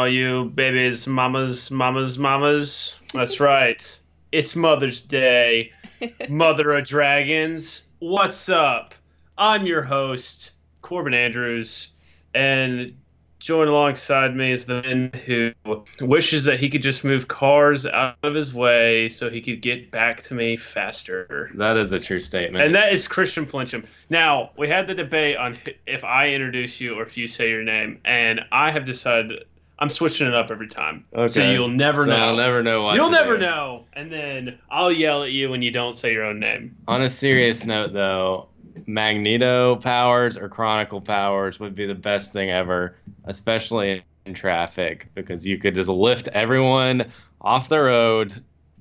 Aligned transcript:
What's 0.00 0.08
all 0.08 0.14
you 0.14 0.44
babies, 0.46 1.06
mamas, 1.06 1.70
mamas, 1.70 2.18
mamas? 2.18 2.94
That's 3.12 3.38
right. 3.38 3.98
It's 4.32 4.56
Mother's 4.56 5.02
Day. 5.02 5.72
Mother 6.30 6.72
of 6.72 6.86
Dragons. 6.86 7.82
What's 7.98 8.48
up? 8.48 8.94
I'm 9.36 9.66
your 9.66 9.82
host, 9.82 10.52
Corbin 10.80 11.12
Andrews, 11.12 11.88
and 12.32 12.94
joined 13.40 13.68
alongside 13.68 14.36
me 14.36 14.52
is 14.52 14.66
the 14.66 14.82
man 14.82 15.12
who 15.26 15.52
wishes 16.00 16.44
that 16.44 16.58
he 16.58 16.68
could 16.70 16.82
just 16.82 17.04
move 17.04 17.26
cars 17.28 17.84
out 17.84 18.16
of 18.22 18.34
his 18.34 18.54
way 18.54 19.08
so 19.08 19.28
he 19.28 19.40
could 19.40 19.60
get 19.60 19.90
back 19.90 20.22
to 20.22 20.34
me 20.34 20.56
faster. 20.56 21.50
That 21.54 21.76
is 21.76 21.92
a 21.92 21.98
true 21.98 22.20
statement. 22.20 22.64
And 22.64 22.74
that 22.74 22.92
is 22.92 23.08
Christian 23.08 23.44
Flincham. 23.46 23.86
Now, 24.08 24.50
we 24.56 24.68
had 24.68 24.86
the 24.86 24.94
debate 24.94 25.36
on 25.36 25.56
if 25.86 26.04
I 26.04 26.30
introduce 26.30 26.80
you 26.80 26.94
or 26.98 27.02
if 27.02 27.16
you 27.16 27.26
say 27.26 27.50
your 27.50 27.64
name, 27.64 28.00
and 28.04 28.40
I 28.52 28.70
have 28.70 28.84
decided 28.84 29.44
I'm 29.80 29.88
switching 29.88 30.26
it 30.26 30.34
up 30.34 30.50
every 30.50 30.68
time. 30.68 31.04
okay. 31.14 31.28
So 31.28 31.50
you'll 31.50 31.68
never 31.68 32.04
So 32.04 32.10
know. 32.10 32.16
I'll 32.16 32.36
never 32.36 32.62
know 32.62 32.82
what 32.82 32.96
You'll 32.96 33.08
never 33.10 33.36
do. 33.36 33.42
know. 33.44 33.84
And 33.94 34.12
then 34.12 34.58
I'll 34.70 34.92
yell 34.92 35.22
at 35.22 35.30
you 35.32 35.48
when 35.50 35.62
you 35.62 35.70
don't 35.70 35.94
say 35.96 36.12
your 36.12 36.24
own 36.24 36.38
name. 36.38 36.76
On 36.86 37.00
a 37.02 37.08
serious 37.08 37.64
note, 37.64 37.92
though, 37.94 38.48
Magneto 38.86 39.76
powers 39.76 40.36
or 40.36 40.48
Chronicle 40.48 41.00
powers 41.00 41.58
would 41.60 41.74
be 41.74 41.86
the 41.86 41.94
best 41.94 42.32
thing 42.32 42.50
ever, 42.50 42.96
especially 43.24 44.02
in 44.26 44.34
traffic, 44.34 45.06
because 45.14 45.46
you 45.46 45.56
could 45.56 45.74
just 45.74 45.88
lift 45.88 46.28
everyone 46.28 47.10
off 47.40 47.68
the 47.70 47.80
road 47.80 48.34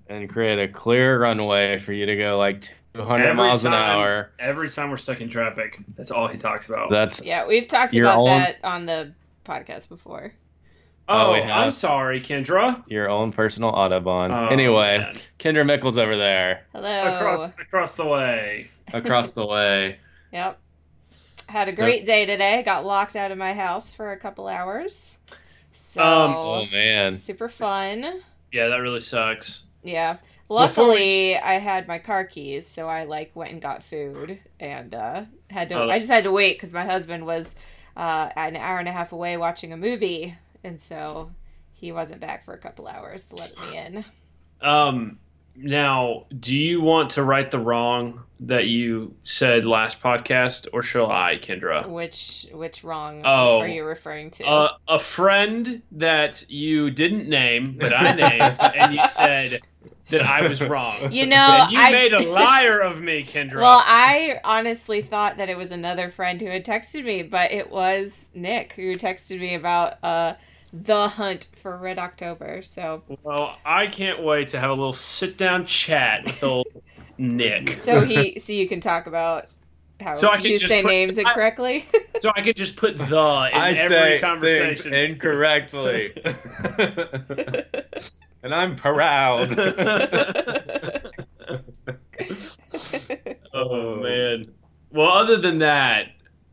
and 0.10 0.28
create 0.30 0.60
a 0.60 0.68
clear 0.68 1.22
runway 1.22 1.80
for 1.80 1.94
you 1.94 2.06
to 2.08 2.16
go 2.18 2.38
like 2.38 2.64
200 2.96 3.24
Every 3.24 3.36
miles 3.36 3.64
an 3.64 3.74
hour. 3.74 4.32
Every 4.40 4.70
time 4.70 4.90
we're 4.90 4.98
stuck 4.98 5.22
in 5.22 5.30
traffic, 5.30 5.80
that's 5.96 6.12
all 6.12 6.28
he 6.28 6.38
talks 6.38 6.68
about. 6.68 6.90
That's 6.90 7.24
Yeah, 7.24 7.48
we've 7.48 7.68
talked 7.68 7.96
about 7.96 8.20
own- 8.20 8.26
that 8.26 8.58
on 8.64 8.86
the 8.86 9.14
podcast 9.46 9.88
before. 9.88 10.34
Oh, 11.12 11.28
oh, 11.30 11.34
we 11.34 11.40
have? 11.42 11.50
I'm 11.66 11.72
sorry, 11.72 12.22
Kendra. 12.22 12.84
your 12.88 13.10
own 13.10 13.32
personal 13.32 13.72
Autobahn. 13.72 14.30
Oh, 14.32 14.48
anyway, 14.54 15.00
man. 15.00 15.16
Kendra 15.40 15.66
Mickles 15.66 15.98
over 15.98 16.16
there, 16.16 16.66
Hello. 16.74 17.16
across 17.16 17.58
across 17.60 17.96
the 17.96 18.06
way. 18.06 18.70
across 18.94 19.34
the 19.34 19.46
way. 19.46 19.98
Yep. 20.32 20.60
Had 21.48 21.68
a 21.70 21.72
So- 21.72 21.84
great 21.84 22.06
day 22.06 22.28
today. 22.28 22.62
Got 22.64 22.86
locked 22.86 23.16
out 23.16 23.32
of 23.32 23.40
my 23.40 23.54
house 23.54 23.92
for 23.92 24.12
a 24.12 24.18
couple 24.18 24.48
hours. 24.48 25.18
So 25.74 26.04
Um, 26.04 26.36
Oh, 26.36 26.66
man. 26.68 27.18
super 27.18 27.50
fun. 27.50 28.22
Yeah, 28.52 28.68
that 28.68 28.78
really 28.78 29.00
sucks. 29.02 29.64
Yeah. 29.82 30.18
Before 30.48 30.90
we 30.90 30.94
Luckily, 30.94 31.38
I 31.38 31.54
had 31.54 31.88
my 31.88 31.98
car 31.98 32.26
keys, 32.26 32.68
so 32.68 32.88
I 32.88 33.06
like 33.06 33.32
went 33.36 33.52
and 33.52 33.60
got 33.62 33.82
food 33.82 34.40
and 34.60 34.94
uh, 34.94 35.24
had 35.50 35.70
to. 35.70 35.76
Oh. 35.84 35.90
I 35.90 35.98
just 35.98 36.12
had 36.12 36.24
to 36.26 36.32
wait 36.32 36.58
because 36.58 36.74
my 36.74 36.86
husband 36.86 37.26
was 37.26 37.56
uh, 37.98 38.30
an 38.36 38.56
hour 38.56 38.78
and 38.80 38.88
a 38.88 38.92
half 38.92 39.12
away 39.12 39.36
watching 39.38 39.74
a 39.74 39.78
movie, 39.78 40.36
and 40.64 40.80
so 40.80 41.32
he 41.74 41.92
wasn't 41.92 42.22
back 42.22 42.44
for 42.46 42.54
a 42.54 42.58
couple 42.58 42.88
hours 42.88 43.30
to 43.30 43.36
let 43.36 43.54
me 43.60 43.78
in. 43.78 44.06
Um, 44.62 45.20
now, 45.56 46.26
do 46.38 46.58
you 46.58 46.82
want 46.82 47.12
to 47.12 47.24
right 47.24 47.50
the 47.50 47.60
wrong 47.60 48.24
that 48.42 48.68
you 48.68 49.16
said 49.24 49.66
last 49.66 50.02
podcast, 50.02 50.68
or 50.72 50.82
shall 50.84 51.12
I, 51.12 51.38
Kendra? 51.42 51.88
Which 51.88 52.48
which 52.54 52.84
wrong 52.84 53.22
Oh. 53.26 53.60
are 53.60 53.68
you 53.68 53.84
referring 53.84 54.32
to? 54.32 54.46
Uh, 54.46 54.70
a 54.88 55.00
friend 55.00 55.82
that 55.94 56.50
you 56.50 56.92
didn't 56.92 57.28
name, 57.28 57.76
but 57.78 57.94
I 57.94 58.14
named, 58.16 58.58
and 58.76 58.94
you 58.94 59.06
said 59.08 59.60
that 60.10 60.22
I 60.22 60.48
was 60.48 60.64
wrong. 60.64 61.12
You 61.12 61.26
know, 61.26 61.36
and 61.64 61.72
you 61.72 61.80
I- 61.80 61.92
made 61.92 62.14
a 62.14 62.22
liar 62.32 62.80
of 62.80 63.02
me, 63.02 63.24
Kendra. 63.26 63.62
Well, 63.62 63.84
I 63.86 64.40
honestly 64.46 65.02
thought 65.02 65.38
that 65.38 65.50
it 65.50 65.58
was 65.58 65.72
another 65.72 66.10
friend 66.10 66.40
who 66.40 66.48
had 66.48 66.64
texted 66.66 67.04
me, 67.04 67.24
but 67.24 67.52
it 67.52 67.70
was 67.70 68.32
Nick 68.34 68.74
who 68.74 68.96
texted 68.96 69.40
me 69.40 69.56
about 69.56 70.02
uh, 70.04 70.34
the 70.74 71.08
hunt 71.08 71.48
for 71.62 71.78
Red 71.78 71.98
October. 72.00 72.62
So, 72.62 73.04
Well, 73.24 73.58
I 73.66 73.88
can't 73.88 74.22
wait 74.24 74.50
to 74.50 74.60
have 74.60 74.70
a 74.70 74.74
little 74.74 74.94
sit 74.94 75.38
down 75.38 75.66
chat 75.66 76.26
with 76.26 76.44
old 76.44 76.68
mm-hmm. 77.20 77.38
Nick. 77.38 77.70
so 77.72 78.02
he, 78.02 78.38
so 78.40 78.54
you 78.54 78.68
can 78.68 78.80
talk 78.80 79.08
about 79.08 79.48
how 80.00 80.14
So 80.16 80.30
I 80.30 80.38
can 80.38 80.46
you 80.52 80.58
just 80.58 80.68
say 80.68 80.82
put- 80.82 80.90
names 80.90 81.18
I- 81.20 81.24
So 82.20 82.32
I 82.36 82.42
could 82.42 82.56
just 82.56 82.76
put 82.76 82.98
the 82.98 83.04
in 83.06 83.14
I 83.14 83.72
every 83.72 83.88
say 83.96 84.10
things 84.12 84.22
conversation. 84.22 84.94
incorrectly. 84.94 86.14
and 88.44 88.54
I'm 88.54 88.76
proud. 88.76 89.52
oh 93.54 93.96
man. 94.02 94.52
Well, 94.92 95.10
other 95.10 95.38
than 95.38 95.60
that, 95.60 96.08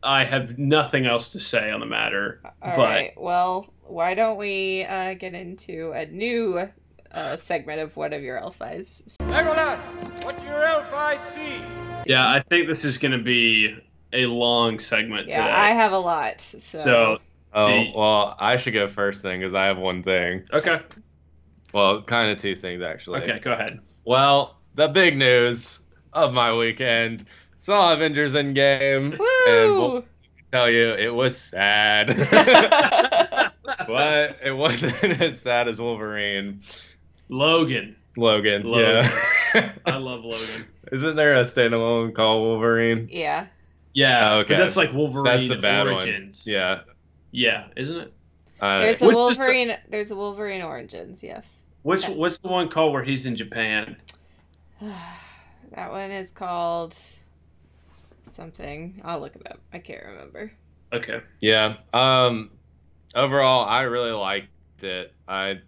I 0.07 0.23
have 0.23 0.57
nothing 0.57 1.05
else 1.05 1.29
to 1.29 1.39
say 1.39 1.69
on 1.69 1.81
the 1.81 1.85
matter. 1.85 2.39
All 2.45 2.51
but 2.61 2.77
right. 2.77 3.13
Well, 3.17 3.67
why 3.83 4.13
don't 4.13 4.37
we 4.37 4.85
uh, 4.85 5.15
get 5.15 5.33
into 5.33 5.91
a 5.91 6.05
new 6.05 6.69
uh, 7.11 7.35
segment 7.35 7.81
of 7.81 7.97
one 7.97 8.13
of 8.13 8.23
your 8.23 8.37
elf 8.37 8.61
eyes? 8.61 9.17
Legolas, 9.19 10.23
what 10.23 10.39
do 10.39 10.45
your 10.45 10.63
elf 10.63 10.93
eyes 10.93 11.19
see? 11.19 11.61
yeah, 12.05 12.25
I 12.25 12.41
think 12.41 12.67
this 12.67 12.85
is 12.85 12.97
going 12.97 13.11
to 13.11 13.21
be 13.21 13.75
a 14.13 14.27
long 14.27 14.79
segment 14.79 15.27
Yeah, 15.27 15.43
today. 15.43 15.53
I 15.57 15.69
have 15.71 15.91
a 15.91 15.99
lot. 15.99 16.39
So, 16.39 16.77
so 16.77 17.17
oh, 17.53 17.67
See- 17.67 17.93
well, 17.93 18.33
I 18.39 18.55
should 18.55 18.73
go 18.73 18.87
first 18.87 19.23
then 19.23 19.39
because 19.39 19.53
I 19.53 19.65
have 19.65 19.77
one 19.77 20.03
thing. 20.03 20.45
okay, 20.53 20.79
Well, 21.73 22.01
kind 22.03 22.31
of 22.31 22.37
two 22.37 22.55
things 22.55 22.81
actually. 22.81 23.23
okay, 23.23 23.39
go 23.39 23.51
ahead. 23.51 23.81
Well, 24.05 24.57
the 24.75 24.87
big 24.87 25.17
news 25.17 25.81
of 26.13 26.33
my 26.33 26.53
weekend 26.53 27.25
saw 27.57 27.93
Avengers 27.93 28.33
Endgame. 28.33 29.11
And 29.13 29.19
we'll 29.75 30.05
tell 30.51 30.69
you, 30.69 30.93
it 30.93 31.13
was 31.13 31.37
sad. 31.37 32.07
but 33.87 34.39
it 34.43 34.55
wasn't 34.55 35.03
as 35.21 35.41
sad 35.41 35.67
as 35.67 35.79
Wolverine. 35.81 36.61
Logan. 37.29 37.95
Logan. 38.15 38.63
Logan. 38.63 39.09
Yeah. 39.53 39.73
I 39.85 39.97
love 39.97 40.23
Logan. 40.23 40.65
Isn't 40.91 41.15
there 41.15 41.35
a 41.35 41.41
standalone 41.43 42.13
called 42.15 42.43
Wolverine? 42.43 43.09
yeah. 43.11 43.47
Yeah, 43.93 44.33
Oh, 44.35 44.39
okay. 44.41 44.53
but 44.53 44.59
that's 44.59 44.77
like 44.77 44.93
Wolverine 44.93 45.23
That's 45.25 45.47
the 45.47 45.55
bad 45.55 45.87
Origins. 45.87 46.45
one. 46.45 46.53
Yeah. 46.53 46.81
yeah, 47.31 47.67
isn't 47.75 47.97
it? 47.97 48.13
Uh, 48.61 48.79
There's 48.79 49.01
a 49.01 49.07
Which 49.07 49.17
is 49.17 49.37
the- 49.37 49.43
Wolverine. 49.43 49.77
There's 49.89 50.11
a 50.11 50.15
Wolverine 50.15 50.61
Origins. 50.61 51.23
Yes. 51.23 51.61
Which 51.81 52.05
what's 52.07 52.39
the 52.41 52.47
one 52.49 52.69
called 52.69 52.93
where 52.93 53.01
he's 53.03 53.25
in 53.25 53.35
Japan? 53.35 53.95
that 54.81 55.91
one 55.91 56.11
is 56.11 56.29
called 56.29 56.95
something. 58.37 59.01
I'll 59.05 59.19
look 59.21 59.35
it 59.35 59.43
up. 59.51 59.61
I 59.73 59.79
can't 59.79 60.05
remember. 60.05 60.53
Okay. 60.93 61.21
Yeah. 61.41 61.77
Um 61.93 62.51
overall 63.15 63.65
I 63.65 63.83
really 63.83 64.11
liked 64.11 64.49
it. 64.83 65.13
I 65.27 65.61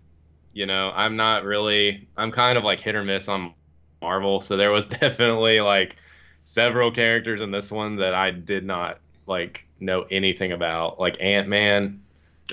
you 0.54 0.66
know, 0.68 0.92
I'm 0.96 1.18
not 1.18 1.46
really 1.46 2.10
I'm 2.18 2.32
kind 2.32 2.58
of 2.58 2.64
like 2.66 2.80
hit 2.82 2.96
or 2.96 3.04
miss 3.06 3.30
on 3.30 3.54
Marvel, 4.02 4.42
so 4.42 4.58
there 4.58 4.72
was 4.72 4.88
definitely 4.90 5.62
like 5.62 5.98
several 6.44 6.92
characters 6.92 7.42
in 7.42 7.52
this 7.52 7.72
one 7.72 7.98
that 7.98 8.14
I 8.16 8.32
did 8.32 8.66
not 8.66 9.02
like 9.28 9.68
know 9.80 10.04
anything 10.12 10.54
about. 10.54 11.00
Like 11.00 11.22
Ant-Man. 11.22 12.04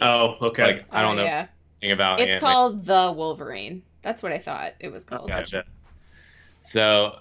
Oh, 0.03 0.37
okay. 0.43 0.62
Like 0.62 0.87
I 0.93 1.03
don't 1.03 1.16
Oh, 1.16 1.16
know 1.16 1.25
Yeah. 1.25 1.49
anything 1.82 1.94
about 1.94 2.21
It's 2.21 2.37
Ant-Man. 2.37 2.56
called 2.56 2.87
the 2.87 3.12
Wolverine. 3.16 3.84
That's 4.03 4.22
what 4.22 4.32
I 4.32 4.38
thought 4.38 4.75
it 4.81 4.91
was 4.93 5.05
called. 5.05 5.28
Gotcha. 5.28 5.65
So, 6.62 7.21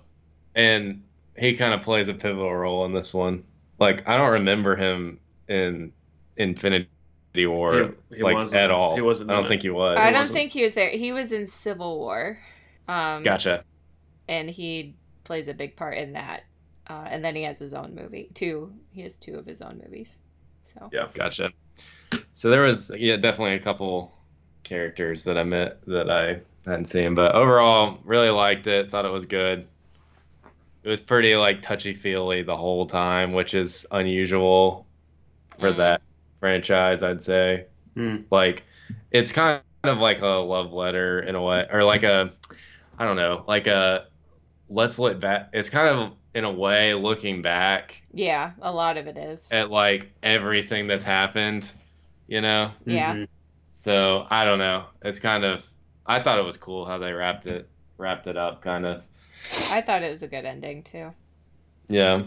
and 0.56 1.05
he 1.38 1.56
kind 1.56 1.74
of 1.74 1.82
plays 1.82 2.08
a 2.08 2.14
pivotal 2.14 2.54
role 2.56 2.86
in 2.86 2.94
this 2.94 3.14
one. 3.14 3.44
Like 3.80 4.08
I 4.08 4.18
don't 4.18 4.32
remember 4.34 4.76
him 4.76 5.20
in 5.48 5.92
Infinity 6.38 6.88
War 7.46 7.94
He- 8.10 8.18
he 8.18 8.24
like 8.24 8.36
wasn't. 8.36 8.62
at 8.62 8.72
all. 8.72 8.96
He 8.96 9.02
wasn't 9.02 9.30
I 9.32 9.34
don't 9.36 9.48
think 9.48 9.62
it. 9.64 9.68
he 9.68 9.72
was. 9.72 9.98
I 10.00 10.12
don't 10.12 10.22
wasn't. 10.22 10.34
think 10.38 10.52
he 10.52 10.64
was 10.64 10.74
there. 10.74 10.90
He 10.90 11.12
was 11.12 11.32
in 11.32 11.48
Civil 11.48 11.98
War. 12.00 12.38
Um, 12.88 13.24
Gotcha. 13.24 13.64
And 14.28 14.50
he 14.50 14.96
plays 15.24 15.48
a 15.48 15.54
big 15.54 15.76
part 15.76 15.98
in 15.98 16.14
that. 16.14 16.44
Uh, 16.88 17.06
and 17.10 17.26
then 17.26 17.36
he 17.36 17.44
has 17.44 17.58
his 17.60 17.74
own 17.74 17.96
movie. 17.96 18.30
Two. 18.36 18.72
He 18.92 19.02
has 19.02 19.18
two 19.18 19.36
of 19.36 19.46
his 19.46 19.62
own 19.62 19.82
movies. 19.84 20.20
So. 20.64 20.90
Yeah. 20.94 21.08
Gotcha. 21.14 21.52
So 22.34 22.50
there 22.50 22.62
was 22.62 22.92
yeah 22.98 23.18
definitely 23.18 23.56
a 23.56 23.60
couple 23.60 24.14
characters 24.64 25.24
that 25.26 25.38
I 25.38 25.44
met 25.44 25.82
that 25.88 26.10
I 26.10 26.40
hadn't 26.70 26.86
seen, 26.86 27.16
but 27.16 27.34
overall 27.36 28.00
really 28.04 28.30
liked 28.30 28.68
it. 28.68 28.90
Thought 28.92 29.06
it 29.06 29.12
was 29.12 29.26
good. 29.26 29.68
It 30.86 30.90
was 30.90 31.02
pretty 31.02 31.36
like 31.36 31.62
touchy 31.64 31.94
feely 31.96 32.44
the 32.44 32.56
whole 32.58 32.86
time, 32.86 33.34
which 33.34 33.56
is 33.56 33.88
unusual 33.92 34.88
for 35.60 35.74
Mm. 35.74 35.78
that 35.78 36.02
franchise, 36.40 37.04
I'd 37.04 37.22
say. 37.22 37.68
Hmm. 37.96 38.18
Like 38.32 38.64
it's 39.12 39.32
kind 39.32 39.62
of 39.84 39.98
like 40.00 40.22
a 40.22 40.28
love 40.28 40.74
letter 40.74 41.22
in 41.22 41.36
a 41.36 41.42
way, 41.42 41.68
or 41.72 41.84
like 41.84 42.04
a 42.04 42.34
I 43.00 43.06
don't 43.06 43.18
know, 43.18 43.44
like 43.48 43.68
a 43.68 44.08
let's 44.70 45.00
look 45.00 45.20
back. 45.20 45.50
It's 45.54 45.70
kind 45.70 45.90
of 45.90 46.14
in 46.36 46.44
a 46.46 46.52
way 46.52 46.94
looking 46.94 47.42
back 47.42 48.02
Yeah, 48.14 48.52
a 48.62 48.72
lot 48.72 48.98
of 48.98 49.08
it 49.08 49.18
is. 49.18 49.52
at 49.52 49.72
like 49.72 50.12
everything 50.24 50.88
that's 50.88 51.04
happened, 51.04 51.72
you 52.28 52.42
know. 52.42 52.72
Yeah. 52.86 53.14
Mhm. 53.16 53.28
So 53.74 54.28
I 54.30 54.46
don't 54.46 54.60
know. 54.60 54.86
It's 55.04 55.20
kind 55.20 55.46
of 55.46 55.64
I 56.06 56.22
thought 56.22 56.40
it 56.40 56.46
was 56.46 56.58
cool 56.58 56.86
how 56.86 57.00
they 57.00 57.14
wrapped 57.14 57.48
it 57.48 57.70
wrapped 57.98 58.28
it 58.28 58.38
up, 58.38 58.62
kind 58.62 58.86
of. 58.86 59.04
I 59.70 59.82
thought 59.82 60.04
it 60.04 60.12
was 60.12 60.24
a 60.24 60.28
good 60.28 60.46
ending 60.46 60.84
too. 60.84 61.14
Yeah. 61.88 62.24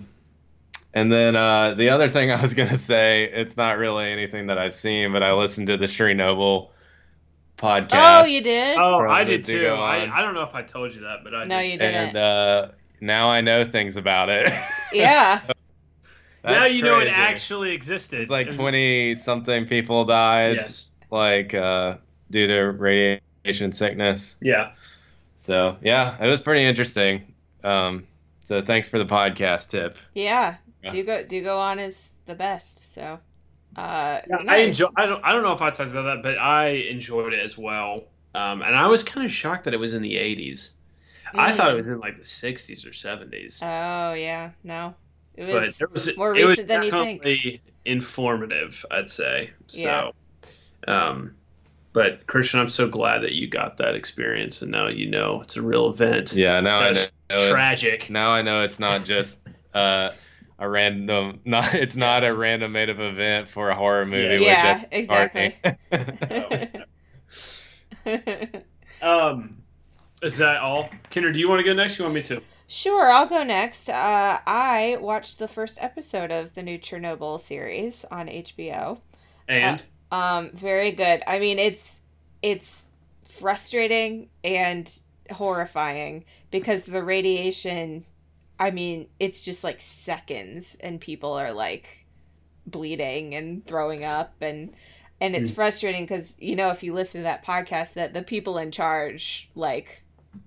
And 0.95 1.13
then 1.13 1.37
uh, 1.37 1.75
the 1.75 1.91
other 1.91 2.09
thing 2.09 2.31
I 2.33 2.41
was 2.41 2.55
gonna 2.55 2.77
say, 2.77 3.25
it's 3.25 3.57
not 3.57 3.79
really 3.79 4.11
anything 4.11 4.47
that 4.49 4.59
I've 4.59 4.75
seen, 4.75 5.13
but 5.13 5.23
I 5.23 5.33
listened 5.33 5.67
to 5.69 5.77
the 5.77 5.87
Chernobyl 5.87 6.71
podcast. 7.57 8.23
Oh, 8.23 8.27
you 8.27 8.41
did? 8.41 8.79
Oh, 8.79 9.01
I 9.01 9.25
did 9.25 9.45
too. 9.45 9.69
I, 9.69 10.09
I 10.17 10.23
don't 10.23 10.35
know 10.35 10.43
if 10.45 10.55
I 10.55 10.63
told 10.63 10.95
you 10.95 11.03
that, 11.03 11.19
but 11.25 11.35
I 11.35 11.45
no, 11.45 11.61
did. 11.61 11.73
you 11.73 11.79
didn't. 11.79 12.09
and 12.09 12.17
uh, 12.17 12.69
now 13.01 13.31
I 13.31 13.41
know 13.41 13.65
things 13.65 13.97
about 13.97 14.29
it. 14.31 14.53
yeah. 14.93 15.41
now 16.45 16.61
That's 16.61 16.73
you 16.73 16.83
know 16.83 17.01
it 17.01 17.09
actually 17.09 17.73
existed. 17.73 18.21
It's 18.21 18.31
like 18.31 18.51
twenty 18.55 19.15
something 19.17 19.67
people 19.67 20.05
died, 20.05 20.57
Yes. 20.61 20.87
like 21.11 21.53
uh, 21.55 21.97
due 22.31 22.47
to 22.47 22.63
radiation 22.65 23.73
sickness. 23.73 24.37
Yeah. 24.41 24.73
So 25.41 25.77
yeah, 25.81 26.23
it 26.23 26.29
was 26.29 26.41
pretty 26.43 26.65
interesting. 26.65 27.33
Um, 27.65 28.07
so 28.45 28.61
thanks 28.61 28.89
for 28.89 28.99
the 28.99 29.07
podcast 29.07 29.71
tip. 29.71 29.97
Yeah. 30.15 30.57
Yeah. 30.83 30.91
Do 30.91 31.05
go 31.05 31.23
do 31.25 31.43
go 31.43 31.59
on 31.59 31.79
is 31.79 32.11
the 32.27 32.35
best. 32.35 32.93
So 32.93 33.19
uh 33.77 34.21
Yeah, 34.29 34.37
I 34.41 34.43
nice. 34.43 34.67
enjoy. 34.67 34.89
I 34.97 35.07
don't. 35.07 35.25
I 35.25 35.33
don't 35.33 35.43
know 35.45 35.53
if 35.53 35.63
I 35.63 35.71
talked 35.71 35.91
about 35.91 36.03
that, 36.03 36.23
but 36.23 36.39
I 36.39 36.69
enjoyed 36.91 37.33
it 37.33 37.41
as 37.43 37.57
well. 37.57 38.05
Um, 38.35 38.63
and 38.63 38.77
I 38.77 38.89
was 38.89 39.03
kind 39.03 39.25
of 39.25 39.31
shocked 39.33 39.65
that 39.65 39.75
it 39.75 39.79
was 39.79 39.95
in 39.95 40.03
the 40.03 40.17
'80s. 40.17 40.73
I 41.35 41.53
thought 41.53 41.71
it 41.71 41.75
Mm. 41.75 41.77
was 41.77 41.89
in 41.89 41.99
like 42.01 42.17
the 42.17 42.25
'60s 42.25 42.87
or 42.87 42.91
'70s. 42.91 43.63
Oh 43.63 44.15
yeah, 44.15 44.51
no. 44.65 44.95
It 45.37 45.47
but 45.47 45.63
was 45.67 45.81
it 45.81 45.93
was 45.93 46.17
more 46.17 46.35
it 46.37 46.43
was 46.47 46.59
recent 46.59 46.69
than 46.69 46.83
you 46.85 46.91
think. 47.23 47.61
informative. 47.85 48.85
I'd 48.91 49.09
say 49.09 49.51
so. 49.67 50.13
Um, 50.87 51.35
but 51.93 52.27
Christian, 52.27 52.61
I'm 52.61 52.69
so 52.69 52.89
glad 52.89 53.23
that 53.23 53.33
you 53.33 53.49
got 53.49 53.77
that 53.79 53.95
experience, 53.95 54.63
and 54.63 54.71
now 54.71 54.89
you 54.89 55.09
know 55.09 55.41
it's 55.43 55.57
a 55.57 55.63
real 55.63 55.91
event. 55.91 56.33
Yeah, 56.35 56.61
now 56.61 56.79
I 56.79 56.81
know. 56.81 56.95
That's 56.95 57.13
it's- 57.31 57.49
tragic. 57.51 58.11
Now 58.11 58.31
I 58.31 58.43
know 58.43 58.63
it's 58.63 58.79
not 58.79 59.05
just 59.05 59.47
uh, 59.75 60.11
a 60.59 60.69
random. 60.69 61.41
Not 61.45 61.75
it's 61.75 61.97
not 61.97 62.25
a 62.25 62.35
random 62.35 62.73
made 62.73 62.91
up 62.91 62.99
event 62.99 63.51
for 63.51 63.71
a 63.71 63.75
horror 63.75 64.07
movie. 64.07 64.45
Yeah, 64.45 64.81
which 64.83 64.89
exactly. 64.93 65.57
Um, 69.01 69.59
is 70.23 70.39
that 70.39 70.57
all? 70.57 70.89
Kendra, 71.11 71.33
do 71.33 71.39
you 71.39 71.49
want 71.49 71.61
to 71.61 71.65
go 71.65 71.73
next? 71.73 71.99
You 71.99 72.05
want 72.05 72.15
me 72.17 72.23
to? 72.25 72.43
Sure, 72.67 73.11
I'll 73.11 73.27
go 73.27 73.45
next. 73.45 73.89
Uh, 73.89 74.39
I 74.47 74.99
watched 75.01 75.39
the 75.39 75.49
first 75.49 75.79
episode 75.81 76.31
of 76.31 76.55
the 76.55 76.63
new 76.63 76.79
Chernobyl 76.79 77.41
series 77.41 78.05
on 78.11 78.27
HBO. 78.27 78.99
And 79.49 79.83
Um, 80.11 80.51
very 80.55 80.93
good. 80.93 81.23
I 81.27 81.39
mean, 81.39 81.59
it's 81.59 82.01
it's 82.43 82.87
frustrating 83.25 84.29
and 84.45 84.91
horrifying 85.31 86.25
because 86.51 86.85
the 86.85 87.03
radiation. 87.03 88.05
I 88.61 88.73
mean, 88.73 89.07
it's 89.21 89.45
just 89.45 89.63
like 89.63 89.81
seconds, 89.81 90.77
and 90.81 91.01
people 91.01 91.33
are 91.35 91.53
like 91.53 92.07
bleeding 92.67 93.35
and 93.35 93.65
throwing 93.67 94.05
up, 94.05 94.35
and 94.41 94.75
and 95.21 95.37
it's 95.37 95.51
Mm. 95.51 95.55
frustrating 95.55 96.05
because 96.05 96.37
you 96.41 96.57
know 96.57 96.71
if 96.71 96.83
you 96.83 96.93
listen 96.95 97.21
to 97.21 97.25
that 97.25 97.45
podcast, 97.45 97.95
that 97.95 98.15
the 98.15 98.23
people 98.23 98.59
in 98.59 98.71
charge 98.71 99.49
like 99.55 100.03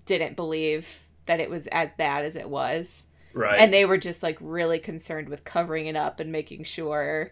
didn't 0.05 0.35
believe 0.35 1.07
that 1.25 1.39
it 1.39 1.49
was 1.49 1.67
as 1.67 1.93
bad 1.93 2.25
as 2.25 2.35
it 2.35 2.49
was 2.49 3.07
right. 3.33 3.59
and 3.59 3.73
they 3.73 3.85
were 3.85 3.97
just 3.97 4.23
like 4.23 4.37
really 4.41 4.79
concerned 4.79 5.27
with 5.29 5.43
covering 5.43 5.85
it 5.87 5.95
up 5.95 6.19
and 6.19 6.31
making 6.31 6.63
sure 6.63 7.31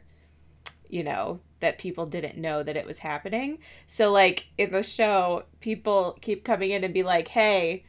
you 0.90 1.04
know 1.04 1.40
that 1.60 1.78
people 1.78 2.06
didn't 2.06 2.38
know 2.38 2.64
that 2.64 2.78
it 2.78 2.86
was 2.86 3.00
happening. 3.00 3.60
So 3.88 4.12
like 4.12 4.48
in 4.58 4.72
the 4.72 4.84
show 4.84 5.44
people 5.60 6.18
keep 6.22 6.44
coming 6.44 6.72
in 6.72 6.84
and 6.84 6.94
be 6.94 7.04
like 7.04 7.30
hey 7.30 7.84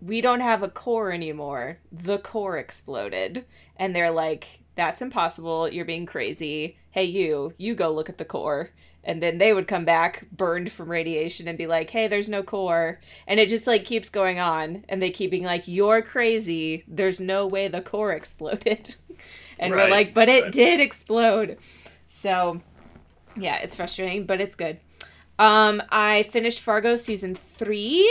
we 0.00 0.20
don't 0.20 0.40
have 0.40 0.62
a 0.62 0.68
core 0.68 1.10
anymore. 1.10 1.78
The 1.90 2.18
core 2.18 2.56
exploded. 2.56 3.44
And 3.76 3.94
they're 3.94 4.10
like 4.10 4.60
that's 4.76 5.02
impossible. 5.02 5.68
You're 5.68 5.84
being 5.84 6.06
crazy. 6.06 6.78
Hey 6.90 7.04
you 7.04 7.54
you 7.58 7.74
go 7.74 7.92
look 7.92 8.08
at 8.08 8.18
the 8.18 8.24
core. 8.24 8.70
And 9.04 9.22
then 9.22 9.38
they 9.38 9.52
would 9.52 9.66
come 9.66 9.84
back 9.84 10.26
burned 10.30 10.70
from 10.70 10.90
radiation 10.90 11.48
and 11.48 11.56
be 11.56 11.66
like 11.66 11.90
hey 11.90 12.06
there's 12.06 12.28
no 12.28 12.42
core. 12.42 13.00
And 13.26 13.40
it 13.40 13.48
just 13.48 13.66
like 13.66 13.84
keeps 13.84 14.08
going 14.08 14.38
on. 14.38 14.84
And 14.88 15.02
they 15.02 15.10
keep 15.10 15.30
being 15.30 15.44
like 15.44 15.66
you're 15.66 16.02
crazy. 16.02 16.84
There's 16.86 17.20
no 17.20 17.46
way 17.46 17.68
the 17.68 17.82
core 17.82 18.12
exploded. 18.20 18.94
And 19.60 19.74
we're 19.74 19.88
like 19.88 20.14
but 20.14 20.28
it 20.28 20.44
right. 20.44 20.52
did 20.52 20.78
explode. 20.78 21.58
So 22.06 22.62
yeah 23.38 23.56
it's 23.56 23.76
frustrating 23.76 24.26
but 24.26 24.40
it's 24.40 24.56
good. 24.56 24.78
Um 25.38 25.82
i 25.90 26.24
finished 26.24 26.60
fargo 26.60 26.96
season 26.96 27.34
three. 27.34 28.10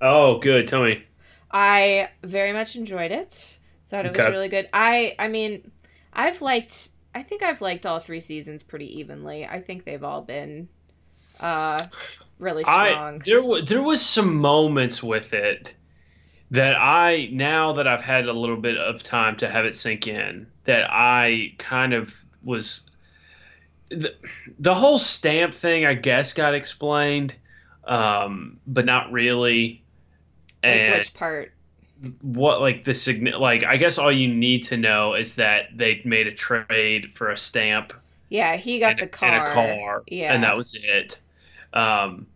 Oh, 0.00 0.38
good. 0.38 0.68
Tell 0.68 0.82
me. 0.82 1.02
i 1.50 2.08
very 2.22 2.52
much 2.52 2.76
enjoyed 2.76 3.12
it. 3.12 3.58
Thought 3.88 4.06
it 4.06 4.16
was 4.16 4.28
really 4.28 4.48
good. 4.48 4.68
I 4.72 5.14
i 5.18 5.28
mean 5.28 5.70
i've 6.12 6.40
liked 6.42 6.90
i 7.14 7.22
think 7.22 7.42
i've 7.42 7.60
liked 7.60 7.86
all 7.86 7.98
three 8.00 8.20
seasons 8.20 8.62
pretty 8.64 8.98
evenly. 8.98 9.46
I 9.46 9.60
think 9.60 9.84
they've 9.84 10.04
all 10.04 10.22
been 10.22 10.68
uh 11.40 11.86
really 12.38 12.64
I 12.66 12.90
strong. 12.90 13.18
there 13.24 13.42
was 13.42 13.68
there 13.68 13.82
was 13.82 14.02
some 14.02 14.36
moments 14.36 15.02
with 15.02 15.32
it 15.32 15.74
that 16.50 16.74
I 16.76 17.28
now 17.32 17.72
that 17.74 17.88
I've 17.88 18.00
had 18.02 18.26
a 18.26 18.32
little 18.32 18.56
bit 18.56 18.76
of 18.78 19.02
time 19.02 19.36
to 19.38 19.48
have 19.48 19.64
it 19.64 19.74
sink 19.76 20.06
in 20.06 20.46
that 20.64 20.88
I 20.90 21.54
kind 21.58 21.92
of 21.92 22.14
was 22.44 22.82
the, 23.88 24.14
the 24.58 24.74
whole 24.74 24.98
stamp 24.98 25.54
thing 25.54 25.86
I 25.86 25.94
guess 25.94 26.32
got 26.32 26.54
explained 26.54 27.34
um 27.84 28.58
but 28.66 28.84
not 28.84 29.12
really 29.12 29.82
like 30.64 30.90
which 30.92 31.14
part 31.14 31.52
what 32.22 32.60
like 32.60 32.84
the 32.84 32.94
sign 32.94 33.24
like 33.38 33.64
I 33.64 33.76
guess 33.76 33.98
all 33.98 34.12
you 34.12 34.28
need 34.28 34.64
to 34.64 34.76
know 34.76 35.14
is 35.14 35.36
that 35.36 35.76
they 35.76 36.02
made 36.04 36.26
a 36.26 36.32
trade 36.32 37.12
for 37.14 37.30
a 37.30 37.36
stamp 37.36 37.92
yeah 38.28 38.56
he 38.56 38.78
got 38.78 38.92
and, 38.92 39.00
the 39.00 39.06
car 39.06 39.28
and 39.28 39.48
a 39.48 39.52
car 39.54 40.02
yeah 40.08 40.34
and 40.34 40.42
that 40.42 40.56
was 40.56 40.74
it 40.74 41.18
um 41.72 42.26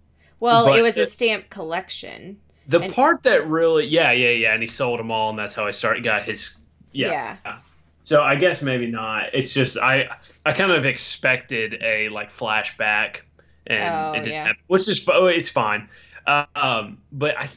Well, 0.41 0.73
it 0.73 0.82
was 0.82 0.97
a 0.99 1.05
stamp 1.06 1.50
collection. 1.50 2.38
The 2.67 2.81
And- 2.81 2.93
part 2.94 3.23
that 3.25 3.47
really, 3.47 3.87
yeah, 3.87 4.11
yeah, 4.12 4.31
yeah, 4.31 4.55
and 4.55 4.62
he 4.62 4.67
sold 4.67 4.99
them 4.99 5.11
all, 5.11 5.31
and 5.31 5.38
that's 5.38 5.55
how 5.55 5.67
I 5.67 5.70
started. 5.70 6.02
Got 6.05 6.25
his, 6.25 6.56
yeah. 6.93 7.37
Yeah. 7.44 7.58
So 8.02 8.23
I 8.23 8.37
guess 8.37 8.62
maybe 8.62 8.87
not. 8.87 9.35
It's 9.35 9.52
just 9.52 9.76
I, 9.79 10.08
I 10.47 10.52
kind 10.52 10.73
of 10.73 10.85
expected 10.87 11.82
a 11.82 12.08
like 12.08 12.31
flashback, 12.31 13.20
and 13.67 14.06
Oh, 14.06 14.12
it 14.12 14.23
didn't 14.25 14.32
yeah. 14.32 14.45
happen, 14.45 14.62
which 14.69 14.88
is 14.88 15.07
oh, 15.09 15.26
it's 15.26 15.49
fine. 15.49 15.88
Um, 16.26 16.99
but 17.12 17.37
I 17.38 17.50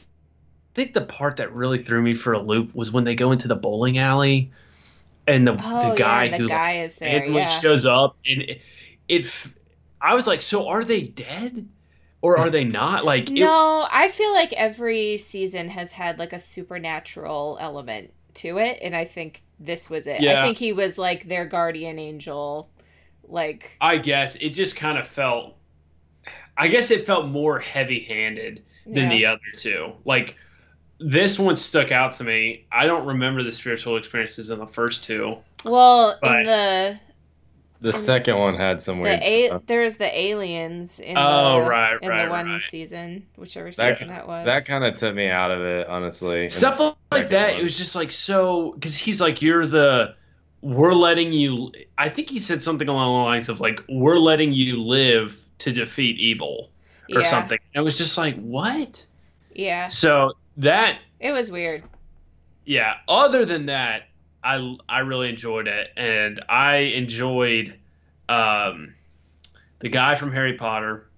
think 0.74 0.94
the 0.94 1.02
part 1.02 1.36
that 1.38 1.52
really 1.54 1.78
threw 1.82 2.02
me 2.02 2.14
for 2.14 2.32
a 2.34 2.40
loop 2.40 2.74
was 2.74 2.92
when 2.92 3.04
they 3.04 3.14
go 3.14 3.32
into 3.32 3.48
the 3.48 3.56
bowling 3.56 3.98
alley, 3.98 4.52
and 5.26 5.46
the 5.46 5.54
Oh, 5.58 5.90
the 5.90 5.96
guy 5.96 6.24
yeah, 6.24 6.24
and 6.24 6.34
who 6.34 6.42
the 6.44 6.48
guy 6.48 6.78
is 6.78 6.98
there. 6.98 7.24
Yeah. 7.24 7.46
shows 7.46 7.86
up, 7.86 8.16
and 8.26 8.42
it, 8.42 8.62
it, 9.08 9.46
I 10.00 10.14
was 10.14 10.26
like, 10.26 10.42
so 10.42 10.68
are 10.68 10.84
they 10.84 11.02
dead, 11.02 11.68
or 12.22 12.38
are 12.38 12.50
they 12.50 12.64
not? 12.64 13.04
Like, 13.04 13.30
it- 13.34 13.34
No, 13.38 13.86
I 13.90 14.08
feel 14.10 14.32
like 14.32 14.52
every 14.54 15.16
season 15.16 15.68
has 15.70 15.92
had 15.92 16.18
like 16.18 16.32
a 16.32 16.40
supernatural 16.40 17.58
element 17.60 18.12
to 18.34 18.58
it, 18.58 18.78
and 18.82 18.94
I 18.96 19.04
think 19.04 19.42
this 19.64 19.88
was 19.90 20.06
it. 20.06 20.22
I 20.22 20.42
think 20.42 20.58
he 20.58 20.72
was 20.72 20.98
like 20.98 21.28
their 21.28 21.46
guardian 21.46 21.98
angel. 21.98 22.70
Like, 23.26 23.76
I 23.80 23.96
guess 23.96 24.36
it 24.36 24.50
just 24.50 24.76
kind 24.76 24.98
of 24.98 25.06
felt. 25.06 25.56
I 26.56 26.68
guess 26.68 26.90
it 26.90 27.06
felt 27.06 27.26
more 27.26 27.58
heavy-handed 27.58 28.62
than 28.86 28.94
yeah. 28.94 29.08
the 29.08 29.26
other 29.26 29.40
two. 29.56 29.92
Like 30.04 30.36
this 31.00 31.38
one 31.38 31.56
stuck 31.56 31.90
out 31.90 32.12
to 32.12 32.24
me. 32.24 32.66
I 32.70 32.86
don't 32.86 33.06
remember 33.06 33.42
the 33.42 33.52
spiritual 33.52 33.96
experiences 33.96 34.50
in 34.50 34.58
the 34.58 34.66
first 34.66 35.02
two. 35.04 35.36
well, 35.64 36.18
But- 36.20 36.40
in 36.40 36.46
the 36.46 37.00
The 37.84 37.98
second 37.98 38.38
one 38.38 38.54
had 38.56 38.80
some 38.82 38.98
weird 39.00 39.20
the 39.22 39.26
a- 39.26 39.46
stuff. 39.48 39.62
there's 39.66 39.96
the 39.96 40.18
aliens 40.18 41.00
in 41.00 41.16
Oh, 41.18 41.60
the 41.60 41.68
right, 41.68 41.98
in 42.02 42.08
right, 42.08 42.24
the 42.24 42.30
one 42.30 42.48
right. 42.52 42.62
season, 42.62 43.26
whichever 43.36 43.70
That- 43.70 43.94
season 43.94 44.08
that 44.08 44.26
was. 44.26 44.46
That 44.46 44.64
kind 44.66 44.84
of 44.84 44.96
took 44.96 45.14
me 45.14 45.28
out 45.28 45.50
of 45.50 45.60
it, 45.60 45.86
honestly. 45.86 46.48
Stuff 46.48 46.80
like 47.12 47.28
that. 47.28 47.52
one. 47.52 47.60
It 47.60 47.62
was 47.62 47.76
just 47.78 47.94
like 47.94 48.10
so 48.10 48.72
because 48.72 48.96
he's 48.96 49.20
like, 49.20 49.40
"You're 49.42 49.66
the." 49.66 50.14
We're 50.62 50.94
letting 50.94 51.32
you. 51.34 51.72
I 51.98 52.08
think 52.08 52.30
he 52.30 52.38
said 52.38 52.62
something 52.62 52.88
along 52.88 53.18
the 53.18 53.24
lines 53.24 53.48
of 53.50 53.60
like, 53.60 53.80
"We're 53.88 54.18
letting 54.18 54.52
you 54.54 54.80
live 54.82 55.44
to 55.58 55.70
defeat 55.72 56.18
evil" 56.18 56.70
or 57.14 57.20
yeah, 57.20 57.26
something. 57.26 57.58
And 57.74 57.82
it 57.82 57.84
was 57.84 57.98
just 57.98 58.16
like, 58.16 58.34
what? 58.40 59.04
Yeah, 59.54 59.88
So 59.88 60.32
that 60.56 61.00
it 61.20 61.32
was 61.32 61.50
weird. 61.50 61.82
yeah 62.64 62.94
other 63.08 63.44
than 63.44 63.66
that 63.66 64.04
i 64.44 64.76
i 64.88 64.98
really 65.00 65.28
enjoyed 65.28 65.66
it 65.66 65.88
and 65.96 66.40
i 66.48 66.76
enjoyed 66.76 67.74
um 68.28 68.94
the 69.80 69.88
guy 69.88 70.14
from 70.14 70.32
harry 70.32 70.54
potter 70.56 71.08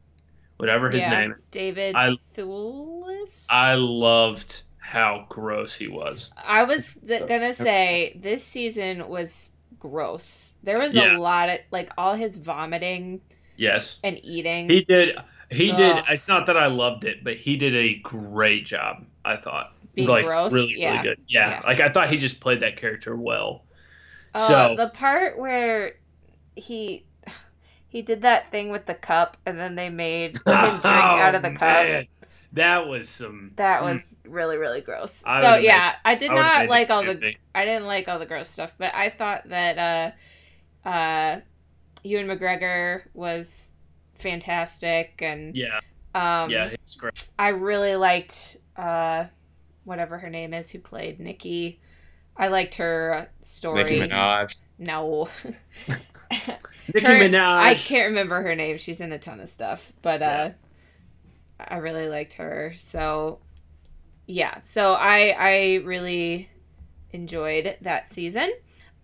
whatever 0.56 0.90
his 0.90 1.02
yeah, 1.02 1.11
name 1.21 1.35
David 1.50 1.95
I- 1.95 2.16
Thewlis. 2.35 3.47
i 3.50 3.75
loved 3.75 4.62
how 4.78 5.26
gross 5.28 5.75
he 5.75 5.88
was 5.88 6.33
I 6.47 6.62
was 6.62 6.95
th- 7.06 7.26
gonna 7.26 7.52
say 7.54 8.16
this 8.23 8.45
season 8.45 9.09
was 9.09 9.50
gross. 9.80 10.54
There 10.62 10.78
was 10.78 10.95
Yeah. 10.95 11.16
a 11.16 11.18
lot 11.18 11.49
of 11.50 11.59
like 11.73 11.90
all 11.99 12.14
his 12.14 12.37
vomiting 12.37 13.21
yes 13.56 13.99
and 14.04 14.21
eating. 14.25 14.68
he 14.71 14.85
did 14.85 15.16
he 15.50 15.73
did 15.73 16.04
it's 16.09 16.28
not 16.28 16.47
that 16.47 16.56
i 16.56 16.66
loved 16.66 17.04
it 17.04 17.25
but 17.25 17.35
he 17.35 17.56
did 17.56 17.75
a 17.75 17.95
great 17.97 18.64
job 18.64 19.04
i 19.25 19.37
thought 19.37 19.73
Being 19.96 20.08
like 20.08 20.24
gross? 20.24 20.52
really 20.52 20.74
Yeah. 20.78 20.92
really 20.92 21.02
good 21.02 21.18
yeah. 21.26 21.50
Yeah. 21.50 21.62
like 21.66 21.80
i 21.80 21.88
thought 21.88 22.08
he 22.10 22.16
just 22.18 22.40
played 22.40 22.60
that 22.60 22.76
character 22.76 23.16
well 23.16 23.64
Oh, 24.38 24.48
so 24.48 24.74
the 24.76 24.88
part 24.90 25.38
where 25.38 25.94
he 26.54 27.06
he 27.88 28.02
did 28.02 28.22
that 28.22 28.52
thing 28.52 28.68
with 28.70 28.84
the 28.86 28.94
cup 28.94 29.38
and 29.46 29.58
then 29.58 29.74
they 29.74 29.88
made 29.88 30.36
him 30.36 30.42
drink 30.44 30.86
out 30.86 31.34
of 31.34 31.42
the 31.42 31.48
Oh, 31.48 31.54
cup. 31.54 31.60
man. 31.86 32.06
That 32.52 32.86
was 32.86 33.08
some. 33.08 33.52
That 33.56 33.82
was 33.82 34.16
really 34.24 34.56
really 34.56 34.80
gross. 34.80 35.22
I 35.26 35.40
so 35.42 35.56
yeah, 35.56 35.96
I 36.04 36.14
did 36.14 36.30
I 36.30 36.34
not 36.34 36.68
like 36.68 36.90
all 36.90 37.02
the. 37.02 37.34
I 37.54 37.64
didn't 37.64 37.86
like 37.86 38.08
all 38.08 38.18
the 38.18 38.24
gross 38.26 38.48
stuff, 38.48 38.72
but 38.78 38.94
I 38.94 39.10
thought 39.10 39.48
that 39.48 40.14
uh 40.86 40.88
uh 40.88 41.40
Ewan 42.02 42.26
McGregor 42.26 43.02
was 43.14 43.72
fantastic 44.18 45.20
and 45.22 45.54
Yeah, 45.56 45.80
um 46.14 46.50
yeah, 46.50 46.66
it 46.66 46.80
was 46.84 46.94
great. 46.94 47.28
I 47.38 47.48
really 47.48 47.96
liked 47.96 48.56
uh 48.76 49.24
whatever 49.87 50.19
her 50.19 50.28
name 50.28 50.52
is 50.52 50.71
who 50.71 50.78
played 50.78 51.19
Nikki. 51.19 51.81
I 52.37 52.49
liked 52.49 52.75
her 52.75 53.31
story. 53.40 53.85
Nicki 53.85 54.00
Minaj. 54.00 54.62
No. 54.78 55.28
Nicki 56.31 57.07
Her- 57.07 57.19
Minaj. 57.19 57.59
I 57.62 57.75
can't 57.75 58.09
remember 58.11 58.43
her 58.43 58.55
name. 58.55 58.76
She's 58.76 59.00
in 59.00 59.12
a 59.12 59.19
ton 59.19 59.40
of 59.40 59.49
stuff, 59.49 59.93
but 60.02 60.23
uh 60.23 60.50
I 61.59 61.76
really 61.76 62.09
liked 62.09 62.35
her. 62.35 62.73
So 62.75 63.38
yeah, 64.26 64.61
so 64.61 64.93
I 64.95 65.35
I 65.38 65.75
really 65.85 66.50
enjoyed 67.12 67.78
that 67.81 68.09
season. 68.09 68.52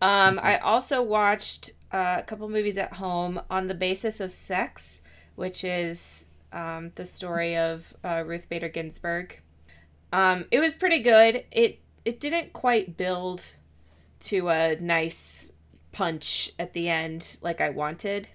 Um 0.03 0.39
I 0.43 0.59
also 0.59 1.03
watched 1.03 1.71
uh, 1.93 2.17
a 2.19 2.23
couple 2.23 2.49
movies 2.49 2.79
at 2.79 2.95
home 2.95 3.41
on 3.51 3.67
the 3.67 3.75
basis 3.75 4.19
of 4.21 4.33
sex, 4.33 5.03
which 5.37 5.63
is 5.63 6.25
um, 6.53 6.91
the 6.95 7.05
story 7.05 7.57
of 7.57 7.93
uh, 8.03 8.23
Ruth 8.27 8.49
Bader 8.49 8.71
Ginsburg. 8.71 9.41
Um, 10.13 10.45
it 10.51 10.61
was 10.61 10.75
pretty 10.75 10.99
good. 10.99 11.45
It 11.51 11.81
it 12.05 12.21
didn't 12.21 12.53
quite 12.53 12.97
build 12.97 13.45
to 14.21 14.49
a 14.49 14.77
nice 14.81 15.53
punch 15.93 16.53
at 16.59 16.73
the 16.73 16.89
end 16.89 17.39
like 17.43 17.61
I 17.61 17.71
wanted. 17.71 18.29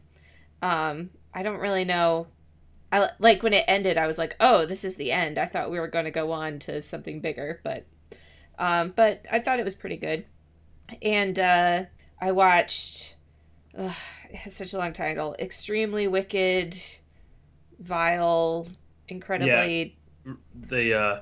Um, 0.61 1.11
I 1.33 1.43
don't 1.43 1.59
really 1.59 1.85
know. 1.85 2.27
I 2.91 3.09
like 3.19 3.43
when 3.43 3.53
it 3.53 3.65
ended. 3.67 3.97
I 3.97 4.07
was 4.07 4.17
like, 4.17 4.35
"Oh, 4.39 4.65
this 4.65 4.83
is 4.83 4.95
the 4.95 5.11
end." 5.11 5.37
I 5.37 5.45
thought 5.45 5.69
we 5.69 5.79
were 5.79 5.87
going 5.87 6.05
to 6.05 6.11
go 6.11 6.31
on 6.31 6.59
to 6.59 6.81
something 6.81 7.19
bigger, 7.19 7.59
but 7.63 7.85
um, 8.57 8.93
but 8.95 9.25
I 9.31 9.39
thought 9.39 9.59
it 9.59 9.65
was 9.65 9.75
pretty 9.75 9.97
good. 9.97 10.25
And 11.01 11.37
uh, 11.37 11.83
I 12.21 12.31
watched. 12.31 13.15
Ugh, 13.77 13.93
it 14.31 14.35
has 14.37 14.55
such 14.55 14.73
a 14.73 14.77
long 14.77 14.93
title. 14.93 15.35
Extremely 15.37 16.07
wicked, 16.07 16.75
vile, 17.79 18.67
incredibly 19.07 19.97
Yeah. 20.25 20.33
the 20.55 20.93
uh, 20.93 21.19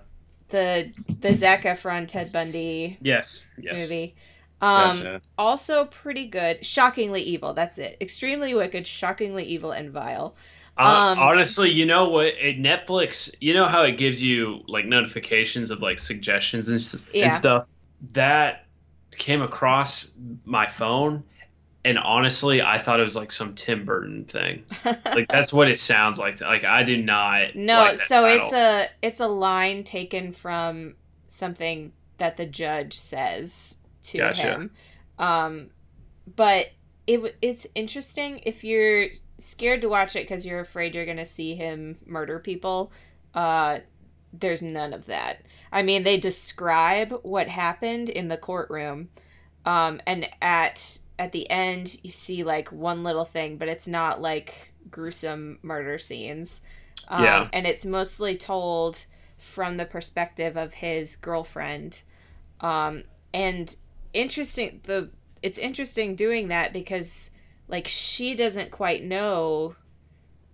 the 0.56 1.16
the 1.22 1.34
Zac 1.34 1.64
Efron 1.64 2.08
Ted 2.08 2.32
Bundy 2.32 2.98
yes, 3.02 3.46
yes. 3.60 3.80
movie. 3.82 4.16
Um, 4.62 4.98
Gotcha. 4.98 5.22
also 5.38 5.86
pretty 5.86 6.28
good. 6.28 6.66
Shockingly 6.66 7.22
evil. 7.22 7.54
That's 7.54 7.78
it. 7.78 7.98
Extremely 8.00 8.56
wicked, 8.56 8.88
shockingly 8.88 9.44
evil, 9.44 9.72
and 9.72 9.92
vile. 9.92 10.36
Uh, 10.78 10.82
Um, 10.84 11.20
honestly, 11.20 11.70
you 11.72 11.86
know 11.86 12.10
what? 12.10 12.28
It, 12.28 12.58
Netflix, 12.62 13.34
you 13.42 13.54
know 13.54 13.66
how 13.66 13.84
it 13.84 13.98
gives 13.98 14.24
you 14.24 14.62
like 14.68 14.86
notifications 14.86 15.72
of 15.72 15.82
like 15.82 16.00
suggestions 16.00 16.70
and, 16.70 16.80
s- 16.80 17.10
Yeah. 17.14 17.26
and 17.26 17.34
stuff. 17.34 17.68
That 18.14 18.66
came 19.18 19.42
across 19.42 20.12
my 20.46 20.66
phone, 20.68 21.24
and 21.86 22.00
honestly, 22.00 22.62
I 22.62 22.80
thought 22.80 23.00
it 23.00 23.04
was 23.04 23.16
like 23.16 23.32
some 23.32 23.56
Tim 23.56 23.86
Burton 23.86 24.26
thing. 24.26 24.66
Like 25.14 25.30
that's 25.30 25.54
what 25.54 25.70
it 25.70 25.80
sounds 25.80 26.20
like. 26.20 26.38
To, 26.38 26.46
Like 26.46 26.66
I 26.66 26.84
do 26.84 26.98
not. 27.02 27.56
no, 27.56 27.76
like 27.76 27.98
so 28.00 28.24
title. 28.24 28.48
it's 28.48 28.54
a 28.54 28.90
it's 29.02 29.20
a 29.22 29.28
line 29.28 29.84
taken 29.86 30.32
from 30.34 30.96
something 31.28 31.94
that 32.18 32.38
the 32.38 32.46
judge 32.46 32.98
says 32.98 33.80
to 34.04 34.18
Gotcha. 34.20 34.50
him. 34.52 34.72
Um, 35.20 35.70
but 36.36 36.72
it 37.08 37.38
it's 37.42 37.68
interesting 37.76 38.42
if 38.46 38.64
you're 38.64 39.10
scared 39.38 39.82
to 39.82 39.90
watch 39.90 40.16
it 40.16 40.24
because 40.28 40.46
you're 40.46 40.60
afraid 40.60 40.96
you're 40.96 41.06
gonna 41.06 41.26
see 41.26 41.56
him 41.56 41.98
murder 42.06 42.40
people. 42.40 42.92
Uh, 43.34 43.80
there's 44.34 44.64
none 44.64 44.94
of 44.94 45.06
that. 45.08 45.44
I 45.72 45.84
mean, 45.84 46.04
they 46.04 46.18
describe 46.18 47.14
what 47.24 47.48
happened 47.48 48.10
in 48.10 48.28
the 48.28 48.38
courtroom, 48.38 49.10
um, 49.66 50.02
and 50.08 50.28
at 50.42 51.00
at 51.18 51.32
the 51.32 51.50
end 51.50 51.98
you 52.04 52.12
see 52.12 52.44
like 52.44 52.72
one 52.72 53.04
little 53.04 53.26
thing, 53.26 53.58
but 53.58 53.68
it's 53.68 53.88
not 53.88 54.22
like 54.22 54.74
gruesome 54.92 55.60
murder 55.62 55.98
scenes. 55.98 56.62
Um, 57.08 57.24
Yeah. 57.24 57.50
and 57.54 57.68
it's 57.68 57.86
mostly 57.86 58.38
told 58.38 59.06
from 59.38 59.78
the 59.78 59.86
perspective 59.86 60.58
of 60.58 60.76
his 60.76 61.16
girlfriend. 61.16 62.02
Um, 62.62 63.04
and 63.34 63.76
interesting 64.14 64.82
the 64.84 65.12
it's 65.42 65.58
interesting 65.58 66.16
doing 66.16 66.48
that 66.50 66.74
because 66.74 67.32
like 67.68 67.88
she 67.88 68.36
doesn't 68.36 68.72
quite 68.72 69.04
know 69.04 69.76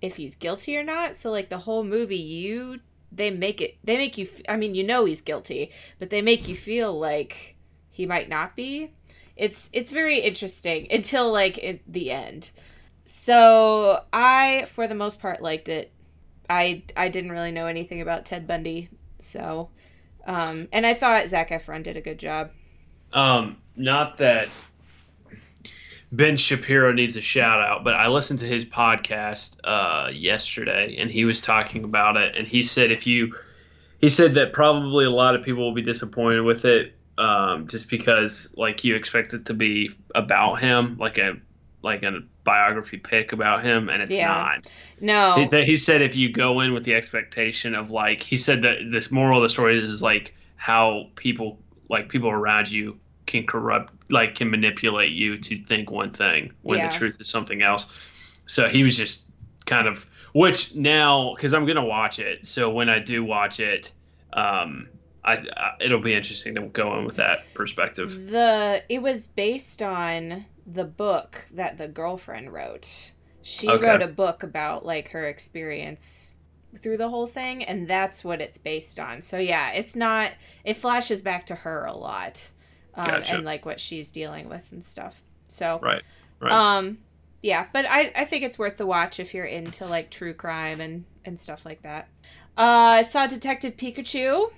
if 0.02 0.18
he's 0.18 0.36
guilty 0.36 0.78
or 0.78 0.84
not. 0.84 1.16
So 1.16 1.32
like 1.32 1.50
the 1.50 1.60
whole 1.60 1.84
movie, 1.84 2.18
you 2.18 2.80
they 3.12 3.30
make 3.30 3.62
it 3.62 3.78
they 3.84 3.98
make 3.98 4.18
you. 4.18 4.28
I 4.50 4.58
mean, 4.58 4.76
you 4.76 4.84
know 4.84 5.06
he's 5.06 5.22
guilty, 5.22 5.72
but 6.00 6.10
they 6.10 6.22
make 6.22 6.48
you 6.48 6.56
feel 6.56 6.98
like 6.98 7.56
he 7.90 8.06
might 8.06 8.30
not 8.30 8.56
be. 8.56 8.92
It's 9.42 9.72
it's 9.74 9.92
very 9.92 10.20
interesting 10.20 10.86
until 10.92 11.32
like 11.32 11.62
at 11.64 11.80
the 11.88 12.12
end. 12.12 12.52
So 13.06 14.04
I, 14.14 14.66
for 14.68 14.88
the 14.88 14.94
most 14.94 15.20
part, 15.20 15.42
liked 15.42 15.68
it. 15.68 15.92
I 16.48 16.84
I 16.96 17.10
didn't 17.10 17.32
really 17.32 17.52
know 17.52 17.66
anything 17.66 18.02
about 18.02 18.24
Ted 18.24 18.46
Bundy, 18.46 18.90
so 19.18 19.70
um, 20.28 20.68
and 20.72 20.86
I 20.86 20.94
thought 20.94 21.28
Zac 21.28 21.50
Efron 21.50 21.82
did 21.82 21.98
a 21.98 22.02
good 22.02 22.20
job. 22.20 22.52
Um, 23.14 23.58
not 23.76 24.20
that 24.20 24.48
Ben 26.12 26.38
Shapiro 26.38 26.94
needs 26.94 27.18
a 27.18 27.22
shout 27.22 27.62
out, 27.62 27.84
but 27.84 27.96
I 27.96 28.10
listened 28.10 28.42
to 28.42 28.48
his 28.48 28.64
podcast 28.64 29.58
uh, 29.64 30.12
yesterday, 30.12 30.98
and 31.00 31.10
he 31.10 31.26
was 31.26 31.42
talking 31.42 31.84
about 31.84 32.16
it, 32.16 32.36
and 32.38 32.48
he 32.48 32.62
said 32.62 32.92
if 32.92 33.08
you, 33.08 33.34
he 34.02 34.10
said 34.10 34.36
that 34.36 34.54
probably 34.54 35.06
a 35.06 35.10
lot 35.10 35.34
of 35.34 35.44
people 35.44 35.64
will 35.64 35.74
be 35.74 35.82
disappointed 35.82 36.42
with 36.42 36.64
it, 36.64 36.94
um, 37.22 37.68
just 37.68 37.90
because 37.90 38.54
like 38.58 38.84
you 38.84 38.96
expect 38.96 39.34
it 39.34 39.46
to 39.46 39.54
be 39.54 39.92
about 40.16 40.56
him, 40.56 40.98
like 40.98 41.18
a 41.18 41.34
like 41.84 42.04
a 42.04 42.20
biography 42.44 42.98
pick 42.98 43.32
about 43.34 43.64
him, 43.64 43.90
and 43.90 44.02
it's 44.02 44.18
Yeah. 44.18 44.28
not. 44.28 44.68
No, 45.00 45.48
He, 45.52 45.64
he 45.64 45.76
said 45.76 46.02
if 46.02 46.16
you 46.16 46.32
go 46.32 46.60
in 46.62 46.74
with 46.74 46.84
the 46.84 46.94
expectation 46.94 47.76
of 47.76 47.92
like 47.92 48.22
he 48.24 48.38
said 48.38 48.62
that 48.64 48.78
this 48.92 49.12
moral 49.12 49.38
of 49.40 49.44
the 49.44 49.50
story 49.50 49.78
is 49.84 50.02
like 50.02 50.36
how 50.56 51.06
people 51.16 51.60
like 51.90 52.10
people 52.10 52.30
around 52.30 52.72
you 52.72 53.00
can 53.26 53.46
corrupt 53.46 53.94
like 54.12 54.36
can 54.36 54.50
manipulate 54.50 55.12
you 55.12 55.38
to 55.40 55.64
think 55.64 55.92
one 55.92 56.12
thing 56.12 56.52
when 56.64 56.80
Yeah. 56.80 56.88
the 56.88 56.94
truth 56.94 57.18
is 57.20 57.30
something 57.30 57.62
else. 57.62 57.88
So 58.48 58.68
he 58.68 58.84
was 58.84 58.98
just 58.98 59.26
kind 59.66 59.88
of 59.88 60.08
which 60.34 60.76
now 60.76 61.34
because 61.36 61.54
I'm 61.54 61.66
gonna 61.66 61.86
watch 61.86 62.20
it. 62.20 62.46
So 62.46 62.70
when 62.72 62.90
I 62.90 63.00
do 63.00 63.24
watch 63.24 63.60
it, 63.60 63.92
um, 64.34 64.90
I, 65.24 65.34
I 65.56 65.72
it'll 65.82 66.02
be 66.02 66.14
interesting 66.14 66.56
to 66.56 66.62
go 66.68 66.90
on 66.90 67.06
with 67.06 67.18
that 67.18 67.54
perspective. 67.54 68.20
the 68.28 68.84
it 68.90 69.02
was 69.02 69.28
based 69.28 69.82
on 69.82 70.46
the 70.66 70.86
book 70.86 71.46
that 71.52 71.78
the 71.78 71.88
girlfriend 71.88 72.52
wrote. 72.54 73.14
She 73.42 73.76
Okay. 73.76 73.78
wrote 73.78 74.02
a 74.02 74.08
book 74.08 74.44
about 74.44 74.86
like 74.86 75.10
her 75.10 75.26
experience 75.28 76.40
through 76.78 76.98
the 76.98 77.10
whole 77.10 77.28
thing 77.28 77.64
and 77.64 77.88
that's 77.88 78.24
what 78.24 78.42
it's 78.42 78.58
based 78.58 79.00
on. 79.00 79.22
So 79.22 79.38
yeah, 79.38 79.72
it's 79.72 79.96
not 79.96 80.32
it 80.64 80.78
flashes 80.78 81.22
back 81.22 81.46
to 81.48 81.56
her 81.56 81.86
a 81.86 81.94
lot. 81.94 82.50
Um, 82.94 83.06
Gotcha. 83.06 83.36
and 83.36 83.46
like 83.46 83.66
what 83.66 83.80
she's 83.80 84.12
dealing 84.12 84.50
with 84.50 84.68
and 84.72 84.84
stuff. 84.84 85.24
So 85.48 85.84
Right. 85.84 86.02
Right. 86.40 86.52
um 86.54 87.00
yeah, 87.44 87.68
but 87.74 87.86
I 87.88 88.12
I 88.16 88.26
think 88.26 88.44
it's 88.44 88.60
worth 88.60 88.78
the 88.78 88.86
watch 88.86 89.20
if 89.20 89.34
you're 89.34 89.46
into 89.46 89.86
like 89.88 90.12
true 90.12 90.34
crime 90.34 90.82
and 90.82 91.06
and 91.26 91.40
stuff 91.40 91.66
like 91.66 91.84
that. 91.84 92.10
Uh 92.58 93.00
I 93.00 93.02
saw 93.04 93.28
Detective 93.28 93.78
Pikachu. 93.78 94.50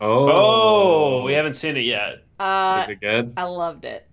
Oh, 0.00 1.22
we 1.22 1.32
haven't 1.34 1.54
seen 1.54 1.76
it 1.76 1.80
yet. 1.84 2.24
Uh 2.38 2.80
Is 2.84 2.90
it 2.90 3.00
good? 3.00 3.32
I 3.36 3.44
loved 3.44 3.84
it. 3.84 4.06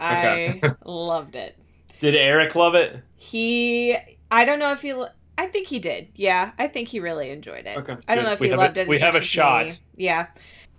Okay. 0.00 0.60
I 0.62 0.72
loved 0.84 1.36
it. 1.36 1.56
Did 2.00 2.14
Eric 2.14 2.54
love 2.54 2.74
it? 2.74 3.00
He, 3.16 3.96
I 4.30 4.44
don't 4.44 4.58
know 4.60 4.70
if 4.72 4.82
he, 4.82 4.92
I 5.36 5.46
think 5.46 5.66
he 5.66 5.78
did. 5.80 6.08
Yeah, 6.14 6.52
I 6.58 6.68
think 6.68 6.88
he 6.88 7.00
really 7.00 7.30
enjoyed 7.30 7.66
it. 7.66 7.76
Okay, 7.78 7.96
I 8.06 8.14
don't 8.14 8.22
good. 8.24 8.28
know 8.28 8.32
if 8.34 8.40
We 8.40 8.46
he 8.46 8.50
have 8.52 8.60
a- 8.60 8.62
loved 8.62 8.78
it. 8.78 8.88
we 8.88 8.96
as 8.96 9.02
have 9.02 9.14
much 9.14 9.22
a 9.22 9.24
as 9.24 9.28
shot. 9.28 9.66
me. 9.66 9.72
Yeah, 9.96 10.26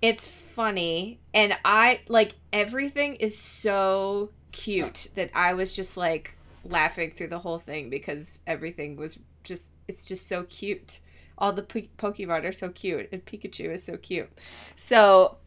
it's 0.02 0.26
funny, 0.26 1.20
and 1.34 1.58
I 1.66 2.00
like 2.08 2.36
everything 2.54 3.16
is 3.16 3.38
so 3.38 4.30
cute 4.54 5.10
that 5.16 5.30
I 5.36 5.54
was 5.54 5.76
just 5.76 5.98
like 5.98 6.38
laughing 6.64 7.12
through 7.12 7.28
the 7.28 7.40
whole 7.40 7.60
thing 7.60 7.90
because 7.90 8.40
everything 8.48 8.96
was 8.96 9.20
just, 9.44 9.74
it's 9.90 10.08
just 10.08 10.28
so 10.28 10.44
cute. 10.44 11.02
All 11.40 11.54
the 11.54 11.64
po- 11.64 11.82
Pokemon 11.98 12.46
are 12.46 12.52
so 12.52 12.70
cute, 12.70 13.10
and 13.12 13.26
Pikachu 13.26 13.74
is 13.74 13.84
so 13.86 13.98
cute. 13.98 14.30
So, 14.76 15.38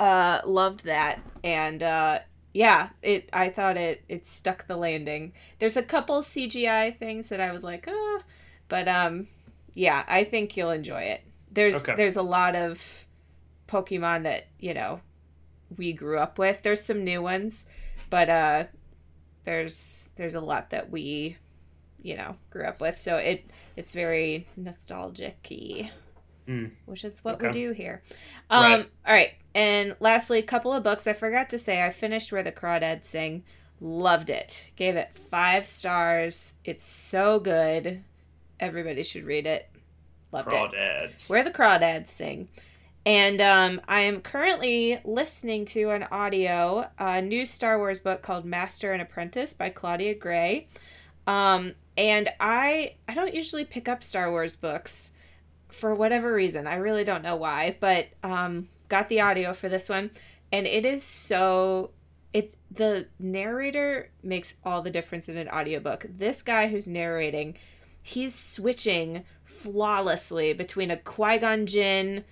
uh, 0.00 0.40
loved 0.46 0.84
that, 0.84 1.20
and 1.44 1.82
uh, 1.82 2.20
yeah, 2.54 2.90
it. 3.02 3.28
I 3.32 3.50
thought 3.50 3.76
it 3.76 4.04
it 4.08 4.26
stuck 4.26 4.66
the 4.66 4.76
landing. 4.76 5.34
There's 5.60 5.76
a 5.76 5.82
couple 5.82 6.22
CGI 6.22 6.90
things 6.90 7.28
that 7.30 7.40
I 7.40 7.52
was 7.52 7.64
like, 7.64 7.86
ah, 7.88 8.20
but 8.68 8.88
um, 8.88 9.28
yeah, 9.74 10.04
I 10.08 10.24
think 10.24 10.56
you'll 10.56 10.70
enjoy 10.70 11.02
it. 11.02 11.22
There's 11.50 11.76
Okay. 11.76 11.94
there's 11.94 12.16
a 12.16 12.22
lot 12.22 12.56
of 12.56 13.06
Pokemon 13.68 14.24
that 14.24 14.48
you 14.58 14.74
know 14.74 15.00
we 15.76 15.92
grew 15.92 16.18
up 16.18 16.38
with. 16.38 16.62
There's 16.62 16.82
some 16.82 17.04
new 17.04 17.22
ones, 17.22 17.66
but 18.10 18.28
uh, 18.30 18.64
there's 19.44 20.10
there's 20.16 20.34
a 20.34 20.40
lot 20.40 20.70
that 20.70 20.90
we, 20.90 21.36
you 22.02 22.16
know, 22.16 22.36
grew 22.50 22.64
up 22.64 22.80
with. 22.80 22.98
So 22.98 23.16
it 23.16 23.44
it's 23.76 23.92
very 23.92 24.46
nostalgic-y, 24.56 25.90
Mm. 26.48 26.72
which 26.86 27.04
is 27.04 27.22
what 27.22 27.36
Okay. 27.36 27.46
we 27.46 27.52
do 27.52 27.72
here. 27.72 28.02
Um, 28.50 28.62
Right. 28.72 28.90
All 29.06 29.14
right, 29.14 29.30
and 29.54 29.94
lastly, 30.00 30.38
a 30.40 30.42
couple 30.42 30.72
of 30.72 30.82
books. 30.82 31.06
I 31.06 31.12
forgot 31.12 31.48
to 31.50 31.58
say 31.58 31.82
I 31.84 31.90
finished 31.90 32.32
Where 32.32 32.42
the 32.42 32.52
Crawdads 32.52 33.04
Sing. 33.04 33.44
Loved 33.80 34.30
it. 34.30 34.70
Gave 34.76 34.96
it 34.96 35.14
five 35.14 35.66
stars. 35.66 36.54
It's 36.64 36.84
so 36.84 37.38
good. 37.40 38.02
Everybody 38.60 39.02
should 39.02 39.24
read 39.24 39.46
it. 39.46 39.68
Loved 40.32 40.52
it. 40.52 41.24
Where 41.28 41.42
the 41.44 41.50
Crawdads 41.50 42.08
Sing. 42.08 42.48
And 43.04 43.40
um, 43.40 43.80
I 43.88 44.00
am 44.00 44.20
currently 44.20 45.00
listening 45.04 45.64
to 45.66 45.90
an 45.90 46.04
audio, 46.04 46.88
a 46.98 47.20
new 47.20 47.44
Star 47.44 47.76
Wars 47.78 47.98
book 47.98 48.22
called 48.22 48.44
Master 48.44 48.92
and 48.92 49.02
Apprentice 49.02 49.52
by 49.54 49.70
Claudia 49.70 50.14
Gray. 50.14 50.68
Um, 51.26 51.74
and 51.96 52.28
I 52.40 52.96
I 53.08 53.14
don't 53.14 53.34
usually 53.34 53.64
pick 53.64 53.88
up 53.88 54.02
Star 54.02 54.30
Wars 54.30 54.56
books 54.56 55.12
for 55.68 55.94
whatever 55.94 56.32
reason. 56.32 56.66
I 56.66 56.76
really 56.76 57.04
don't 57.04 57.22
know 57.22 57.36
why, 57.36 57.76
but 57.80 58.08
um, 58.22 58.68
got 58.88 59.08
the 59.08 59.20
audio 59.20 59.54
for 59.54 59.68
this 59.68 59.88
one, 59.88 60.10
and 60.50 60.66
it 60.66 60.86
is 60.86 61.02
so. 61.02 61.90
It's 62.32 62.56
the 62.70 63.06
narrator 63.18 64.10
makes 64.22 64.54
all 64.64 64.80
the 64.80 64.90
difference 64.90 65.28
in 65.28 65.36
an 65.36 65.48
audiobook. 65.48 66.06
This 66.08 66.40
guy 66.40 66.68
who's 66.68 66.88
narrating, 66.88 67.56
he's 68.02 68.34
switching 68.34 69.24
flawlessly 69.44 70.54
between 70.54 70.90
a 70.90 70.96
Qui 70.96 71.38
Gon 71.38 71.66
Jinn 71.66 72.24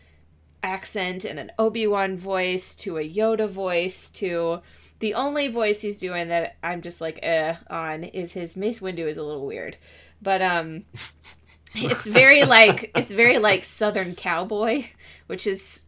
accent 0.62 1.25
and 1.26 1.38
an 1.38 1.52
Obi 1.59 1.87
Wan 1.87 2.17
voice 2.17 2.75
to 2.76 2.97
a 2.97 3.09
Yoda 3.09 3.49
voice 3.49 4.09
to 4.11 4.61
the 5.00 5.14
only 5.14 5.49
voice 5.49 5.83
he's 5.83 5.99
doing 5.99 6.28
that 6.28 6.57
I'm 6.62 6.83
just 6.83 7.00
like 7.00 7.19
eh 7.23 7.57
on 7.69 8.04
is 8.04 8.33
his 8.33 8.57
Mace 8.57 8.80
Windu 8.80 9.09
is 9.09 9.16
a 9.16 9.23
little 9.23 9.47
weird, 9.47 9.76
but 10.23 10.40
um, 10.40 10.85
it's 11.75 12.07
very 12.07 12.45
like 12.45 12.90
it's 12.95 13.12
very 13.12 13.38
like 13.38 13.64
Southern 13.64 14.14
cowboy, 14.14 14.85
which 15.26 15.47
is 15.47 15.85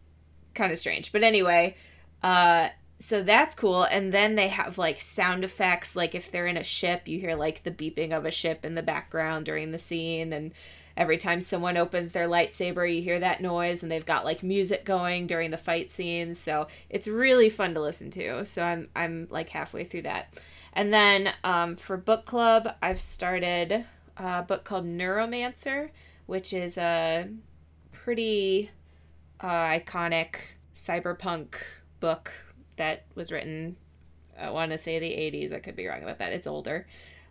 kind 0.53 0.71
of 0.71 0.77
strange. 0.77 1.11
But 1.11 1.23
anyway, 1.23 1.75
uh, 2.21 2.69
so 2.99 3.21
that's 3.21 3.55
cool. 3.55 3.83
And 3.83 4.13
then 4.13 4.35
they 4.35 4.47
have 4.47 4.77
like 4.77 4.99
sound 4.99 5.43
effects, 5.43 5.95
like 5.95 6.15
if 6.15 6.31
they're 6.31 6.47
in 6.47 6.57
a 6.57 6.63
ship, 6.63 7.07
you 7.07 7.19
hear 7.19 7.35
like 7.35 7.63
the 7.63 7.71
beeping 7.71 8.15
of 8.15 8.25
a 8.25 8.31
ship 8.31 8.65
in 8.65 8.75
the 8.75 8.83
background 8.83 9.45
during 9.45 9.71
the 9.71 9.79
scene, 9.79 10.33
and 10.33 10.53
every 10.95 11.17
time 11.17 11.41
someone 11.41 11.77
opens 11.77 12.11
their 12.11 12.27
lightsaber, 12.27 12.93
you 12.93 13.01
hear 13.01 13.19
that 13.19 13.41
noise, 13.41 13.83
and 13.83 13.91
they've 13.91 14.05
got 14.05 14.25
like 14.25 14.43
music 14.43 14.85
going 14.85 15.27
during 15.27 15.51
the 15.51 15.57
fight 15.57 15.91
scenes. 15.91 16.39
So 16.39 16.67
it's 16.89 17.07
really 17.07 17.49
fun 17.49 17.73
to 17.73 17.81
listen 17.81 18.11
to. 18.11 18.45
So 18.45 18.63
I'm 18.63 18.89
I'm 18.95 19.27
like 19.29 19.49
halfway 19.49 19.83
through 19.83 20.03
that. 20.03 20.33
And 20.73 20.93
then 20.93 21.33
um, 21.43 21.75
for 21.75 21.97
book 21.97 22.25
club, 22.25 22.67
I've 22.81 22.99
started 22.99 23.85
a 24.17 24.41
book 24.43 24.63
called 24.63 24.85
Neuromancer, 24.85 25.89
which 26.25 26.53
is 26.53 26.77
a 26.77 27.29
pretty 27.91 28.71
uh, 29.39 29.47
iconic 29.47 30.35
cyberpunk 30.73 31.55
book 31.99 32.33
that 32.77 33.05
was 33.15 33.31
written, 33.31 33.75
I 34.39 34.49
want 34.49 34.71
to 34.71 34.77
say 34.77 34.99
the 34.99 35.09
80s. 35.09 35.53
I 35.53 35.59
could 35.59 35.75
be 35.75 35.87
wrong 35.87 36.01
about 36.01 36.19
that. 36.19 36.33
It's 36.33 36.47
older. 36.47 36.87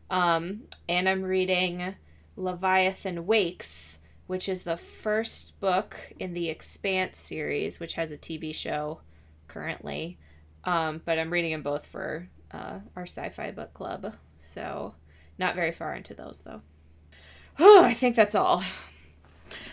Um, 0.09 0.62
and 0.88 1.09
I'm 1.09 1.23
reading 1.23 1.97
Leviathan 2.37 3.27
Wakes, 3.27 4.01
which 4.27 4.49
is 4.49 4.65
the 4.65 4.77
first 4.77 5.59
book 5.61 6.12
in 6.19 6.35
the 6.35 6.49
Expanse 6.49 7.18
series, 7.18 7.81
which 7.81 7.95
has 7.95 8.12
a 8.12 8.18
TV 8.18 8.55
show 8.55 9.01
currently. 9.49 10.18
Um, 10.64 11.03
but 11.05 11.18
I'm 11.18 11.31
reading 11.31 11.53
them 11.53 11.62
both 11.62 11.87
for 11.87 12.29
uh, 12.53 12.81
our 12.97 13.03
sci 13.03 13.29
fi 13.29 13.51
book 13.51 13.75
club. 13.75 14.14
So 14.37 14.95
not 15.38 15.55
very 15.55 15.73
far 15.73 15.95
into 15.95 16.14
those, 16.14 16.42
though. 16.45 16.62
I 17.59 17.95
think 17.95 18.16
that's 18.16 18.35
all. 18.35 18.62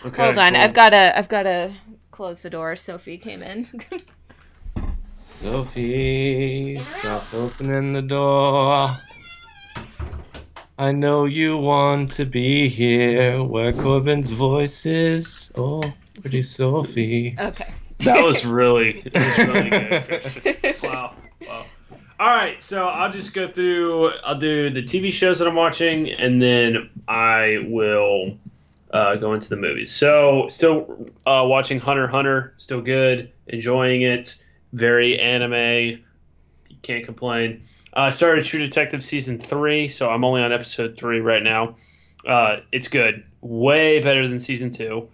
Okay, 0.06 0.24
Hold 0.24 0.38
on, 0.38 0.54
cool. 0.54 0.62
I've 0.62 0.74
got 0.74 0.90
to. 0.90 1.18
I've 1.18 1.30
got 1.30 1.44
to 1.44 1.74
close 2.12 2.42
the 2.42 2.50
door. 2.50 2.76
Sophie 2.76 3.18
came 3.18 3.42
in. 3.42 3.68
Sophie, 5.16 6.80
stop 6.80 7.34
opening 7.34 7.94
the 7.94 8.02
door. 8.02 8.98
I 10.80 10.94
know 10.94 11.26
you 11.26 11.58
want 11.58 12.12
to 12.12 12.26
be 12.26 12.70
here 12.70 13.44
where 13.44 13.74
Corbin's 13.74 14.32
voice 14.32 14.86
is. 14.86 15.52
Oh, 15.58 15.84
pretty 16.22 16.42
Sophie. 16.42 17.36
okay. 17.38 17.68
That 18.06 18.24
was 18.24 18.46
really, 18.46 19.02
that 19.14 19.14
was 19.14 20.44
really 20.46 20.54
good. 20.62 20.82
Wow. 20.82 21.16
Wow. 21.46 21.66
All 22.18 22.30
right, 22.30 22.64
so 22.64 22.88
I'll 22.88 23.12
just 23.12 23.34
go 23.34 23.52
through. 23.52 24.12
I'll 24.24 24.38
do 24.38 24.70
the 24.70 24.82
TV 24.82 25.12
shows 25.12 25.40
that 25.40 25.50
I'm 25.50 25.56
watching, 25.56 26.10
and 26.12 26.42
then 26.42 26.90
I 27.10 27.66
will 27.68 28.38
uh, 28.92 29.16
go 29.18 29.34
into 29.34 29.50
the 29.50 29.58
movies. 29.58 29.92
So, 29.92 30.48
still 30.50 31.10
uh, 31.26 31.44
watching 31.46 31.82
Hunter 31.82 32.08
Hunter. 32.08 32.54
Still 32.56 32.82
good. 32.82 33.34
Enjoying 33.48 34.04
it. 34.04 34.38
Very 34.72 35.20
anime. 35.20 36.06
Can't 36.84 37.04
complain. 37.04 37.64
Uh, 37.96 38.02
I 38.02 38.10
started 38.12 38.46
True 38.46 38.60
Detective 38.60 39.04
season 39.04 39.40
three, 39.40 39.88
so 39.88 40.10
I'm 40.10 40.24
only 40.24 40.42
on 40.42 40.52
episode 40.52 40.98
three 40.98 41.20
right 41.20 41.44
now. 41.44 41.76
Uh, 42.28 42.58
it's 42.72 42.88
good. 42.88 43.24
Way 43.42 44.00
better 44.02 44.28
than 44.28 44.40
season 44.40 44.72
two, 44.72 45.08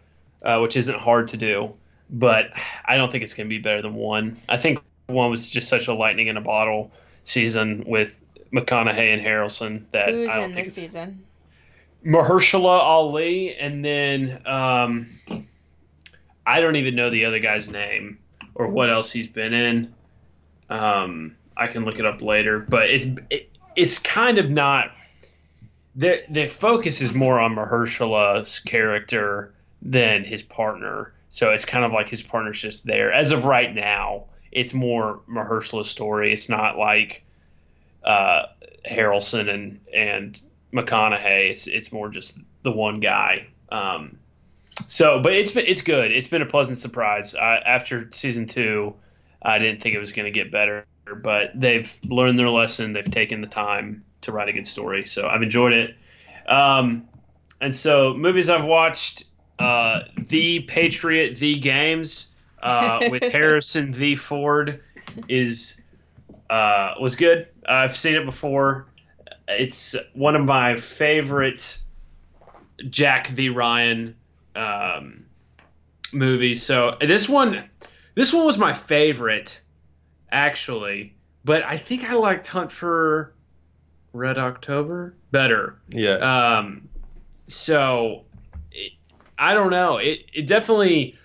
uh, 0.43 0.59
which 0.59 0.75
isn't 0.75 0.99
hard 0.99 1.29
to 1.29 1.37
do 1.37 1.73
but 2.09 2.51
I 2.85 2.97
don't 2.97 3.11
think 3.11 3.23
it's 3.23 3.33
going 3.33 3.47
to 3.47 3.49
be 3.49 3.59
better 3.59 3.81
than 3.81 3.95
one. 3.95 4.37
I 4.47 4.57
think 4.57 4.79
one 5.07 5.29
was 5.29 5.49
just 5.49 5.67
such 5.67 5.87
a 5.87 5.93
lightning 5.93 6.27
in 6.27 6.37
a 6.37 6.41
bottle 6.41 6.91
season 7.23 7.83
with 7.85 8.23
McConaughey 8.53 9.13
and 9.13 9.21
Harrelson 9.21 9.83
that 9.91 10.09
Who's 10.09 10.29
I 10.29 10.37
don't 10.37 10.45
in 10.45 10.53
think 10.53 10.65
this 10.67 10.75
season? 10.75 11.23
Mahershala 12.05 12.79
Ali, 12.79 13.55
and 13.55 13.83
then 13.83 14.41
um, 14.45 15.07
I 16.45 16.59
don't 16.59 16.75
even 16.75 16.95
know 16.95 17.09
the 17.09 17.25
other 17.25 17.39
guy's 17.39 17.67
name 17.67 18.19
or 18.53 18.67
what 18.67 18.89
else 18.89 19.11
he's 19.11 19.27
been 19.27 19.53
in. 19.53 19.93
Um, 20.69 21.35
I 21.57 21.67
can 21.67 21.85
look 21.85 21.99
it 21.99 22.05
up 22.05 22.21
later, 22.21 22.59
but 22.59 22.89
it's 22.89 23.05
it, 23.29 23.49
it's 23.75 23.99
kind 23.99 24.37
of 24.37 24.49
not. 24.49 24.91
The 25.95 26.23
the 26.29 26.47
focus 26.47 27.01
is 27.01 27.13
more 27.13 27.39
on 27.39 27.55
Mahershala's 27.55 28.59
character 28.59 29.53
than 29.81 30.23
his 30.23 30.43
partner, 30.43 31.13
so 31.29 31.51
it's 31.51 31.65
kind 31.65 31.85
of 31.85 31.91
like 31.91 32.09
his 32.09 32.21
partner's 32.21 32.61
just 32.61 32.85
there 32.85 33.11
as 33.11 33.31
of 33.31 33.45
right 33.45 33.73
now. 33.73 34.25
It's 34.51 34.73
more 34.73 35.21
Mahershala's 35.29 35.89
story. 35.89 36.33
It's 36.33 36.49
not 36.49 36.77
like 36.77 37.23
uh, 38.03 38.43
Harrelson 38.89 39.49
and 39.53 39.79
and 39.93 40.41
McConaughey. 40.73 41.49
It's 41.51 41.67
it's 41.67 41.91
more 41.91 42.09
just 42.09 42.39
the 42.63 42.71
one 42.71 42.99
guy. 42.99 43.47
Um, 43.69 44.17
so, 44.87 45.21
but 45.21 45.33
it's 45.33 45.51
been 45.51 45.65
it's 45.67 45.81
good. 45.81 46.11
It's 46.11 46.27
been 46.27 46.41
a 46.41 46.45
pleasant 46.45 46.77
surprise. 46.77 47.33
Uh, 47.33 47.59
after 47.65 48.09
season 48.11 48.45
two, 48.45 48.93
I 49.41 49.59
didn't 49.59 49.81
think 49.81 49.95
it 49.95 49.99
was 49.99 50.11
going 50.11 50.25
to 50.25 50.31
get 50.31 50.51
better, 50.51 50.85
but 51.13 51.51
they've 51.53 51.99
learned 52.03 52.39
their 52.39 52.49
lesson. 52.49 52.93
They've 52.93 53.09
taken 53.09 53.41
the 53.41 53.47
time 53.47 54.03
to 54.21 54.31
write 54.31 54.49
a 54.49 54.53
good 54.53 54.67
story. 54.67 55.05
So 55.05 55.27
I've 55.27 55.41
enjoyed 55.41 55.73
it. 55.73 55.95
Um, 56.47 57.07
and 57.61 57.73
so 57.73 58.13
movies 58.13 58.49
I've 58.49 58.65
watched: 58.65 59.25
uh, 59.59 60.01
The 60.17 60.61
Patriot, 60.61 61.37
The 61.37 61.55
Games 61.59 62.27
uh, 62.61 62.99
with 63.09 63.23
Harrison 63.23 63.93
V 63.93 64.15
Ford 64.15 64.81
is 65.29 65.81
uh, 66.49 66.95
was 66.99 67.15
good. 67.15 67.47
I've 67.67 67.95
seen 67.95 68.15
it 68.15 68.25
before. 68.25 68.87
It's 69.47 69.95
one 70.13 70.35
of 70.35 70.43
my 70.43 70.75
favorite 70.75 71.77
Jack 72.89 73.27
V 73.27 73.49
Ryan 73.49 74.15
um, 74.55 75.25
movies. 76.11 76.63
So 76.63 76.97
this 76.99 77.29
one, 77.29 77.69
this 78.15 78.33
one 78.33 78.45
was 78.45 78.57
my 78.57 78.73
favorite, 78.73 79.59
actually. 80.31 81.15
But 81.43 81.63
I 81.63 81.77
think 81.77 82.09
I 82.09 82.15
liked 82.15 82.47
Hunt 82.47 82.71
for 82.71 83.33
Red 84.13 84.37
October 84.37 85.15
better. 85.31 85.77
Yeah. 85.89 86.15
Um, 86.57 86.89
so 87.47 88.25
it, 88.71 88.93
I 89.37 89.53
don't 89.53 89.71
know. 89.71 89.97
It 89.97 90.25
it 90.33 90.47
definitely. 90.47 91.17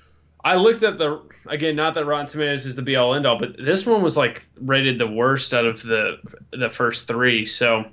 I 0.42 0.56
looked 0.56 0.82
at 0.82 0.98
the 0.98 1.22
again, 1.46 1.76
not 1.76 1.94
that 1.94 2.04
Rotten 2.04 2.26
Tomatoes 2.26 2.66
is 2.66 2.74
the 2.74 2.82
be 2.82 2.96
all 2.96 3.14
end 3.14 3.26
all, 3.26 3.38
but 3.38 3.56
this 3.56 3.86
one 3.86 4.02
was 4.02 4.16
like 4.16 4.46
rated 4.60 4.98
the 4.98 5.06
worst 5.06 5.54
out 5.54 5.66
of 5.66 5.82
the 5.82 6.18
the 6.50 6.68
first 6.68 7.06
three. 7.06 7.44
So 7.44 7.84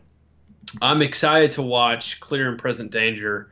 I'm 0.82 1.02
excited 1.02 1.52
to 1.52 1.62
watch 1.62 2.20
Clear 2.20 2.50
and 2.50 2.58
Present 2.58 2.92
Danger 2.92 3.50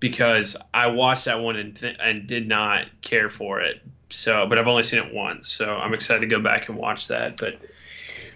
because 0.00 0.56
I 0.72 0.88
watched 0.88 1.26
that 1.26 1.40
one 1.40 1.56
and 1.56 1.76
th- 1.76 1.96
and 2.00 2.26
did 2.26 2.48
not 2.48 2.86
care 3.02 3.28
for 3.28 3.60
it. 3.60 3.82
So, 4.10 4.46
but 4.46 4.58
I've 4.58 4.66
only 4.66 4.82
seen 4.82 5.02
it 5.04 5.12
once, 5.12 5.48
so 5.48 5.66
I'm 5.76 5.92
excited 5.94 6.20
to 6.20 6.26
go 6.26 6.40
back 6.40 6.68
and 6.68 6.78
watch 6.78 7.08
that. 7.08 7.36
But 7.36 7.58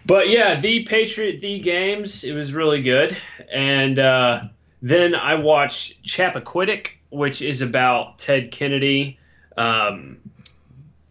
but 0.04 0.28
yeah, 0.28 0.60
the 0.60 0.84
Patriot 0.84 1.40
the 1.40 1.60
games 1.60 2.24
it 2.24 2.32
was 2.34 2.52
really 2.52 2.82
good, 2.82 3.16
and 3.52 3.98
uh, 3.98 4.42
then 4.82 5.14
I 5.14 5.36
watched 5.36 6.02
Chappaquiddick, 6.04 6.88
which 7.10 7.40
is 7.40 7.62
about 7.62 8.18
Ted 8.18 8.50
Kennedy, 8.50 9.18
um, 9.56 10.18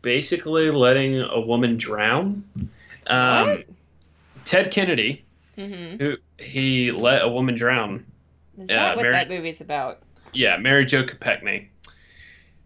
basically 0.01 0.69
letting 0.71 1.21
a 1.21 1.39
woman 1.39 1.77
drown. 1.77 2.43
Um, 3.07 3.47
What? 3.47 3.65
Ted 4.45 4.71
Kennedy, 4.71 5.23
hmm 5.55 5.97
who 5.97 6.15
he 6.37 6.91
let 6.91 7.21
a 7.21 7.27
woman 7.29 7.55
drown. 7.55 8.05
Is 8.57 8.67
that 8.67 8.95
what 8.95 9.03
Mary- 9.03 9.13
that 9.13 9.29
movie's 9.29 9.61
about? 9.61 9.99
Yeah, 10.33 10.57
Mary 10.57 10.85
Jo 10.85 11.03
Kopechne. 11.03 11.67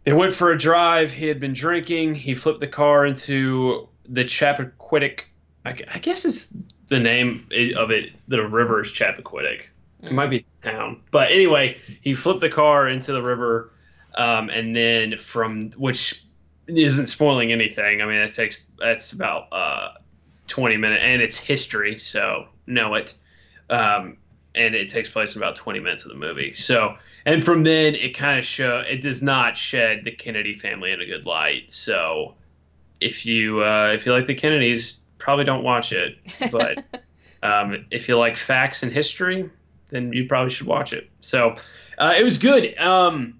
They 0.05 0.13
went 0.13 0.33
for 0.33 0.51
a 0.51 0.57
drive. 0.57 1.11
He 1.11 1.27
had 1.27 1.39
been 1.39 1.53
drinking. 1.53 2.15
He 2.15 2.35
flipped 2.35 2.59
the 2.59 2.67
car 2.67 3.05
into 3.05 3.89
the 4.07 4.23
Chappaquiddick. 4.23 5.21
I, 5.65 5.97
guess 5.99 6.25
it's 6.25 6.55
the 6.87 6.99
name 6.99 7.47
of 7.75 7.89
it. 7.89 8.11
The 8.27 8.47
river 8.47 8.81
is 8.81 8.89
Chappaquiddick. 8.89 9.61
It 10.03 10.11
might 10.11 10.29
be 10.29 10.45
the 10.55 10.69
town, 10.69 11.01
but 11.09 11.31
anyway, 11.31 11.77
he 12.01 12.13
flipped 12.13 12.41
the 12.41 12.49
car 12.49 12.87
into 12.87 13.11
the 13.11 13.23
river, 13.23 13.71
um, 14.13 14.49
and 14.49 14.75
then 14.75 15.17
from 15.17 15.71
which 15.71 16.23
isn't 16.67 17.07
spoiling 17.07 17.51
anything. 17.51 18.01
I 18.01 18.05
mean, 18.05 18.17
it 18.17 18.31
takes 18.33 18.63
that's 18.77 19.13
about 19.13 19.51
uh, 19.51 19.93
twenty 20.45 20.77
minutes, 20.77 21.01
and 21.03 21.23
it's 21.23 21.37
history, 21.37 21.97
so 21.97 22.47
know 22.67 22.93
it. 22.93 23.15
Um, 23.71 24.17
and 24.53 24.75
it 24.75 24.89
takes 24.89 25.09
place 25.09 25.35
in 25.35 25.41
about 25.41 25.55
twenty 25.55 25.79
minutes 25.79 26.05
of 26.05 26.09
the 26.09 26.17
movie. 26.17 26.53
So, 26.53 26.97
and 27.25 27.43
from 27.43 27.63
then 27.63 27.95
it 27.95 28.15
kind 28.15 28.39
of 28.39 28.45
show 28.45 28.79
it 28.79 29.01
does 29.01 29.21
not 29.21 29.57
shed 29.57 30.01
the 30.03 30.11
Kennedy 30.11 30.53
family 30.53 30.91
in 30.91 31.01
a 31.01 31.05
good 31.05 31.25
light. 31.25 31.71
So, 31.71 32.35
if 32.99 33.25
you 33.25 33.63
uh, 33.63 33.91
if 33.93 34.05
you 34.05 34.13
like 34.13 34.27
the 34.27 34.35
Kennedys, 34.35 34.99
probably 35.17 35.45
don't 35.45 35.63
watch 35.63 35.91
it. 35.91 36.17
But 36.51 36.83
um, 37.43 37.85
if 37.91 38.07
you 38.07 38.17
like 38.17 38.37
facts 38.37 38.83
and 38.83 38.91
history, 38.91 39.49
then 39.89 40.13
you 40.13 40.27
probably 40.27 40.49
should 40.49 40.67
watch 40.67 40.93
it. 40.93 41.09
So 41.19 41.55
uh, 41.97 42.13
it 42.17 42.23
was 42.23 42.37
good. 42.37 42.77
Um, 42.77 43.39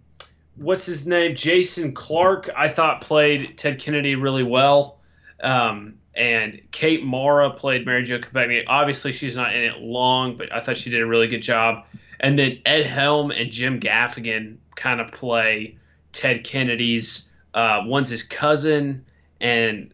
what's 0.55 0.85
his 0.85 1.07
name? 1.07 1.35
Jason 1.35 1.93
Clarke, 1.93 2.49
I 2.55 2.69
thought 2.69 3.01
played 3.01 3.57
Ted 3.57 3.79
Kennedy 3.79 4.15
really 4.15 4.43
well. 4.43 4.99
Um, 5.41 5.95
and 6.15 6.61
Kate 6.71 7.03
Mara 7.03 7.51
played 7.51 7.85
Mary 7.85 8.03
Jo 8.03 8.19
Kopechne. 8.19 8.63
Obviously, 8.67 9.11
she's 9.11 9.35
not 9.35 9.53
in 9.53 9.63
it 9.63 9.79
long, 9.79 10.37
but 10.37 10.51
I 10.53 10.61
thought 10.61 10.77
she 10.77 10.89
did 10.89 11.01
a 11.01 11.05
really 11.05 11.27
good 11.27 11.41
job. 11.41 11.85
And 12.19 12.37
then 12.37 12.59
Ed 12.65 12.85
Helm 12.85 13.31
and 13.31 13.51
Jim 13.51 13.79
Gaffigan 13.79 14.57
kind 14.75 15.01
of 15.01 15.11
play 15.11 15.77
Ted 16.11 16.43
Kennedy's. 16.43 17.29
Uh, 17.53 17.83
one's 17.85 18.09
his 18.09 18.23
cousin, 18.23 19.05
and 19.39 19.93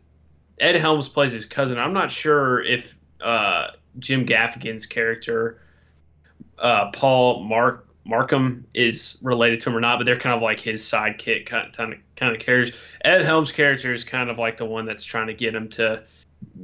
Ed 0.60 0.76
Helms 0.76 1.08
plays 1.08 1.32
his 1.32 1.46
cousin. 1.46 1.78
I'm 1.78 1.94
not 1.94 2.12
sure 2.12 2.64
if 2.64 2.96
uh, 3.24 3.68
Jim 4.00 4.26
Gaffigan's 4.26 4.86
character, 4.86 5.62
uh, 6.60 6.92
Paul 6.92 7.44
Mark 7.44 7.88
Markham, 8.04 8.66
is 8.74 9.20
related 9.22 9.60
to 9.62 9.70
him 9.70 9.78
or 9.78 9.80
not, 9.80 10.00
but 10.00 10.06
they're 10.06 10.20
kind 10.20 10.36
of 10.36 10.42
like 10.42 10.60
his 10.60 10.82
sidekick 10.84 11.46
kind 11.46 11.68
of, 11.68 12.00
kind 12.16 12.36
of 12.36 12.42
characters. 12.42 12.80
Ed 13.06 13.24
Helms' 13.24 13.52
character 13.52 13.94
is 13.94 14.04
kind 14.04 14.30
of 14.30 14.40
like 14.40 14.58
the 14.58 14.66
one 14.66 14.86
that's 14.86 15.04
trying 15.04 15.28
to 15.28 15.36
get 15.36 15.54
him 15.54 15.70
to 15.70 16.04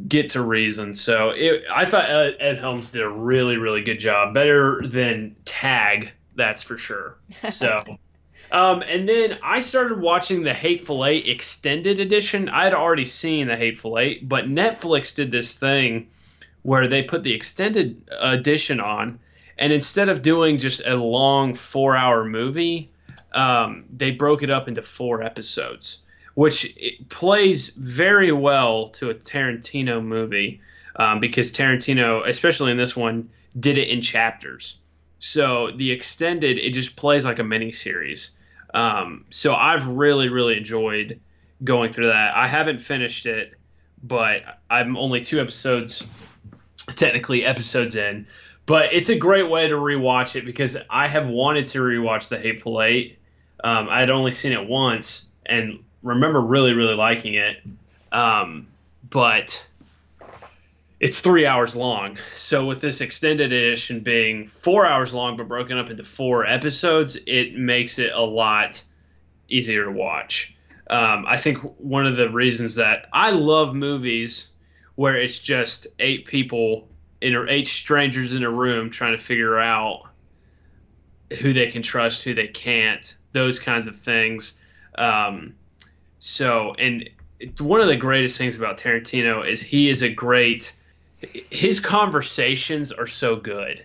get 0.08 0.32
to 0.32 0.42
reason. 0.42 0.94
So 0.94 1.30
it, 1.30 1.64
I 1.74 1.86
thought 1.86 2.10
Ed, 2.10 2.60
Helms 2.60 2.92
did 2.92 3.02
a 3.02 3.10
really 3.10 3.58
really 3.58 3.82
good 3.82 4.00
job, 4.00 4.34
better 4.34 4.82
than 4.86 5.36
Tag, 5.46 6.12
that's 6.36 6.62
for 6.62 6.78
sure. 6.78 7.18
So. 7.50 7.84
Um, 8.50 8.82
and 8.82 9.06
then 9.06 9.40
I 9.44 9.60
started 9.60 10.00
watching 10.00 10.44
the 10.44 10.54
Hateful 10.54 11.06
Eight 11.06 11.28
extended 11.28 12.00
edition. 12.00 12.48
I 12.48 12.64
had 12.64 12.74
already 12.74 13.06
seen 13.06 13.48
the 13.48 13.58
Hateful 13.58 14.00
Eight, 14.00 14.28
but 14.28 14.46
Netflix 14.46 15.14
did 15.14 15.32
this 15.32 15.56
thing 15.56 16.08
where 16.64 16.88
they 16.88 17.04
put 17.04 17.24
the 17.24 17.34
extended 17.34 18.02
edition 18.20 18.80
on, 18.80 19.20
and 19.58 19.74
instead 19.74 20.10
of 20.10 20.22
doing 20.22 20.60
just 20.60 20.82
a 20.86 20.96
long 20.96 21.56
four 21.56 21.96
hour 21.96 22.24
movie, 22.24 22.90
um, 23.34 23.86
they 23.96 24.12
broke 24.12 24.44
it 24.44 24.50
up 24.50 24.68
into 24.68 24.82
four 24.82 25.22
episodes, 25.22 26.00
which 26.38 26.78
plays 27.10 27.70
very 27.70 28.32
well 28.32 28.90
to 28.90 29.10
a 29.10 29.16
Tarantino 29.16 30.06
movie 30.06 30.62
um, 30.96 31.20
because 31.20 31.52
Tarantino, 31.52 32.30
especially 32.30 32.70
in 32.70 32.78
this 32.78 32.96
one, 32.96 33.32
did 33.60 33.80
it 33.80 33.90
in 33.90 34.04
chapters. 34.04 34.78
So 35.18 35.72
the 35.72 35.90
extended, 35.90 36.60
it 36.60 36.76
just 36.76 36.96
plays 36.96 37.26
like 37.26 37.40
a 37.40 37.44
mini 37.44 37.72
series. 37.72 38.30
Um, 38.72 39.26
so 39.32 39.56
I've 39.56 39.88
really, 39.88 40.30
really 40.30 40.56
enjoyed 40.56 41.20
going 41.64 41.92
through 41.92 42.10
that. 42.10 42.36
I 42.36 42.48
haven't 42.48 42.82
finished 42.82 43.26
it, 43.26 43.56
but 44.04 44.44
I'm 44.70 44.96
only 44.96 45.22
two 45.22 45.42
episodes, 45.42 46.08
technically 46.96 47.46
episodes 47.46 47.96
in. 47.96 48.28
But 48.68 48.94
it's 48.94 49.10
a 49.10 49.18
great 49.18 49.50
way 49.50 49.70
to 49.70 49.74
rewatch 49.74 50.36
it 50.36 50.46
because 50.46 50.78
I 50.88 51.08
have 51.08 51.28
wanted 51.28 51.66
to 51.68 51.80
rewatch 51.80 52.30
The 52.30 52.38
Hateful 52.38 52.84
Eight. 52.84 53.18
Um, 53.64 53.90
I 53.90 54.02
had 54.02 54.12
only 54.12 54.30
seen 54.30 54.52
it 54.52 54.70
once 54.70 55.26
and 55.44 55.80
remember 56.08 56.42
really, 56.42 56.74
really 56.74 56.96
liking 56.96 57.36
it. 57.36 57.58
Um, 58.12 58.68
but 59.10 59.66
it's 61.00 61.20
three 61.20 61.46
hours 61.46 61.76
long. 61.76 62.18
So 62.34 62.66
with 62.66 62.82
this 62.82 63.02
extended 63.02 63.54
edition 63.54 64.00
being 64.00 64.48
four 64.48 64.86
hours 64.86 65.14
long 65.14 65.38
but 65.38 65.48
broken 65.48 65.78
up 65.78 65.90
into 65.90 66.04
four 66.04 66.46
episodes, 66.46 67.18
it 67.28 67.56
makes 67.56 68.00
it 68.00 68.12
a 68.14 68.22
lot 68.22 68.82
easier 69.50 69.86
to 69.86 69.92
watch. 69.92 70.56
Um, 70.90 71.26
I 71.28 71.38
think 71.38 71.60
one 71.80 72.08
of 72.08 72.16
the 72.16 72.30
reasons 72.30 72.76
that 72.76 73.08
I 73.14 73.32
love 73.32 73.76
movies 73.76 74.50
where 74.96 75.18
it's 75.18 75.38
just 75.38 75.86
eight 76.00 76.26
people 76.26 76.88
in 77.22 77.36
or 77.36 77.48
eight 77.48 77.68
strangers 77.68 78.34
in 78.34 78.44
a 78.44 78.50
room 78.50 78.90
trying 78.90 79.16
to 79.16 79.22
figure 79.22 79.60
out 79.60 80.04
who 81.42 81.54
they 81.54 81.68
can 81.68 81.82
trust, 81.82 82.24
who 82.24 82.34
they 82.34 82.48
can't, 82.48 83.16
those 83.34 83.60
kinds 83.60 83.88
of 83.88 83.98
things. 83.98 84.54
Um, 84.98 85.56
so, 86.20 86.74
and 86.80 87.10
one 87.60 87.82
of 87.82 87.88
the 87.88 87.96
greatest 87.96 88.38
things 88.38 88.58
about 88.58 88.78
Tarantino 88.78 89.48
is 89.48 89.62
he 89.62 89.90
is 89.90 90.02
a 90.02 90.10
great 90.10 90.74
his 91.50 91.80
conversations 91.80 92.92
are 92.92 93.08
so 93.08 93.36
good. 93.36 93.84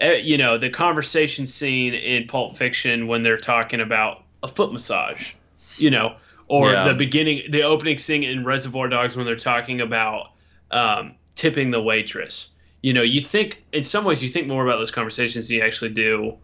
Uh, 0.00 0.12
you 0.12 0.36
know, 0.38 0.58
the 0.58 0.70
conversation 0.70 1.46
scene 1.46 1.94
in 1.94 2.26
Pulp 2.26 2.56
Fiction 2.56 3.06
when 3.06 3.22
they're 3.22 3.38
talking 3.38 3.80
about 3.80 4.24
a 4.42 4.48
foot 4.48 4.72
massage, 4.72 5.32
you 5.76 5.90
know, 5.90 6.16
or 6.48 6.72
Yeah. 6.72 6.84
the 6.84 6.94
beginning, 6.94 7.50
the 7.50 7.62
opening 7.62 7.98
scene 7.98 8.22
in 8.24 8.44
Reservoir 8.44 8.88
Dogs 8.88 9.16
when 9.16 9.26
they're 9.26 9.36
talking 9.36 9.80
about 9.80 10.32
um, 10.70 11.14
tipping 11.34 11.70
the 11.70 11.80
waitress. 11.80 12.50
You 12.82 12.92
know, 12.94 13.02
you 13.02 13.20
think 13.20 13.62
in 13.72 13.82
some 13.82 14.04
ways 14.04 14.22
you 14.22 14.28
think 14.28 14.48
more 14.48 14.64
about 14.66 14.78
those 14.78 14.90
conversations 14.90 15.48
than 15.48 15.58
you 15.58 15.62
actually 15.62 15.90
do 15.90 16.34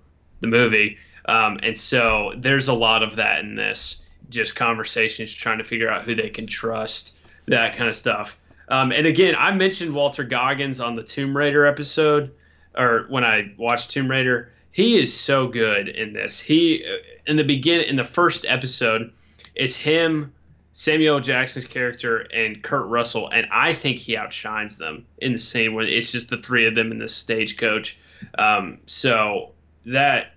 the 0.41 0.47
movie. 0.47 0.99
Um, 1.27 1.59
and 1.63 1.77
so 1.77 2.33
there's 2.37 2.69
a 2.69 2.75
lot 2.75 3.03
of 3.03 3.17
that 3.17 3.41
in 3.41 3.55
this, 3.55 4.03
just 4.31 4.57
conversations 4.57 5.33
trying 5.33 5.59
to 5.59 5.65
figure 5.65 5.89
out 5.89 6.05
who 6.05 6.15
they 6.15 6.31
can 6.31 6.47
trust, 6.47 7.17
that 7.47 7.77
kind 7.77 7.89
of 7.89 7.97
stuff. 7.97 8.39
Um, 8.69 8.93
and 8.93 9.07
again, 9.07 9.35
I 9.39 9.53
mentioned 9.53 9.95
Walton 9.95 10.29
Goggins 10.29 10.81
on 10.81 10.95
the 10.95 11.03
Tomb 11.03 11.37
Raider 11.37 11.67
episode, 11.67 12.35
or 12.77 13.07
when 13.09 13.25
I 13.25 13.55
watched 13.57 13.91
Tomb 13.91 14.11
Raider. 14.11 14.53
He 14.73 14.99
is 14.99 15.19
so 15.19 15.47
good 15.47 15.89
in 15.89 16.13
this. 16.13 16.39
He 16.39 16.85
in 17.27 17.37
the 17.37 17.45
begin 17.45 17.81
in 17.81 17.97
the 17.97 18.05
first 18.05 18.45
episode, 18.47 19.11
it's 19.55 19.75
him, 19.75 20.35
Samuel 20.75 21.21
Jackson's 21.21 21.65
character, 21.65 22.19
and 22.19 22.63
Kurt 22.63 22.87
Russell, 22.87 23.29
and 23.31 23.47
I 23.51 23.73
think 23.73 23.99
he 23.99 24.19
outshines 24.19 24.77
them 24.77 25.07
in 25.17 25.33
the 25.33 25.39
scene 25.39 25.73
where 25.73 25.87
it's 25.87 26.13
just 26.13 26.29
the 26.29 26.37
three 26.37 26.67
of 26.67 26.75
them 26.75 26.93
in 26.93 26.99
the 26.99 27.09
stagecoach. 27.09 27.99
Um, 28.39 28.79
so 28.85 29.53
that 29.87 30.35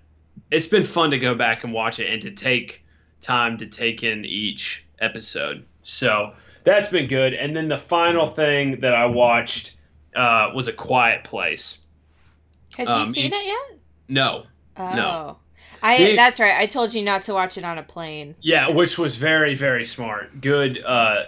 it's 0.52 0.68
been 0.68 0.86
fun 0.86 1.12
to 1.12 1.20
go 1.20 1.36
back 1.36 1.66
and 1.66 1.74
watch 1.74 2.00
it 2.00 2.10
and 2.10 2.22
to 2.22 2.32
take 2.32 2.86
time 3.22 3.58
to 3.58 3.66
take 3.68 4.04
in 4.04 4.26
each 4.26 4.86
episode. 5.00 5.66
So 5.84 6.34
that's 6.64 6.88
been 6.90 7.08
good. 7.08 7.34
And 7.34 7.56
then 7.56 7.68
the 7.68 7.78
final 7.78 8.28
thing 8.28 8.80
that 8.82 8.94
I 8.94 9.06
watched 9.06 9.78
uh, 10.16 10.52
was 10.54 10.68
A 10.68 10.74
Quiet 10.74 11.24
Place. 11.24 11.80
Had 12.78 12.88
Um, 12.88 13.02
you 13.02 13.06
seen 13.08 13.32
you- 13.32 13.38
it 13.40 13.46
yet? 13.46 13.80
No. 14.08 14.46
Oh. 14.78 14.96
No. 14.96 15.38
I 15.82 16.16
that's 16.16 16.40
right. 16.40 16.56
I 16.60 16.66
told 16.66 16.94
you 16.94 17.02
not 17.04 17.24
to 17.24 17.34
watch 17.34 17.58
it 17.58 17.64
on 17.64 17.78
a 17.78 17.84
plane. 17.84 18.36
Yeah, 18.42 18.70
which 18.70 18.98
was 18.98 19.16
very, 19.16 19.56
very 19.56 19.86
smart. 19.86 20.42
Good. 20.42 20.84
Uh, 20.84 21.24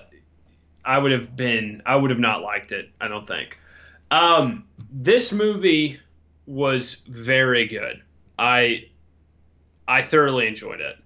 I 0.84 0.98
would 0.98 1.12
have 1.14 1.36
been. 1.38 1.82
I 1.86 1.96
would 1.96 2.10
have 2.10 2.20
not 2.20 2.42
liked 2.42 2.72
it. 2.74 2.90
I 3.00 3.08
don't 3.08 3.26
think. 3.26 3.58
Um, 4.10 4.66
this 4.92 5.32
movie 5.32 6.00
was 6.48 6.96
very 7.08 7.66
good. 7.68 8.02
I 8.38 8.86
I 9.88 10.02
thoroughly 10.02 10.48
enjoyed 10.48 10.82
it. 10.82 10.98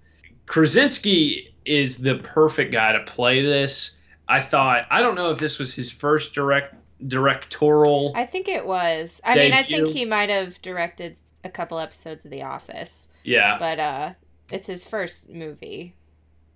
Krasinski 0.45 1.53
is 1.65 1.97
the 1.97 2.15
perfect 2.15 2.71
guy 2.71 2.91
to 2.93 3.03
play 3.03 3.41
this. 3.41 3.91
I 4.27 4.41
thought. 4.41 4.86
I 4.89 5.01
don't 5.01 5.15
know 5.15 5.31
if 5.31 5.39
this 5.39 5.60
was 5.60 5.73
his 5.73 5.91
first 5.91 6.34
direct 6.34 6.75
directorial. 7.08 8.13
I 8.15 8.25
think 8.25 8.47
it 8.47 8.65
was. 8.65 9.21
I 9.23 9.36
mean, 9.36 9.53
I 9.53 9.63
think 9.63 9.89
he 9.89 10.05
might 10.05 10.29
have 10.29 10.62
directed 10.62 11.17
a 11.43 11.49
couple 11.49 11.79
episodes 11.79 12.25
of 12.25 12.31
The 12.31 12.43
Office, 12.43 13.10
yeah, 13.23 13.58
but 13.60 13.79
uh 13.79 14.13
it's 14.51 14.67
his 14.67 14.84
first 14.84 15.29
movie. 15.29 15.95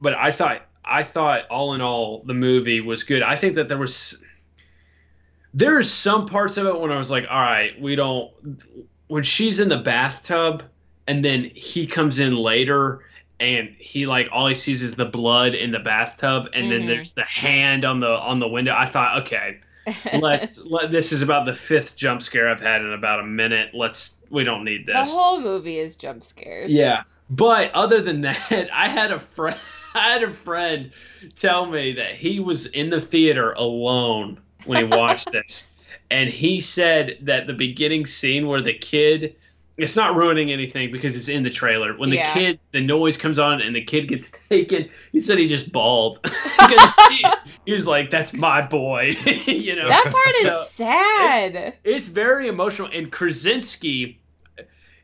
but 0.01 0.13
I 0.13 0.31
thought 0.31 0.65
I 0.85 1.03
thought 1.03 1.47
all 1.49 1.73
in 1.73 1.81
all 1.81 2.23
the 2.23 2.33
movie 2.33 2.81
was 2.81 3.03
good. 3.03 3.21
I 3.21 3.35
think 3.35 3.55
that 3.55 3.67
there 3.67 3.77
was 3.77 4.21
there's 5.53 5.89
some 5.89 6.25
parts 6.25 6.57
of 6.57 6.65
it 6.67 6.79
when 6.79 6.91
I 6.91 6.97
was 6.97 7.11
like, 7.11 7.25
all 7.29 7.41
right, 7.41 7.79
we 7.79 7.95
don't 7.95 8.31
when 9.07 9.23
she's 9.23 9.59
in 9.59 9.69
the 9.69 9.77
bathtub 9.77 10.63
and 11.07 11.23
then 11.25 11.51
he 11.55 11.85
comes 11.87 12.19
in 12.19 12.35
later 12.35 13.03
and 13.39 13.69
he 13.79 14.05
like 14.05 14.27
all 14.31 14.47
he 14.47 14.55
sees 14.55 14.81
is 14.83 14.95
the 14.95 15.05
blood 15.05 15.53
in 15.55 15.71
the 15.71 15.79
bathtub 15.79 16.47
and 16.53 16.71
then 16.71 16.81
Mhm. 16.83 16.87
there's 16.87 17.13
the 17.13 17.23
hand 17.23 17.85
on 17.85 17.99
the 17.99 18.09
on 18.09 18.39
the 18.39 18.47
window. 18.47 18.73
I 18.75 18.85
thought, 18.87 19.21
okay, 19.23 19.59
let's 20.19 20.65
let 20.65 20.91
this 20.91 21.11
is 21.11 21.21
about 21.21 21.45
the 21.45 21.53
fifth 21.53 21.95
jump 21.95 22.21
scare 22.21 22.49
I've 22.49 22.61
had 22.61 22.81
in 22.81 22.91
about 22.93 23.19
a 23.19 23.25
minute. 23.25 23.69
Let's 23.73 24.17
we 24.29 24.43
don't 24.43 24.63
need 24.63 24.85
this. 24.85 25.11
the 25.11 25.17
whole 25.17 25.39
movie 25.41 25.79
is 25.79 25.95
jump 25.95 26.23
scares. 26.23 26.73
Yeah. 26.73 27.03
But 27.29 27.71
other 27.73 28.01
than 28.01 28.21
that, 28.21 28.69
I 28.73 28.87
had 28.89 29.11
a 29.11 29.19
friend 29.19 29.55
I 29.95 30.11
had 30.13 30.23
a 30.23 30.31
friend 30.33 30.91
tell 31.35 31.65
me 31.65 31.93
that 31.93 32.13
he 32.13 32.39
was 32.39 32.67
in 32.67 32.89
the 32.91 33.01
theater 33.01 33.53
alone 33.53 34.39
when 34.65 34.77
he 34.77 34.83
watched 34.83 35.31
this. 35.31 35.65
And 36.11 36.29
he 36.29 36.59
said 36.59 37.17
that 37.21 37.47
the 37.47 37.53
beginning 37.53 38.05
scene 38.05 38.47
where 38.47 38.61
the 38.61 38.73
kid 38.73 39.35
it's 39.81 39.95
not 39.95 40.15
ruining 40.15 40.51
anything 40.51 40.91
because 40.91 41.15
it's 41.15 41.29
in 41.29 41.43
the 41.43 41.49
trailer. 41.49 41.97
When 41.97 42.09
the 42.09 42.17
Yeah. 42.17 42.33
kid 42.33 42.59
the 42.71 42.81
noise 42.81 43.17
comes 43.17 43.39
on 43.39 43.61
and 43.61 43.75
the 43.75 43.83
kid 43.83 44.07
gets 44.07 44.31
taken, 44.49 44.89
he 45.11 45.19
said 45.19 45.37
he 45.37 45.47
just 45.47 45.71
bawled. 45.71 46.21
because 46.23 46.89
he, 47.09 47.25
he 47.65 47.71
was 47.71 47.87
like, 47.87 48.09
That's 48.09 48.33
my 48.33 48.61
boy. 48.61 49.11
you 49.45 49.75
know. 49.75 49.87
That 49.87 50.03
part 50.05 50.35
is 50.63 50.69
sad. 50.69 51.73
it's 51.83 52.07
very 52.07 52.47
emotional 52.47 52.89
and 52.93 53.11
krasinski 53.11 54.19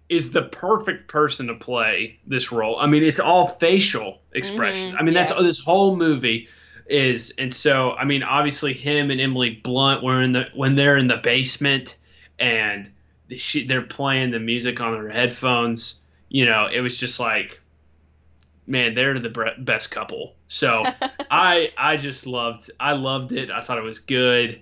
is 0.07 0.31
the 0.31 0.43
perfect 0.43 1.07
person 1.07 1.47
to 1.47 1.55
play 1.55 2.19
this 2.27 2.51
role 2.51 2.77
i 2.79 2.85
mean 2.85 3.03
it's 3.03 3.19
all 3.19 3.47
facial 3.47 4.19
expression 4.33 4.93
Mhm, 4.93 4.99
i 4.99 5.03
mean 5.03 5.13
that's 5.15 5.31
yeah. 5.35 5.41
this 5.41 5.59
whole 5.59 5.95
movie 5.95 6.47
is 6.87 7.33
and 7.39 7.51
so 7.51 7.93
i 7.93 8.05
mean 8.05 8.21
obviously 8.21 8.71
him 8.73 9.09
and 9.09 9.19
emily 9.19 9.59
blunt 9.63 10.03
were 10.03 10.21
in 10.21 10.33
the 10.33 10.45
when 10.53 10.75
they're 10.75 10.97
in 10.97 11.07
the 11.07 11.17
basement 11.17 11.95
and 12.37 12.91
she, 13.37 13.65
they're 13.65 13.81
playing 13.81 14.31
the 14.31 14.39
music 14.39 14.79
on 14.81 14.93
their 14.93 15.09
headphones 15.09 15.99
you 16.29 16.45
know 16.45 16.67
it 16.71 16.81
was 16.81 16.97
just 16.97 17.19
like 17.19 17.59
man 18.67 18.93
they're 18.95 19.19
the 19.19 19.29
bre- 19.29 19.49
best 19.59 19.91
couple 19.91 20.33
so 20.47 20.83
I 21.31 21.71
I 21.77 21.97
just 21.97 22.27
loved 22.27 22.69
I 22.79 22.93
loved 22.93 23.31
it. 23.31 23.49
I 23.51 23.61
thought 23.61 23.77
it 23.77 23.83
was 23.83 23.99
good. 23.99 24.61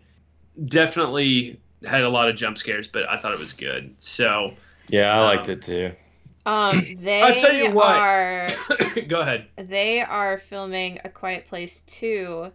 Definitely 0.65 1.59
had 1.85 2.03
a 2.03 2.09
lot 2.09 2.29
of 2.29 2.35
jump 2.35 2.57
scares, 2.57 2.87
but 2.87 3.07
I 3.09 3.17
thought 3.17 3.33
it 3.33 3.39
was 3.39 3.53
good. 3.53 3.93
So 3.99 4.53
Yeah, 4.89 5.13
I 5.13 5.17
Um, 5.19 5.23
liked 5.25 5.49
it 5.49 5.61
too. 5.61 5.91
Um, 6.45 6.95
they 6.99 7.21
I'll 7.21 7.35
tell 7.35 7.53
you 7.53 7.71
what. 7.71 7.95
are 7.95 8.49
go 9.07 9.21
ahead. 9.21 9.47
they 9.57 10.01
are 10.01 10.37
filming 10.37 10.99
A 11.03 11.09
Quiet 11.09 11.47
Place 11.47 11.81
2 11.87 12.51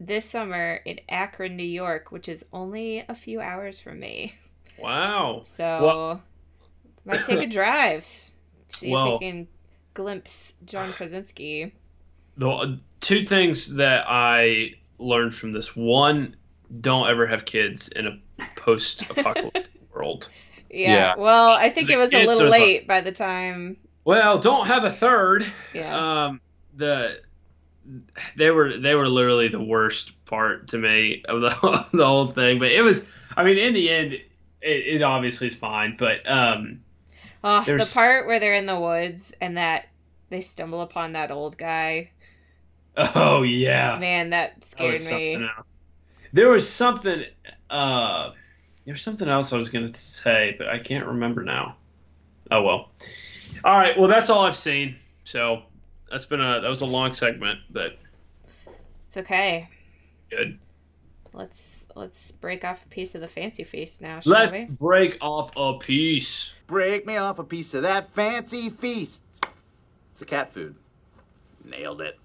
this 0.00 0.28
summer 0.28 0.80
in 0.84 1.00
Akron, 1.08 1.56
New 1.56 1.62
York, 1.64 2.12
which 2.12 2.28
is 2.28 2.44
only 2.52 3.04
a 3.08 3.14
few 3.14 3.40
hours 3.40 3.78
from 3.78 4.00
me. 4.00 4.34
Wow. 4.82 5.40
So 5.42 5.64
Well- 5.84 6.22
might 7.04 7.24
take 7.24 7.40
a 7.40 7.46
drive. 7.50 8.04
See 8.68 8.86
if 8.88 8.92
Well- 8.92 9.18
we 9.18 9.26
can 9.26 9.48
glimpse 9.94 10.54
John 10.64 10.92
Krasinski. 10.92 11.72
The 12.36 12.78
two 13.00 13.24
things 13.24 13.76
that 13.76 14.04
I 14.06 14.74
learned 14.98 15.34
from 15.34 15.52
this: 15.52 15.74
one, 15.74 16.36
don't 16.80 17.08
ever 17.08 17.26
have 17.26 17.44
kids 17.46 17.88
in 17.88 18.06
a 18.06 18.18
post-apocalyptic 18.56 19.68
world. 19.94 20.28
Yeah. 20.70 20.92
Yeah. 20.92 21.14
Well, 21.16 21.50
I 21.52 21.70
think 21.70 21.88
it 21.88 21.96
was 21.96 22.12
a 22.12 22.18
little 22.18 22.32
so 22.32 22.50
fun. 22.50 22.60
late 22.60 22.86
by 22.86 23.00
the 23.00 23.12
time. 23.12 23.78
Well, 24.04 24.38
don't 24.38 24.66
have 24.66 24.84
a 24.84 24.90
third. 24.90 25.46
Yeah. 25.72 26.24
Um, 26.26 26.40
the 26.74 27.20
they 28.36 28.50
were 28.50 28.76
they 28.78 28.94
were 28.94 29.08
literally 29.08 29.48
the 29.48 29.62
worst 29.62 30.12
part 30.26 30.68
to 30.68 30.78
me 30.78 31.22
of 31.28 31.40
the 31.40 31.48
the 31.92 32.06
whole 32.06 32.26
thing. 32.26 32.58
But 32.58 32.72
it 32.72 32.82
was, 32.82 33.08
I 33.36 33.44
mean, 33.44 33.56
in 33.56 33.72
the 33.72 33.88
end, 33.88 34.18
it, 34.66 34.96
it 34.96 35.02
obviously 35.02 35.46
is 35.48 35.56
fine. 35.56 35.96
But 35.98 36.28
um, 36.30 36.80
oh, 37.44 37.62
the 37.64 37.90
part 37.92 38.26
where 38.26 38.40
they're 38.40 38.54
in 38.54 38.66
the 38.66 38.78
woods 38.78 39.32
and 39.40 39.56
that 39.56 39.88
they 40.30 40.40
stumble 40.40 40.80
upon 40.80 41.12
that 41.12 41.30
old 41.30 41.56
guy. 41.58 42.10
oh 42.96 43.42
yeah, 43.42 43.98
Man, 43.98 44.30
that 44.30 44.60
that 44.60 44.64
scared 44.64 44.92
was 44.92 45.04
something 45.04 45.40
me. 45.42 45.48
else. 45.56 45.66
There 46.32 46.48
was 46.50 46.68
something. 46.68 47.24
Uh, 47.70 48.32
there's 48.84 49.02
something 49.02 49.28
else 49.28 49.52
I 49.52 49.56
was 49.56 49.68
gonna 49.68 49.94
say, 49.94 50.54
but 50.58 50.68
I 50.68 50.78
can't 50.78 51.06
remember 51.06 51.42
now. 51.42 51.76
Oh 52.50 52.62
well. 52.62 52.90
All 53.64 53.76
right. 53.78 53.98
Well, 53.98 54.08
that's 54.08 54.30
all 54.30 54.44
I've 54.44 54.56
seen. 54.56 54.96
So 55.24 55.62
that's 56.10 56.26
been 56.26 56.40
a 56.40 56.60
that 56.60 56.68
was 56.68 56.82
a 56.82 56.86
long 56.86 57.12
segment, 57.14 57.60
but 57.70 57.98
It's 59.08 59.16
okay. 59.16 59.68
good. 60.30 60.58
Let's 61.32 61.85
let's 61.96 62.30
break 62.30 62.64
off 62.64 62.84
a 62.84 62.88
piece 62.88 63.14
of 63.14 63.20
the 63.20 63.28
fancy 63.28 63.64
feast 63.64 64.02
now, 64.02 64.20
shall 64.20 64.32
Let's 64.32 64.58
we? 64.58 64.66
break 64.66 65.18
off 65.22 65.50
a 65.56 65.78
piece. 65.78 66.54
Break 66.66 67.06
me 67.06 67.16
off 67.16 67.38
a 67.38 67.44
piece 67.44 67.74
of 67.74 67.82
that 67.82 68.12
fancy 68.14 68.70
feast. 68.70 69.22
It's 70.12 70.22
a 70.22 70.26
cat 70.26 70.52
food. 70.52 70.76
Nailed 71.64 72.00
it. 72.00 72.18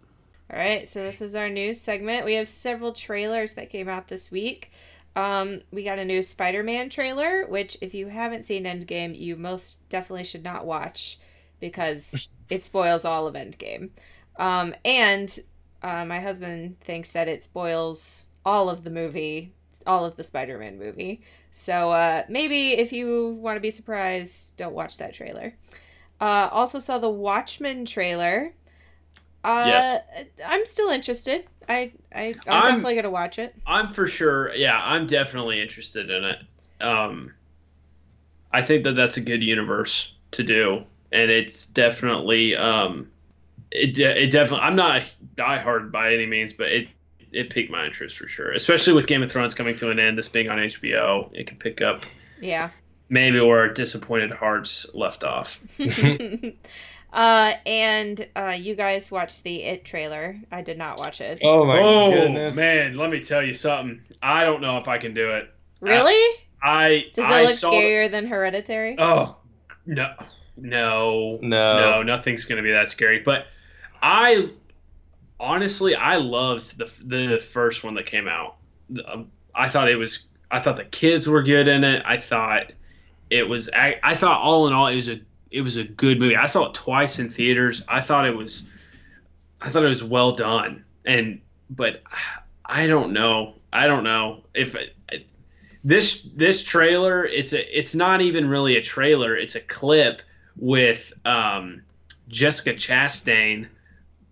All 0.51 0.59
right, 0.59 0.87
so 0.87 1.03
this 1.03 1.21
is 1.21 1.33
our 1.33 1.49
news 1.49 1.79
segment. 1.79 2.25
We 2.25 2.33
have 2.33 2.47
several 2.47 2.91
trailers 2.91 3.53
that 3.53 3.69
came 3.69 3.87
out 3.87 4.09
this 4.09 4.29
week. 4.29 4.71
Um, 5.15 5.61
we 5.71 5.83
got 5.83 5.99
a 5.99 6.05
new 6.05 6.21
Spider-Man 6.21 6.89
trailer, 6.89 7.45
which 7.47 7.77
if 7.81 7.93
you 7.93 8.07
haven't 8.07 8.45
seen 8.45 8.65
Endgame, 8.65 9.17
you 9.17 9.35
most 9.35 9.87
definitely 9.89 10.25
should 10.25 10.43
not 10.43 10.65
watch 10.65 11.19
because 11.59 12.33
it 12.49 12.63
spoils 12.63 13.05
all 13.05 13.27
of 13.27 13.35
Endgame. 13.35 13.91
Um, 14.37 14.75
and 14.83 15.39
uh, 15.81 16.05
my 16.05 16.19
husband 16.19 16.79
thinks 16.81 17.11
that 17.11 17.27
it 17.27 17.43
spoils 17.43 18.27
all 18.45 18.69
of 18.69 18.83
the 18.83 18.89
movie, 18.89 19.53
all 19.87 20.05
of 20.05 20.15
the 20.15 20.23
Spider-Man 20.23 20.77
movie. 20.79 21.21
So 21.51 21.91
uh, 21.91 22.23
maybe 22.29 22.71
if 22.73 22.93
you 22.93 23.29
want 23.41 23.57
to 23.57 23.61
be 23.61 23.71
surprised, 23.71 24.55
don't 24.57 24.73
watch 24.73 24.97
that 24.97 25.13
trailer. 25.13 25.53
Uh, 26.19 26.49
also 26.51 26.79
saw 26.79 26.97
the 26.99 27.09
Watchmen 27.09 27.85
trailer. 27.85 28.53
Uh, 29.43 29.63
Yes. 29.67 30.03
I'm 30.45 30.65
still 30.65 30.89
interested. 30.89 31.45
I, 31.67 31.91
I 32.13 32.33
I'm, 32.47 32.53
I'm- 32.53 32.63
definitely 32.73 32.95
gonna 32.95 33.09
watch 33.09 33.39
it. 33.39 33.55
I'm 33.65 33.91
for 33.91 34.07
sure. 34.07 34.53
Yeah, 34.55 34.79
I'm 34.83 35.07
definitely 35.07 35.61
interested 35.61 36.09
in 36.09 36.23
it. 36.23 36.39
Um, 36.81 37.33
I 38.51 38.61
think 38.61 38.83
that 38.83 38.93
that's 38.95 39.17
a 39.17 39.21
good 39.21 39.41
universe 39.43 40.13
to 40.31 40.43
do, 40.43 40.83
and 41.11 41.31
it's 41.31 41.65
definitely 41.67 42.55
um, 42.55 43.09
it 43.71 43.93
de- 43.93 44.23
it 44.23 44.31
definitely. 44.31 44.65
I'm 44.65 44.75
not 44.75 45.01
a 45.01 45.05
diehard 45.35 45.91
by 45.91 46.13
any 46.13 46.25
means, 46.25 46.51
but 46.53 46.67
it 46.71 46.87
it 47.31 47.49
piqued 47.49 47.71
my 47.71 47.85
interest 47.85 48.17
for 48.17 48.27
sure. 48.27 48.51
Especially 48.51 48.93
with 48.93 49.07
Game 49.07 49.23
of 49.23 49.31
Thrones 49.31 49.53
coming 49.53 49.75
to 49.77 49.89
an 49.89 49.99
end, 49.99 50.17
this 50.17 50.29
being 50.29 50.49
on 50.49 50.57
HBO, 50.57 51.29
it 51.33 51.47
could 51.47 51.59
pick 51.59 51.81
up 51.81 52.05
Yeah. 52.39 52.69
maybe 53.09 53.39
where 53.39 53.71
Disappointed 53.73 54.31
Hearts 54.31 54.85
left 54.93 55.23
off. 55.23 55.59
uh, 57.13 57.53
and 57.65 58.27
uh, 58.35 58.55
you 58.57 58.75
guys 58.75 59.11
watched 59.11 59.43
the 59.43 59.63
It 59.63 59.85
trailer. 59.85 60.37
I 60.51 60.61
did 60.61 60.77
not 60.77 60.99
watch 60.99 61.21
it. 61.21 61.39
Oh 61.43 61.65
my 61.65 61.79
oh 61.79 62.11
goodness. 62.11 62.55
man, 62.55 62.95
let 62.95 63.09
me 63.09 63.21
tell 63.21 63.43
you 63.43 63.53
something. 63.53 64.01
I 64.21 64.43
don't 64.43 64.61
know 64.61 64.77
if 64.77 64.87
I 64.87 64.97
can 64.97 65.13
do 65.13 65.31
it. 65.31 65.49
Really? 65.79 66.37
I 66.63 67.05
Does 67.13 67.25
I 67.25 67.39
it 67.41 67.43
look 67.43 67.51
saw- 67.57 67.71
scarier 67.71 68.09
than 68.09 68.27
Hereditary? 68.27 68.95
Oh 68.99 69.37
no, 69.85 70.13
no, 70.57 71.39
No. 71.41 71.79
no, 71.79 72.03
nothing's 72.03 72.45
gonna 72.45 72.61
be 72.61 72.71
that 72.71 72.87
scary. 72.87 73.19
But 73.19 73.47
I 74.01 74.49
honestly, 75.41 75.95
I 75.95 76.17
loved 76.17 76.77
the 76.77 76.91
the 77.03 77.39
first 77.39 77.83
one 77.83 77.95
that 77.95 78.05
came 78.05 78.27
out. 78.27 78.55
Um, 79.05 79.31
I 79.53 79.67
thought 79.67 79.89
it 79.89 79.97
was. 79.97 80.27
I 80.49 80.59
thought 80.59 80.77
the 80.77 80.85
kids 80.85 81.27
were 81.27 81.43
good 81.43 81.67
in 81.67 81.83
it. 81.83 82.03
I 82.05 82.17
thought 82.17 82.71
it 83.29 83.43
was. 83.43 83.69
I, 83.73 83.99
I 84.03 84.15
thought 84.15 84.39
all 84.39 84.67
in 84.67 84.73
all, 84.73 84.87
it 84.87 84.95
was 84.95 85.09
a 85.09 85.19
it 85.49 85.61
was 85.61 85.77
a 85.77 85.83
good 85.83 86.19
movie. 86.19 86.35
I 86.35 86.45
saw 86.45 86.67
it 86.67 86.73
twice 86.73 87.19
in 87.19 87.29
theaters. 87.29 87.81
I 87.89 87.99
thought 87.99 88.27
it 88.27 88.35
was. 88.35 88.67
I 89.61 89.69
thought 89.69 89.83
it 89.83 89.89
was 89.89 90.03
well 90.03 90.31
done. 90.31 90.85
And 91.05 91.41
but 91.69 92.03
I 92.65 92.87
don't 92.87 93.11
know. 93.11 93.55
I 93.73 93.87
don't 93.87 94.03
know 94.03 94.43
if 94.53 94.75
this 95.83 96.27
this 96.35 96.63
trailer 96.63 97.25
it's 97.25 97.53
a 97.53 97.79
it's 97.79 97.95
not 97.95 98.21
even 98.21 98.47
really 98.47 98.75
a 98.75 98.81
trailer 98.81 99.35
it's 99.35 99.55
a 99.55 99.61
clip 99.61 100.21
with 100.57 101.11
um, 101.25 101.81
jessica 102.27 102.73
chastain 102.73 103.67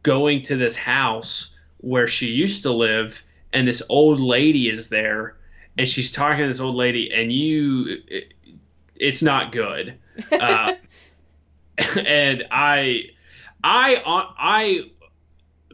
going 0.03 0.41
to 0.43 0.55
this 0.55 0.75
house 0.75 1.51
where 1.77 2.07
she 2.07 2.27
used 2.27 2.63
to 2.63 2.71
live 2.71 3.23
and 3.53 3.67
this 3.67 3.81
old 3.89 4.19
lady 4.19 4.69
is 4.69 4.89
there 4.89 5.37
and 5.77 5.87
she's 5.87 6.11
talking 6.11 6.39
to 6.39 6.47
this 6.47 6.59
old 6.59 6.75
lady 6.75 7.11
and 7.13 7.31
you 7.31 7.97
it, 8.07 8.33
it's 8.95 9.21
not 9.21 9.51
good. 9.51 9.97
Uh, 10.31 10.73
and 12.05 12.43
i 12.51 13.03
i 13.63 14.01
i 14.37 14.81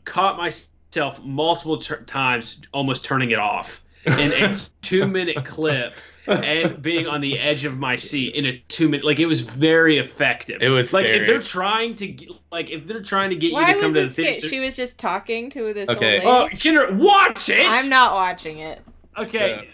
caught 0.05 0.38
myself 0.38 1.19
multiple 1.23 1.77
tur 1.77 2.01
times 2.03 2.61
almost 2.71 3.03
turning 3.03 3.31
it 3.31 3.39
off 3.39 3.83
in 4.05 4.31
a 4.31 4.55
two 4.81 5.07
minute 5.07 5.43
clip 5.45 5.95
and 6.27 6.81
being 6.81 7.07
on 7.07 7.21
the 7.21 7.38
edge 7.39 7.65
of 7.65 7.77
my 7.77 7.95
seat 7.95 8.35
in 8.35 8.45
a 8.45 8.57
two 8.69 8.89
minute 8.89 9.05
like 9.05 9.19
it 9.19 9.25
was 9.25 9.41
very 9.41 9.97
effective 9.97 10.61
It 10.61 10.69
was 10.69 10.93
like 10.93 11.05
if 11.05 11.27
they're 11.27 11.39
trying 11.41 11.95
to 11.95 12.07
get, 12.07 12.29
like 12.51 12.69
if 12.69 12.88
they're 12.88 13.01
trying 13.03 13.29
to 13.29 13.35
get 13.35 13.53
Why 13.53 13.69
you 13.69 13.73
to 13.75 13.81
come 13.81 13.93
was 13.93 13.93
to 13.93 13.99
the 14.01 14.07
it 14.07 14.13
scary? 14.13 14.27
theater 14.39 14.47
She 14.47 14.59
was 14.59 14.75
just 14.75 14.99
talking 14.99 15.49
to 15.51 15.73
this 15.73 15.89
Okay. 15.89 16.17
old 16.17 16.25
oh 16.25 16.43
lady. 16.45 16.55
Kendra, 16.57 16.95
watch 16.97 17.49
it 17.49 17.65
I'm 17.67 17.89
not 17.89 18.13
watching 18.13 18.59
it. 18.59 18.81
okay 19.17 19.69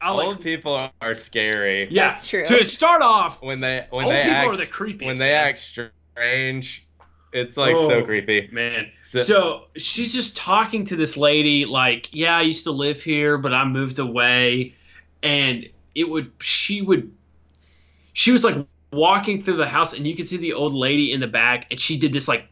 I'll 0.00 0.20
Old 0.20 0.36
like, 0.36 0.40
people 0.44 0.90
are 1.00 1.14
scary. 1.14 1.88
yeah 1.90 2.08
That's 2.08 2.28
true. 2.28 2.44
to 2.44 2.64
start 2.64 3.02
off 3.02 3.42
When 3.42 3.60
they 3.60 3.86
when 3.90 4.04
Old 4.04 4.14
they 4.14 4.22
people 4.22 4.34
act 4.36 4.48
are 4.48 4.56
the 4.56 4.64
creepiest, 4.64 5.06
when 5.06 5.18
they 5.18 5.30
man. 5.30 5.48
act 5.48 5.58
strange, 5.58 6.86
It's 7.32 7.56
like 7.56 7.76
so 7.76 7.90
Oh. 7.96 8.02
creepy. 8.04 8.48
Man. 8.52 8.90
So- 9.00 9.22
So, 9.22 9.64
she's 9.76 10.12
just 10.14 10.36
talking 10.36 10.84
to 10.84 10.96
this 10.96 11.16
lady, 11.16 11.64
like, 11.64 12.08
yeah, 12.12 12.36
I 12.36 12.42
used 12.42 12.64
to 12.64 12.70
live 12.70 13.02
here, 13.02 13.36
but 13.36 13.52
I 13.52 13.64
moved 13.64 13.98
away. 13.98 14.74
And 15.22 15.66
it 15.96 16.08
would, 16.08 16.30
she 16.40 16.82
would, 16.82 17.10
she 18.12 18.30
was 18.30 18.44
like 18.44 18.64
walking 18.92 19.42
through 19.42 19.56
the 19.56 19.66
house, 19.66 19.94
and 19.94 20.06
you 20.06 20.14
could 20.14 20.28
see 20.28 20.36
the 20.36 20.52
old 20.52 20.74
lady 20.74 21.12
in 21.12 21.18
the 21.18 21.26
back, 21.26 21.66
and 21.70 21.80
she 21.80 21.96
did 21.96 22.12
this 22.12 22.28
like 22.28 22.46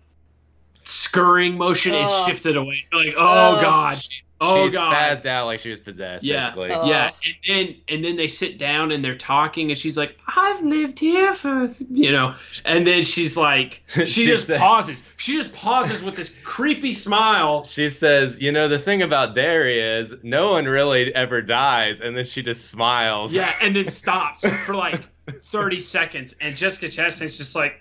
scurrying 0.85 1.57
motion 1.57 1.95
and 1.95 2.11
shifted 2.27 2.57
away. 2.57 2.85
Like, 2.93 3.15
oh 3.17 3.55
Ugh. 3.55 3.63
God. 3.63 3.99
Oh 4.45 4.69
she 4.69 4.75
God. 4.75 4.95
spazzed 4.95 5.27
out 5.27 5.47
like 5.47 5.61
she 5.61 5.71
was 5.71 5.81
possessed, 5.81 6.25
Yeah. 6.25 6.41
basically. 6.41 6.71
Oh. 6.73 6.87
Yeah, 6.87 7.11
and 7.25 7.35
then 7.47 7.77
and 7.89 8.05
then 8.05 8.17
they 8.17 8.29
sit 8.29 8.59
down 8.59 8.91
and 8.93 9.05
they're 9.05 9.15
talking, 9.15 9.71
and 9.71 9.79
she's 9.79 9.97
like, 9.97 10.19
"I've 10.27 10.63
lived 10.63 10.99
here 10.99 11.33
for 11.33 11.69
you 11.91 12.13
know," 12.13 12.35
and 12.65 12.87
then 12.87 13.03
she's 13.03 13.37
like, 13.37 13.83
she, 13.89 14.07
She 14.07 14.25
just 14.27 14.47
said- 14.47 14.61
pauses. 14.61 15.03
She 15.17 15.33
just 15.35 15.53
pauses 15.53 16.03
with 16.03 16.17
this 16.17 16.35
creepy 16.45 16.93
smile. 16.93 17.65
She 17.75 17.89
says, 17.89 18.41
"You 18.41 18.53
know, 18.53 18.69
the 18.69 18.79
thing 18.79 19.03
about 19.03 19.35
Derry 19.35 19.81
is 19.81 20.15
no 20.23 20.53
one 20.53 20.65
really 20.67 21.15
ever 21.15 21.41
dies," 21.43 22.01
and 22.01 22.17
then 22.17 22.25
she 22.25 22.43
just 22.43 22.69
smiles. 22.71 23.35
Yeah, 23.35 23.53
and 23.63 23.75
then 23.75 23.89
stops 24.03 24.47
for 24.65 24.75
like 24.75 25.03
thirty 25.51 25.81
seconds, 25.81 26.35
and 26.41 26.55
Jessica 26.57 26.87
Chastain's 26.87 27.39
just 27.39 27.55
like, 27.57 27.81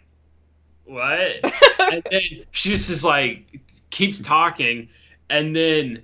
"What?" 0.85 1.43
and 1.91 2.03
then 2.09 2.45
she 2.51 2.69
just 2.69 2.89
is 2.89 3.03
like 3.03 3.45
keeps 3.89 4.19
talking, 4.19 4.89
and 5.29 5.55
then 5.55 6.01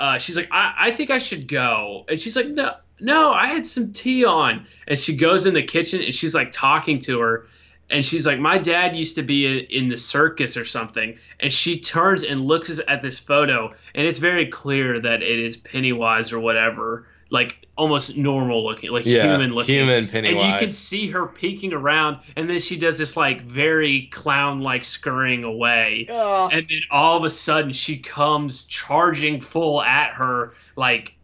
uh, 0.00 0.18
she's 0.18 0.36
like, 0.36 0.48
I, 0.50 0.74
"I 0.76 0.90
think 0.90 1.10
I 1.10 1.18
should 1.18 1.46
go," 1.46 2.04
and 2.08 2.18
she's 2.18 2.34
like, 2.34 2.48
"No." 2.48 2.74
No, 3.00 3.32
I 3.32 3.46
had 3.46 3.64
some 3.64 3.92
tea 3.92 4.24
on. 4.24 4.66
And 4.86 4.98
she 4.98 5.16
goes 5.16 5.46
in 5.46 5.54
the 5.54 5.62
kitchen 5.62 6.02
and 6.02 6.12
she's 6.12 6.34
like 6.34 6.52
talking 6.52 6.98
to 7.00 7.18
her. 7.20 7.46
And 7.88 8.04
she's 8.04 8.26
like, 8.26 8.38
My 8.38 8.58
dad 8.58 8.96
used 8.96 9.16
to 9.16 9.22
be 9.22 9.46
in, 9.46 9.66
in 9.70 9.88
the 9.88 9.96
circus 9.96 10.56
or 10.56 10.64
something. 10.64 11.18
And 11.40 11.52
she 11.52 11.80
turns 11.80 12.22
and 12.22 12.44
looks 12.46 12.78
at 12.86 13.02
this 13.02 13.18
photo. 13.18 13.72
And 13.94 14.06
it's 14.06 14.18
very 14.18 14.46
clear 14.46 15.00
that 15.00 15.22
it 15.22 15.38
is 15.38 15.56
Pennywise 15.56 16.32
or 16.32 16.40
whatever. 16.40 17.06
Like 17.30 17.59
almost 17.80 18.16
normal 18.16 18.62
looking, 18.62 18.90
like 18.90 19.06
yeah, 19.06 19.22
human 19.22 19.52
looking. 19.52 19.74
human 19.74 20.06
Pennywise. 20.06 20.44
And 20.44 20.52
you 20.52 20.58
can 20.58 20.70
see 20.70 21.06
her 21.08 21.26
peeking 21.26 21.72
around. 21.72 22.18
And 22.36 22.48
then 22.48 22.58
she 22.58 22.76
does 22.76 22.98
this 22.98 23.16
like 23.16 23.40
very 23.40 24.08
clown 24.12 24.60
like 24.60 24.84
scurrying 24.84 25.44
away 25.44 26.06
Ugh. 26.10 26.50
and 26.52 26.66
then 26.68 26.80
all 26.90 27.16
of 27.16 27.24
a 27.24 27.30
sudden 27.30 27.72
she 27.72 27.98
comes 27.98 28.64
charging 28.64 29.40
full 29.40 29.82
at 29.82 30.12
her 30.12 30.54
like 30.76 31.14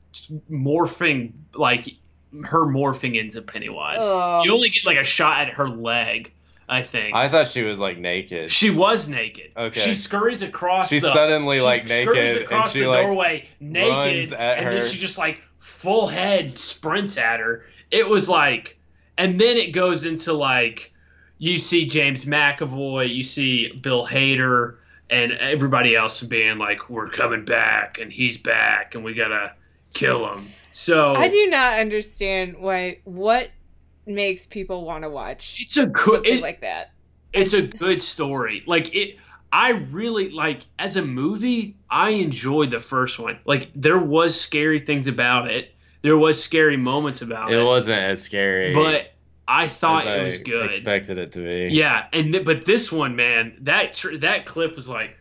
morphing 0.51 1.33
like 1.55 1.89
her 2.45 2.67
morphing 2.67 3.19
into 3.19 3.43
pennywise 3.43 4.03
Ugh. 4.03 4.45
you 4.45 4.53
only 4.53 4.71
get 4.71 4.85
like 4.87 4.99
a 4.99 5.05
shot 5.05 5.41
at 5.41 5.55
her 5.55 5.69
leg 5.69 6.33
i 6.69 6.83
think 6.83 7.15
I 7.15 7.29
thought 7.29 7.49
she 7.49 7.63
was 7.63 7.79
like 7.79 7.99
naked. 7.99 8.51
she 8.51 8.71
was 8.71 9.09
naked 9.09 9.53
Okay. 9.57 9.81
she 9.81 9.95
scurries 9.95 10.43
across 10.43 10.89
She's 10.89 11.03
the 11.03 11.13
suddenly 11.13 11.59
she 11.59 11.63
like 11.63 11.89
scurries 11.89 12.07
naked 12.07 12.37
and 12.37 12.45
across 12.45 12.73
she 12.73 12.81
the 12.81 12.89
like 12.89 13.07
doorway 13.07 13.49
naked 13.61 13.89
runs 13.91 14.33
at 14.33 14.59
and 14.59 14.67
her. 14.67 14.73
then 14.81 14.91
she 14.91 14.99
just 14.99 15.19
like 15.19 15.39
full 15.59 16.07
head 16.07 16.57
sprints 16.59 17.17
at 17.19 17.41
her 17.41 17.65
it 17.91 18.09
was 18.09 18.29
like 18.29 18.77
and 19.19 19.39
then 19.41 19.57
it 19.57 19.73
goes 19.73 20.05
into 20.05 20.33
like 20.33 20.93
you 21.39 21.59
see 21.59 21.87
james 21.87 22.25
mcavoy 22.25 23.13
you 23.13 23.23
see 23.23 23.73
bill 23.73 24.07
hader 24.07 24.77
and 25.11 25.33
everybody 25.33 25.95
else 25.95 26.21
being 26.23 26.59
like 26.59 26.91
we're 26.91 27.07
coming 27.09 27.45
back 27.45 27.99
and 27.99 28.13
he's 28.13 28.37
back 28.37 28.95
and 28.95 29.05
we 29.05 29.15
gotta 29.15 29.53
kill 29.95 30.29
him 30.33 30.49
so 30.73 31.15
I 31.15 31.29
do 31.31 31.47
not 31.47 31.79
understand 31.79 32.59
why 32.59 32.99
what 33.05 33.51
makes 34.07 34.47
people 34.47 34.85
want 34.85 35.03
to 35.03 35.11
watch 35.11 35.59
it's 35.61 35.77
a 35.77 35.87
good 35.87 36.05
something 36.15 36.35
it- 36.39 36.43
like 36.43 36.61
that. 36.61 36.93
it's 37.33 37.53
a 37.53 37.63
good 37.67 38.01
story. 38.03 38.63
Like 38.67 38.95
it 38.95 39.17
I 39.53 39.71
really 39.71 40.31
like 40.31 40.63
as 40.79 40.97
a 40.97 41.03
movie, 41.03 41.77
I 41.91 42.11
enjoyed 42.11 42.71
the 42.71 42.81
first 42.81 43.19
one. 43.19 43.39
Like 43.45 43.71
there 43.75 43.99
was 43.99 44.39
scary 44.39 44.79
things 44.79 45.07
about 45.09 45.51
it. 45.51 45.73
There 46.03 46.17
was 46.19 46.43
scary 46.43 46.77
moments 46.77 47.23
about 47.23 47.51
it. 47.53 47.59
it 47.59 47.65
wasn't 47.65 48.01
as 48.01 48.23
scary. 48.23 48.75
but 48.75 49.13
I 49.49 49.69
thought 49.69 50.07
as 50.07 50.21
it 50.21 50.25
was 50.25 50.39
I 50.41 50.43
good. 50.43 50.67
Expected 50.67 51.19
it 51.19 51.33
to 51.33 51.39
be. 51.39 51.73
Yeah, 51.75 52.07
and 52.13 52.33
th- 52.33 52.45
but 52.45 52.65
this 52.65 52.91
one, 52.91 53.15
man, 53.17 53.57
that 53.63 53.93
tr- 53.93 54.17
that 54.19 54.45
clip 54.47 54.75
was 54.75 54.89
like, 54.89 55.17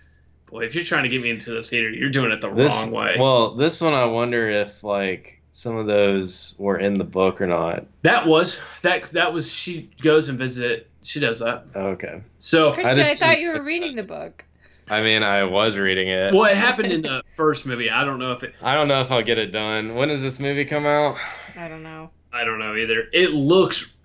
boy, 0.48 0.62
if 0.66 0.74
you're 0.74 0.84
trying 0.84 1.04
to 1.04 1.10
get 1.10 1.22
me 1.22 1.30
into 1.30 1.52
the 1.54 1.62
theater, 1.62 1.90
you're 1.92 2.10
doing 2.10 2.32
it 2.32 2.42
the 2.42 2.50
This 2.52 2.84
wrong 2.86 2.92
way. 2.92 3.16
well, 3.20 3.56
this 3.56 3.80
one 3.82 3.94
I 3.94 4.06
wonder 4.06 4.50
if 4.50 4.84
like 4.84 5.35
some 5.56 5.78
of 5.78 5.88
those 5.88 6.54
were 6.58 6.78
in 6.80 6.96
the 6.96 7.06
book 7.06 7.40
or 7.40 7.48
not. 7.48 7.86
that 8.02 8.28
was 8.28 8.58
that 8.82 9.04
that 9.12 9.32
was 9.32 9.50
she 9.52 9.90
goes 10.02 10.28
and 10.28 10.38
visit. 10.38 10.90
She 11.02 11.22
does 11.22 11.40
that. 11.40 11.64
Okay. 11.74 12.22
So 12.42 12.72
Christian, 12.74 13.00
I, 13.00 13.04
just- 13.04 13.20
thought 13.20 13.40
you 13.40 13.50
were 13.54 13.62
reading 13.62 13.96
the 13.96 14.04
book. 14.04 14.44
I 14.90 15.02
mean, 15.02 15.24
I 15.24 15.46
was 15.46 15.78
reading 15.78 16.10
it. 16.10 16.34
well, 16.34 16.44
it 16.44 16.58
happened 16.58 16.92
in 16.92 17.02
the 17.02 17.24
first 17.38 17.66
movie. 17.66 17.90
I 17.90 18.04
don't 18.04 18.20
know 18.20 18.34
if 18.34 18.44
it. 18.44 18.54
I 18.62 18.76
don't 18.76 18.90
know 18.90 19.02
if 19.02 19.10
I'll 19.10 19.24
get 19.24 19.38
it 19.38 19.52
done. 19.52 19.96
When 19.96 20.10
does 20.10 20.22
this 20.22 20.42
movie 20.42 20.66
come 20.66 20.86
out? 20.86 21.18
I 21.58 21.70
don't 21.70 21.84
know. 21.84 22.10
I 22.34 22.44
don't 22.44 22.60
know 22.60 22.76
either. 22.76 23.06
It 23.14 23.32
looks 23.32 23.96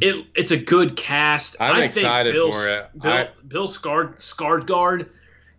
it 0.00 0.26
it's 0.36 0.52
a 0.52 0.56
good 0.56 0.96
cast. 0.96 1.56
I'm 1.58 1.74
I 1.74 1.80
think 1.80 1.86
excited 1.96 2.34
Bill, 2.34 2.52
for 2.52 2.68
it. 2.68 3.02
Bill, 3.02 3.12
I- 3.12 3.28
Bill 3.48 3.66
Skard 3.66 4.18
Skarsgård 4.18 5.08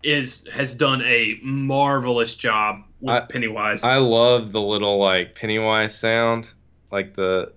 is 0.02 0.46
has 0.54 0.74
done 0.74 1.02
a 1.02 1.38
marvelous 1.44 2.36
job 2.36 2.84
with 2.95 2.95
I- 3.10 3.20
Pennywise. 3.22 3.84
I 3.84 3.98
love 3.98 4.52
the 4.52 4.62
little 4.62 4.98
like 5.00 5.36
Pennywise 5.36 5.98
sound, 5.98 6.54
like 6.92 7.14
the 7.14 7.54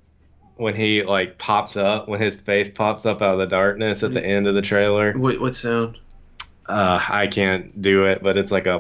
when 0.57 0.75
he 0.75 1.03
like 1.05 1.39
pops 1.39 1.77
up 1.77 2.09
when 2.09 2.21
his 2.21 2.35
face 2.37 2.69
pops 2.69 3.07
up 3.07 3.23
out 3.23 3.35
of 3.35 3.39
the 3.39 3.47
darkness 3.47 4.03
at 4.03 4.13
the 4.13 4.25
end 4.25 4.47
of 4.49 4.55
the 4.55 4.63
trailer. 4.63 5.13
what, 5.17 5.41
what 5.41 5.55
sound? 5.55 5.99
Uh, 6.69 7.01
I 7.09 7.29
can't 7.29 7.81
do 7.81 8.05
it, 8.07 8.23
but 8.23 8.37
it's 8.37 8.51
like 8.53 8.67
a 8.67 8.75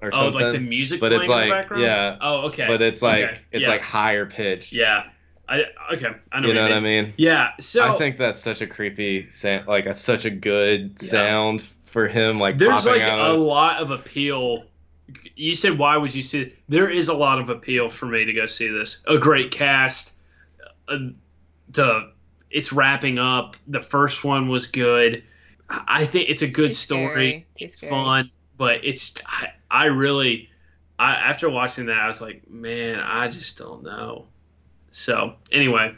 or 0.00 0.12
something. 0.12 0.40
Oh, 0.40 0.44
like 0.44 0.52
the 0.52 0.60
music 0.60 0.98
But 1.00 1.08
playing 1.08 1.20
it's 1.22 1.28
in 1.28 1.34
like- 1.34 1.44
the 1.48 1.50
background. 1.50 1.82
yeah. 1.82 2.16
Oh, 2.20 2.40
okay. 2.48 2.66
but 2.66 2.80
it's 2.80 3.02
like 3.02 3.24
Okay. 3.24 3.40
it's 3.52 3.62
yeah. 3.64 3.68
like 3.68 3.82
higher 3.82 4.24
pitched. 4.26 4.72
yeah. 4.72 5.10
I 5.50 5.64
okay. 5.94 6.08
I 6.30 6.40
know. 6.40 6.48
you 6.48 6.54
know 6.54 6.62
what 6.62 6.72
I 6.72 6.80
mean? 6.80 7.14
Yeah. 7.16 7.50
So 7.58 7.82
I 7.86 7.96
think 7.96 8.18
that's 8.18 8.38
such 8.38 8.60
a 8.60 8.66
creepy 8.66 9.30
sound, 9.30 9.66
like 9.66 9.86
a, 9.86 9.94
such 9.94 10.24
a 10.26 10.30
good 10.30 10.96
Yeah. 11.00 11.08
sound 11.08 11.62
for 11.86 12.06
him, 12.06 12.38
like 12.38 12.58
there's 12.58 12.84
like 12.86 13.00
a 13.00 13.10
of. 13.14 13.40
lot 13.40 13.80
of 13.80 13.90
appeal. 13.90 14.64
You 15.38 15.54
said 15.54 15.78
why 15.78 15.96
would 15.96 16.14
you 16.14 16.22
see? 16.22 16.42
it? 16.42 16.58
There 16.68 16.90
is 16.90 17.08
a 17.08 17.14
lot 17.14 17.38
of 17.38 17.48
appeal 17.48 17.88
for 17.88 18.06
me 18.06 18.24
to 18.24 18.32
go 18.32 18.46
see 18.46 18.68
this. 18.68 19.02
A 19.06 19.18
great 19.18 19.50
cast. 19.50 20.12
Uh, 20.88 20.98
the 21.70 22.12
it's 22.50 22.72
wrapping 22.72 23.18
up. 23.18 23.56
The 23.68 23.80
first 23.80 24.24
one 24.24 24.48
was 24.48 24.66
good. 24.66 25.22
I 25.70 26.04
think 26.04 26.28
it's 26.28 26.42
a 26.42 26.46
It's 26.46 26.54
good 26.54 26.74
story. 26.74 27.46
It's 27.58 27.80
fun, 27.80 28.30
but 28.56 28.84
it's 28.84 29.14
I, 29.26 29.52
I 29.70 29.84
really 29.86 30.50
I 30.98 31.14
after 31.14 31.48
watching 31.48 31.86
that 31.86 31.98
I 31.98 32.06
was 32.06 32.20
like, 32.20 32.48
man, 32.50 32.98
I 32.98 33.28
just 33.28 33.58
don't 33.58 33.84
know. 33.84 34.26
So 34.90 35.34
anyway, 35.52 35.94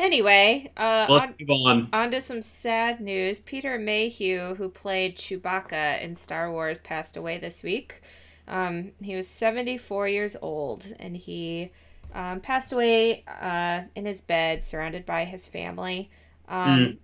Anyway, 0.00 0.70
uh, 0.76 1.06
let's 1.08 1.26
on, 1.28 1.34
move 1.40 1.50
on. 1.50 1.88
on 1.92 2.10
to 2.12 2.20
some 2.20 2.40
sad 2.40 3.00
news. 3.00 3.40
Peter 3.40 3.78
Mayhew, 3.78 4.54
who 4.54 4.68
played 4.68 5.16
Chewbacca 5.16 6.00
in 6.00 6.14
Star 6.14 6.52
Wars, 6.52 6.78
passed 6.78 7.16
away 7.16 7.38
this 7.38 7.62
week. 7.62 8.00
Um, 8.48 8.92
he 9.00 9.14
was 9.14 9.28
74 9.28 10.08
years 10.08 10.36
old, 10.40 10.92
and 10.98 11.16
he 11.16 11.70
um, 12.14 12.40
passed 12.40 12.72
away 12.72 13.24
uh, 13.40 13.82
in 13.94 14.06
his 14.06 14.20
bed, 14.20 14.64
surrounded 14.64 15.06
by 15.06 15.24
his 15.24 15.46
family. 15.46 16.10
Um, 16.48 16.78
Mm. 16.78 16.98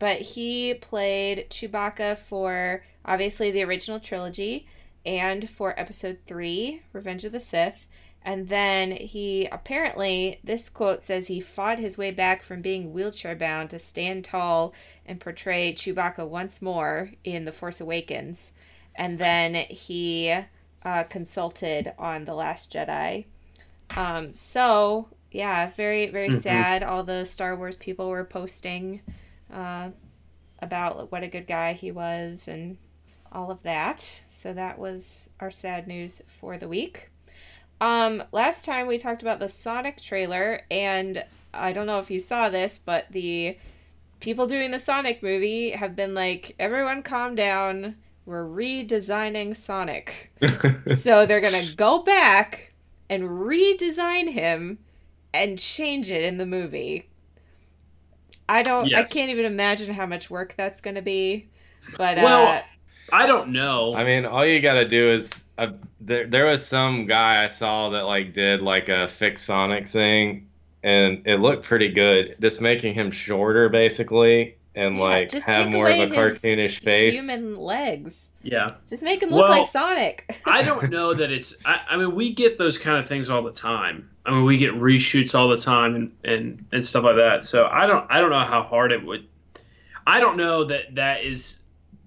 But 0.00 0.22
he 0.22 0.72
played 0.74 1.50
Chewbacca 1.50 2.18
for 2.18 2.82
obviously 3.04 3.50
the 3.50 3.62
original 3.62 4.00
trilogy 4.00 4.66
and 5.04 5.48
for 5.48 5.78
episode 5.78 6.18
three, 6.24 6.82
Revenge 6.94 7.24
of 7.26 7.32
the 7.32 7.40
Sith. 7.40 7.86
And 8.22 8.48
then 8.48 8.92
he 8.92 9.46
apparently, 9.52 10.40
this 10.42 10.70
quote 10.70 11.02
says 11.02 11.28
he 11.28 11.40
fought 11.40 11.78
his 11.78 11.98
way 11.98 12.10
back 12.10 12.42
from 12.42 12.62
being 12.62 12.92
wheelchair 12.92 13.36
bound 13.36 13.70
to 13.70 13.78
stand 13.78 14.24
tall 14.24 14.74
and 15.04 15.20
portray 15.20 15.72
Chewbacca 15.72 16.26
once 16.26 16.62
more 16.62 17.12
in 17.22 17.44
The 17.44 17.52
Force 17.52 17.80
Awakens. 17.80 18.54
And 18.94 19.18
then 19.18 19.54
he 19.54 20.34
uh, 20.84 21.04
consulted 21.04 21.92
on 21.98 22.24
The 22.24 22.34
Last 22.34 22.72
Jedi. 22.72 23.26
Um, 23.96 24.32
so, 24.32 25.08
yeah, 25.30 25.70
very, 25.76 26.06
very 26.06 26.28
Mhm. 26.28 26.42
sad. 26.42 26.82
All 26.82 27.02
the 27.02 27.24
Star 27.24 27.56
Wars 27.56 27.76
people 27.76 28.08
were 28.08 28.24
posting 28.24 29.00
uh, 29.52 29.90
about 30.60 31.10
what 31.10 31.22
a 31.24 31.28
good 31.28 31.46
guy 31.46 31.72
he 31.72 31.90
was 31.90 32.46
and 32.46 32.78
all 33.32 33.50
of 33.50 33.62
that. 33.62 34.22
So 34.28 34.52
that 34.52 34.78
was 34.78 35.30
our 35.40 35.50
sad 35.50 35.86
news 35.88 36.22
for 36.26 36.56
the 36.56 36.68
week. 36.68 37.10
Um, 37.80 38.22
last 38.32 38.64
time 38.64 38.86
we 38.86 38.98
talked 38.98 39.22
about 39.22 39.38
the 39.40 39.48
Sonic 39.48 40.00
trailer, 40.00 40.62
and 40.70 41.24
I 41.54 41.72
don't 41.72 41.86
know 41.86 41.98
if 41.98 42.10
you 42.10 42.20
saw 42.20 42.48
this, 42.48 42.78
but 42.78 43.06
the 43.10 43.56
people 44.20 44.46
doing 44.46 44.70
the 44.70 44.78
Sonic 44.78 45.22
movie 45.22 45.70
have 45.70 45.96
been 45.96 46.14
like, 46.14 46.54
everyone 46.58 47.02
calm 47.02 47.34
down. 47.34 47.96
We're 48.30 48.44
redesigning 48.44 49.56
Sonic. 49.56 50.30
so 50.94 51.26
they're 51.26 51.40
going 51.40 51.64
to 51.64 51.74
go 51.74 52.04
back 52.04 52.72
and 53.08 53.24
redesign 53.24 54.30
him 54.30 54.78
and 55.34 55.58
change 55.58 56.12
it 56.12 56.22
in 56.22 56.38
the 56.38 56.46
movie. 56.46 57.08
I 58.48 58.62
don't. 58.62 58.86
Yes. 58.86 59.10
I 59.10 59.14
can't 59.18 59.32
even 59.32 59.46
imagine 59.46 59.92
how 59.92 60.06
much 60.06 60.30
work 60.30 60.54
that's 60.56 60.80
going 60.80 60.94
to 60.94 61.02
be. 61.02 61.48
But 61.98 62.18
uh, 62.18 62.22
Well, 62.22 62.62
I 63.12 63.26
don't 63.26 63.48
know. 63.48 63.96
I 63.96 64.04
mean, 64.04 64.24
all 64.24 64.46
you 64.46 64.60
gotta 64.60 64.86
do 64.86 65.10
is 65.10 65.42
uh, 65.58 65.72
there. 66.00 66.28
There 66.28 66.46
was 66.46 66.64
some 66.64 67.06
guy 67.06 67.42
I 67.42 67.48
saw 67.48 67.90
that 67.90 68.02
like 68.02 68.32
did 68.32 68.62
like 68.62 68.88
a 68.88 69.08
fix 69.08 69.42
Sonic 69.42 69.88
thing, 69.88 70.46
and 70.84 71.26
it 71.26 71.40
looked 71.40 71.64
pretty 71.64 71.88
good. 71.88 72.36
Just 72.40 72.60
making 72.60 72.94
him 72.94 73.10
shorter, 73.10 73.68
basically, 73.68 74.56
and 74.80 74.96
yeah, 74.96 75.02
like 75.02 75.28
just 75.30 75.46
have 75.46 75.68
more 75.68 75.88
of 75.88 75.94
away 75.96 76.04
a 76.04 76.08
his 76.08 76.16
cartoonish 76.42 76.80
face. 76.80 77.28
Human 77.28 77.56
legs. 77.56 78.30
yeah. 78.42 78.76
Just 78.88 79.02
make 79.02 79.22
him 79.22 79.30
look 79.30 79.42
Well, 79.48 79.58
like 79.58 79.66
Sonic. 79.66 80.40
I 80.46 80.62
don't 80.68 80.90
know 80.90 81.14
that 81.14 81.30
it's. 81.30 81.56
I, 81.64 81.80
I 81.90 81.96
mean, 81.96 82.14
we 82.14 82.32
get 82.32 82.58
those 82.58 82.78
kind 82.78 82.98
of 82.98 83.06
things 83.06 83.28
all 83.30 83.42
the 83.42 83.52
time. 83.52 84.10
I 84.26 84.30
mean, 84.30 84.44
we 84.44 84.56
get 84.56 84.72
reshoots 84.74 85.34
all 85.34 85.48
the 85.48 85.56
time 85.60 85.94
and, 85.94 86.12
and 86.24 86.64
and 86.72 86.84
stuff 86.84 87.04
like 87.04 87.16
that. 87.16 87.44
So 87.44 87.66
I 87.66 87.86
don't 87.86 88.06
I 88.10 88.20
don't 88.20 88.30
know 88.30 88.44
how 88.44 88.62
hard 88.62 88.92
it 88.92 89.04
would. 89.04 89.26
I 90.06 90.18
don't 90.20 90.36
know 90.36 90.64
that 90.64 90.94
that 90.94 91.24
is 91.24 91.58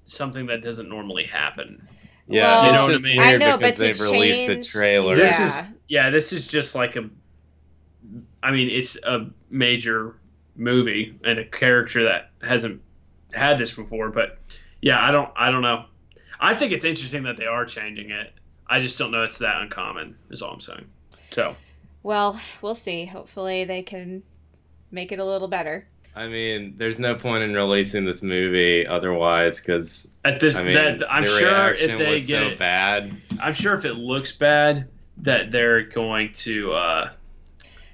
something 0.05 0.47
that 0.47 0.61
doesn't 0.61 0.89
normally 0.89 1.23
happen. 1.25 1.87
Yeah, 2.27 2.43
Well, 2.43 2.65
You 2.65 2.71
know 2.73 2.93
what 2.93 2.99
I 3.01 3.03
mean? 3.03 3.17
weird 3.17 3.41
I 3.41 3.45
know, 3.45 3.57
because 3.57 3.75
but 3.77 3.79
they've 3.79 4.01
released 4.01 4.41
a 4.49 4.53
change- 4.55 4.71
trailer. 4.71 5.15
This 5.15 5.39
is 5.39 5.63
yeah. 5.87 6.09
This 6.09 6.33
is 6.33 6.47
just 6.47 6.75
like 6.75 6.95
a. 6.95 7.09
I 8.41 8.51
mean, 8.51 8.69
it's 8.69 8.97
a 9.03 9.27
major 9.49 10.15
movie 10.55 11.19
and 11.23 11.39
a 11.39 11.45
character 11.45 12.03
that 12.03 12.31
hasn't 12.41 12.81
had 13.33 13.57
this 13.57 13.71
before. 13.71 14.09
But 14.09 14.39
yeah, 14.81 15.01
I 15.01 15.11
don't 15.11 15.29
I 15.35 15.51
don't 15.51 15.61
know. 15.61 15.85
I 16.39 16.55
think 16.55 16.73
it's 16.73 16.85
interesting 16.85 17.23
that 17.23 17.37
they 17.37 17.45
are 17.45 17.65
changing 17.65 18.11
it. 18.11 18.33
I 18.67 18.79
just 18.79 18.97
don't 18.97 19.11
know 19.11 19.23
it's 19.23 19.37
that 19.39 19.61
uncommon. 19.61 20.15
Is 20.29 20.41
all 20.41 20.51
I'm 20.51 20.59
saying. 20.59 20.85
So. 21.31 21.55
Well, 22.01 22.39
we'll 22.61 22.75
see. 22.75 23.05
Hopefully, 23.05 23.63
they 23.63 23.81
can 23.81 24.23
make 24.91 25.11
it 25.11 25.19
a 25.19 25.25
little 25.25 25.47
better. 25.47 25.87
I 26.15 26.27
mean, 26.27 26.75
there's 26.77 26.99
no 26.99 27.15
point 27.15 27.43
in 27.43 27.53
releasing 27.53 28.05
this 28.05 28.21
movie 28.21 28.85
otherwise, 28.85 29.59
because 29.59 30.15
At 30.23 30.39
this, 30.39 30.55
I 30.55 30.63
mean, 30.63 30.73
that 30.73 31.11
I'm 31.11 31.25
sure 31.25 31.73
if 31.73 31.97
they 31.97 32.17
get 32.17 32.27
so 32.27 32.47
it, 32.49 32.59
bad. 32.59 33.15
I'm 33.39 33.53
sure 33.53 33.73
if 33.73 33.85
it 33.85 33.93
looks 33.93 34.31
bad, 34.31 34.89
that 35.17 35.49
they're 35.49 35.83
going 35.83 36.33
to. 36.33 36.73
uh 36.73 37.09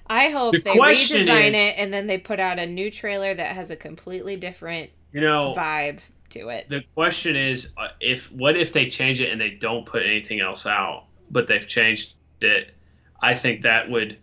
I 0.10 0.30
hope 0.30 0.54
The 0.54 0.60
they 0.60 0.72
redesign 0.72 1.50
is- 1.50 1.56
it 1.56 1.76
and 1.78 1.94
then 1.94 2.08
they 2.08 2.18
put 2.18 2.40
out 2.40 2.60
a 2.60 2.66
new 2.66 2.90
trailer 2.92 3.34
that 3.34 3.56
has 3.56 3.70
a 3.72 3.76
completely 3.76 4.36
different 4.36 4.90
You 5.14 5.22
know, 5.22 5.54
vibe 5.56 6.00
to 6.32 6.50
it. 6.50 6.68
the 6.70 6.82
question 6.96 7.36
is, 7.36 7.74
uh, 7.78 7.90
if 8.00 8.32
what 8.32 8.58
if 8.58 8.74
they 8.74 8.88
change 8.90 9.22
it 9.22 9.32
and 9.32 9.40
they 9.40 9.52
don't 9.52 9.86
put 9.86 10.04
anything 10.04 10.40
else 10.40 10.66
out, 10.66 11.06
but 11.32 11.48
they've 11.48 11.68
changed 11.68 12.16
it? 12.42 12.74
I 13.22 13.36
think 13.36 13.62
that 13.64 13.90
would, 13.90 14.18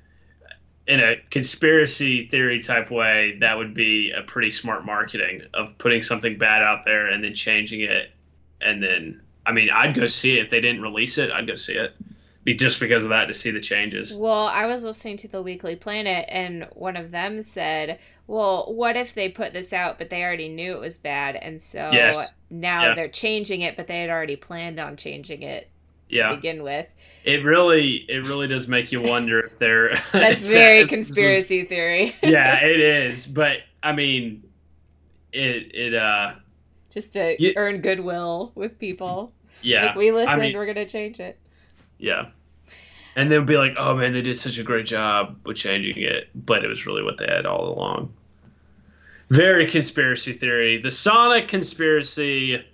in 0.87 1.01
a 1.01 1.16
conspiracy 1.30 2.22
theory 2.22 2.61
type 2.61 2.91
way, 2.91 3.37
that 3.41 3.57
would 3.59 3.74
be 3.74 4.11
a 4.12 4.22
pretty 4.22 4.51
smart 4.51 4.84
marketing 4.87 5.43
of 5.55 5.76
putting 5.78 6.03
something 6.03 6.39
bad 6.39 6.62
out 6.62 6.84
there 6.84 7.09
and 7.09 7.22
then 7.22 7.34
changing 7.34 7.80
it, 7.82 8.11
and 8.61 8.82
then 8.82 9.20
I 9.45 9.53
mean, 9.53 9.70
I'd 9.70 9.95
go 9.95 10.07
see 10.09 10.39
it 10.39 10.45
if 10.45 10.51
they 10.51 10.61
didn't 10.61 10.82
release 10.82 11.18
it. 11.18 11.30
I'd 11.30 11.47
go 11.47 11.55
see 11.55 11.74
it, 11.74 11.95
be 12.47 12.55
just 12.55 12.80
because 12.80 13.03
of 13.03 13.11
that 13.11 13.26
to 13.26 13.34
see 13.34 13.51
the 13.51 13.61
changes. 13.61 14.16
Well, 14.16 14.47
I 14.47 14.64
was 14.66 14.84
listening 14.84 15.16
to 15.18 15.28
the 15.28 15.42
Weekly 15.42 15.74
Planet, 15.76 16.24
and 16.28 16.66
one 16.72 16.97
of 16.97 17.11
them 17.11 17.42
said, 17.42 17.99
"Well, 18.28 18.72
what 18.72 18.97
if 18.97 19.12
they 19.14 19.28
put 19.28 19.53
this 19.53 19.72
out, 19.72 19.99
but 19.99 20.09
they 20.11 20.22
already 20.22 20.49
knew 20.49 20.72
it 20.74 20.80
was 20.80 20.97
bad, 20.97 21.34
and 21.36 21.61
so 21.61 21.90
Yes. 21.92 22.38
now 22.49 22.84
Yeah. 22.86 22.94
they're 22.94 23.09
changing 23.09 23.62
it, 23.62 23.76
but 23.76 23.88
they 23.88 24.01
had 24.01 24.11
already 24.11 24.36
planned 24.36 24.78
on 24.78 24.97
changing 24.97 25.42
it 25.42 25.68
to 26.11 26.16
Yeah, 26.16 26.34
begin 26.36 26.62
with." 26.62 26.86
it 27.24 27.42
really, 27.44 28.05
it 28.09 28.24
really 28.28 28.47
does 28.47 28.68
make 28.68 28.92
you 28.92 29.03
wonder 29.03 29.40
if 29.40 29.59
they're. 29.59 29.90
That's 30.12 30.38
very 30.61 30.86
conspiracy 30.86 31.64
theory. 31.64 32.14
yeah, 32.22 32.64
it 32.64 32.78
is. 32.78 33.26
But 33.26 33.59
I 33.82 33.90
mean, 33.92 34.44
it 35.32 35.74
it 35.74 35.94
uh 35.94 36.34
Just 36.90 37.12
to 37.14 37.34
You- 37.42 37.55
earn 37.57 37.80
goodwill 37.80 38.53
with 38.55 38.78
people. 38.78 39.32
yeah 39.62 39.86
Like 39.86 39.97
we 39.97 40.12
listened, 40.12 40.40
mean- 40.42 40.57
we're 40.57 40.66
gonna 40.66 40.86
change 40.86 41.18
it. 41.18 41.36
yeah, 41.99 42.26
and 43.16 43.30
they'll 43.30 43.42
be 43.42 43.56
like, 43.56 43.74
oh 43.78 43.96
man, 43.96 44.12
they 44.12 44.22
did 44.22 44.38
such 44.38 44.58
a 44.58 44.62
great 44.62 44.86
job 44.86 45.36
with 45.44 45.56
changing 45.56 46.00
it, 46.02 46.28
but 46.34 46.64
it 46.64 46.68
was 46.68 46.86
really 46.86 47.02
what 47.02 47.16
they 47.18 47.26
had 47.26 47.46
all 47.46 47.72
along. 47.76 48.12
Very 49.30 49.68
conspiracy 49.68 50.32
theory. 50.32 50.78
The 50.80 50.90
Sonic 50.92 51.48
conspiracy. 51.48 52.64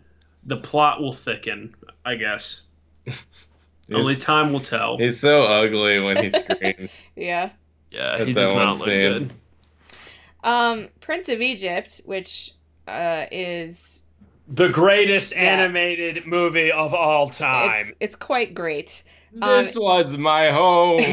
The 0.44 0.56
plot 0.56 1.00
will 1.00 1.12
thicken, 1.12 1.72
I 2.04 2.16
guess. 2.16 2.62
Only 3.92 4.16
time 4.16 4.52
will 4.52 4.60
tell. 4.60 4.98
he's 4.98 5.20
so 5.20 5.44
ugly 5.44 6.00
when 6.00 6.16
he 6.16 6.30
screams. 6.38 7.08
Yeah. 7.16 7.50
Yeah, 7.92 8.24
he 8.24 8.32
does 8.32 8.54
not 8.54 8.78
look 8.78 8.88
scene. 8.88 9.12
good. 9.12 9.32
Um, 10.42 10.88
Prince 11.00 11.28
of 11.28 11.40
Egypt, 11.40 12.00
which 12.06 12.52
uh, 12.88 13.26
is 13.30 14.02
The 14.48 14.68
greatest 14.68 15.32
Yeah. 15.32 15.42
animated 15.42 16.26
movie 16.26 16.72
of 16.72 16.92
all 16.94 17.28
time. 17.28 17.70
it's 17.80 17.92
it's 18.00 18.16
quite 18.16 18.52
great. 18.54 19.04
Um, 19.40 19.64
This 19.64 19.76
was 19.76 20.16
my 20.16 20.50
home. 20.50 21.00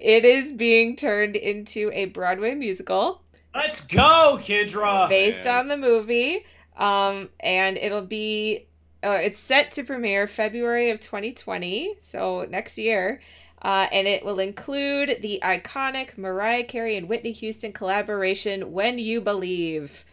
it 0.00 0.24
is 0.24 0.52
being 0.52 0.96
turned 0.96 1.36
into 1.36 1.90
a 1.92 2.06
Broadway 2.06 2.54
musical 2.54 3.22
Let's 3.54 3.82
go, 3.82 4.38
Kendra. 4.42 5.08
based 5.08 5.44
man. 5.44 5.60
on 5.60 5.68
the 5.68 5.76
movie. 5.76 6.44
Um, 6.76 7.28
and 7.38 7.76
it'll 7.76 8.02
be 8.02 8.66
uh, 9.04 9.18
it's 9.22 9.38
set 9.38 9.70
to 9.72 9.84
premiere 9.84 10.26
February 10.26 10.90
of 10.90 10.98
2020, 11.00 11.96
so 12.00 12.46
next 12.50 12.78
year. 12.78 13.20
Uh, 13.62 13.86
and 13.92 14.06
it 14.08 14.24
will 14.24 14.40
include 14.40 15.18
the 15.22 15.38
iconic 15.42 16.18
Mariah 16.18 16.64
Carey 16.64 16.96
and 16.96 17.08
Whitney 17.08 17.32
Houston 17.32 17.72
collaboration 17.72 18.72
"When 18.72 18.98
You 18.98 19.20
Believe." 19.20 20.04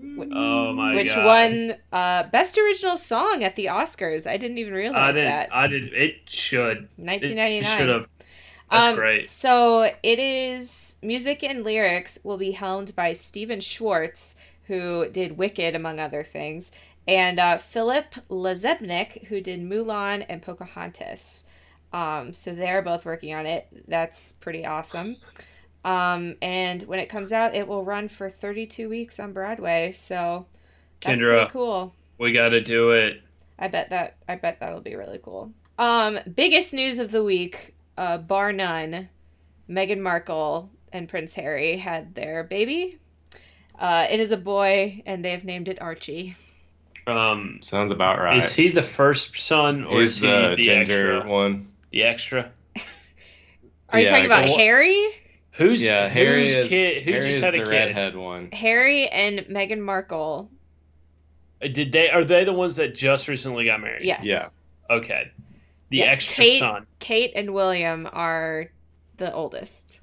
Oh 0.00 0.72
my 0.72 0.94
which 0.94 1.06
god. 1.06 1.24
won 1.24 1.74
uh, 1.92 2.24
best 2.24 2.58
original 2.58 2.96
song 2.96 3.42
at 3.44 3.56
the 3.56 3.66
Oscars. 3.66 4.26
I 4.26 4.36
didn't 4.36 4.58
even 4.58 4.74
I 4.74 4.76
realize 4.76 5.14
didn't. 5.14 5.26
that. 5.26 5.48
I 5.50 5.66
did. 5.66 5.92
It 5.92 6.28
should. 6.28 6.88
It, 7.20 7.30
1999. 7.30 7.64
should 7.64 7.88
have. 7.88 8.08
That's 8.70 8.88
Um, 8.88 8.94
great. 8.94 9.28
So 9.28 9.82
it 10.02 10.18
is 10.18 10.96
music 11.02 11.42
and 11.44 11.64
lyrics 11.64 12.18
will 12.24 12.38
be 12.38 12.52
helmed 12.52 12.94
by 12.96 13.12
Stephen 13.12 13.60
Schwartz, 13.60 14.36
who 14.64 15.08
did 15.10 15.36
Wicked 15.38 15.74
among 15.74 16.00
other 16.00 16.22
things, 16.24 16.72
and 17.06 17.38
uh, 17.38 17.58
Philip 17.58 18.14
Lazebnik, 18.30 19.26
who 19.26 19.40
did 19.40 19.60
Mulan 19.60 20.24
and 20.28 20.42
Pocahontas. 20.42 21.44
Um, 21.92 22.32
so 22.32 22.54
they're 22.54 22.82
both 22.82 23.04
working 23.04 23.34
on 23.34 23.46
it. 23.46 23.68
That's 23.86 24.32
pretty 24.34 24.64
awesome. 24.64 25.16
Um, 25.84 26.36
and 26.42 26.82
when 26.84 26.98
it 27.00 27.08
comes 27.08 27.32
out, 27.32 27.54
it 27.54 27.66
will 27.68 27.84
run 27.84 28.08
for 28.08 28.30
32 28.30 28.88
weeks 28.88 29.18
on 29.20 29.32
Broadway. 29.32 29.92
So 29.92 30.46
that's 31.04 31.22
Kendra. 31.22 31.22
pretty 31.22 31.46
cool. 31.46 31.94
We 32.18 32.32
got 32.32 32.50
to 32.50 32.60
do 32.60 32.92
it. 32.92 33.22
I 33.58 33.68
bet 33.68 33.90
that 33.90 34.16
I 34.28 34.36
bet 34.36 34.60
that'll 34.60 34.80
be 34.80 34.94
really 34.96 35.18
cool. 35.22 35.52
Um, 35.78 36.18
biggest 36.34 36.74
news 36.74 36.98
of 36.98 37.10
the 37.10 37.24
week, 37.24 37.74
uh, 37.96 38.18
bar 38.18 38.52
none, 38.52 39.08
Meghan 39.68 40.00
Markle 40.00 40.70
and 40.92 41.08
Prince 41.08 41.34
Harry 41.34 41.76
had 41.78 42.14
their 42.14 42.44
baby. 42.44 42.98
Uh, 43.78 44.06
it 44.10 44.20
is 44.20 44.32
a 44.32 44.36
boy, 44.36 45.02
and 45.06 45.24
they've 45.24 45.44
named 45.44 45.68
it 45.68 45.80
Archie. 45.82 46.36
Um, 47.06 47.60
Sounds 47.62 47.90
about 47.90 48.18
right. 48.20 48.36
is 48.36 48.52
he 48.54 48.70
the 48.70 48.82
first 48.82 49.36
son 49.40 49.84
or 49.84 50.02
He's 50.02 50.16
is 50.16 50.18
he 50.18 50.26
the, 50.26 50.54
the, 50.56 50.70
extra? 50.70 51.20
one. 51.20 51.72
The 51.90 52.02
extra. 52.04 52.52
Are 53.88 54.00
you 54.00 54.04
Yeah, 54.04 54.06
talking 54.06 54.26
about 54.26 54.46
Harry? 54.46 54.96
Who's 55.52 55.82
Yeah, 55.82 56.08
Harry 56.08 56.42
whose 56.42 56.54
is. 56.54 56.68
kid? 56.68 57.02
Who 57.02 57.10
Harry 57.12 57.22
just 57.22 57.42
had 57.42 57.54
a 57.54 57.58
the 57.58 57.64
kid? 57.64 57.70
redhead 57.70 58.16
one. 58.16 58.50
Harry 58.52 59.06
and 59.08 59.40
Meghan 59.40 59.80
Markle. 59.80 60.50
Uh, 61.62 61.68
Did 61.68 61.92
they? 61.92 62.08
Are 62.10 62.24
they 62.24 62.44
the 62.44 62.52
ones 62.52 62.76
that 62.76 62.94
just 62.94 63.28
recently 63.28 63.64
got 63.66 63.80
married? 63.80 64.04
Yes. 64.04 64.24
Yeah. 64.24 64.48
Okay. 64.90 65.30
The 65.90 65.98
Yes, 65.98 66.12
extra 66.14 66.44
Kate- 66.44 66.58
son. 66.58 66.86
Kate 67.00 67.32
and 67.36 67.52
William 67.52 68.08
are 68.10 68.70
the 69.18 69.32
oldest. 69.32 70.00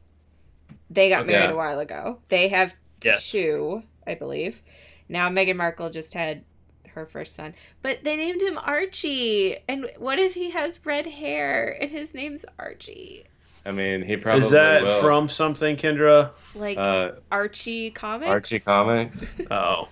They 0.92 1.10
got 1.10 1.24
Okay. 1.24 1.34
married 1.34 1.50
a 1.52 1.56
while 1.56 1.80
ago. 1.80 2.20
They 2.30 2.48
have 2.50 2.76
Yes. 3.04 3.32
two, 3.32 3.82
I 4.06 4.14
believe. 4.16 4.62
Now 5.08 5.30
Meghan 5.30 5.56
Markle 5.56 5.90
just 5.90 6.14
had 6.14 6.44
her 6.90 7.06
first 7.08 7.34
son, 7.36 7.56
but 7.82 8.04
they 8.04 8.16
named 8.16 8.42
him 8.42 8.58
Archie. 8.60 9.58
And 9.68 9.90
what 9.98 10.20
if 10.20 10.36
he 10.36 10.52
has 10.52 10.86
red 10.86 11.08
hair 11.08 11.76
and 11.82 11.90
his 11.90 12.14
name's 12.14 12.46
Archie? 12.60 13.26
I 13.66 13.72
mean, 13.72 14.04
he 14.04 14.16
probably 14.18 14.42
Is 14.42 14.52
that 14.52 14.84
will. 14.84 15.02
from 15.02 15.30
something, 15.30 15.76
Kendra? 15.76 16.32
Like 16.56 16.78
uh, 16.78 17.12
Archie 17.32 17.92
Comics. 17.92 18.30
Archie 18.30 18.60
Comics? 18.60 19.36
Oh, 19.52 19.88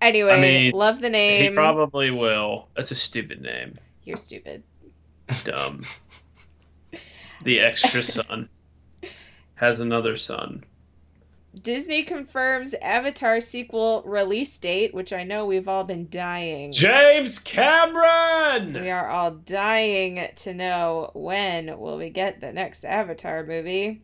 Anyway, 0.00 0.32
I 0.32 0.40
mean, 0.40 0.72
love 0.72 1.00
the 1.00 1.08
name. 1.08 1.42
he 1.50 1.54
probably 1.54 2.10
will. 2.10 2.68
That's 2.76 2.90
a 2.90 2.94
stupid 2.94 3.40
name. 3.40 3.78
You're 4.02 4.18
stupid. 4.18 4.62
Dumb. 5.44 5.84
the 7.42 7.60
extra 7.60 8.02
son 8.02 8.48
has 9.54 9.80
another 9.80 10.16
son. 10.16 10.62
Disney 11.62 12.02
confirms 12.02 12.74
Avatar 12.74 13.40
sequel 13.40 14.02
release 14.04 14.58
date, 14.58 14.92
which 14.92 15.12
I 15.12 15.22
know 15.24 15.46
we've 15.46 15.68
all 15.68 15.84
been 15.84 16.08
dying. 16.10 16.72
James 16.72 17.38
Cameron. 17.38 18.74
We 18.74 18.90
are 18.90 19.08
all 19.08 19.30
dying 19.30 20.28
to 20.36 20.54
know 20.54 21.10
when 21.14 21.78
will 21.78 21.96
we 21.96 22.10
get 22.10 22.40
the 22.40 22.52
next 22.52 22.84
Avatar 22.84 23.44
movie. 23.44 24.02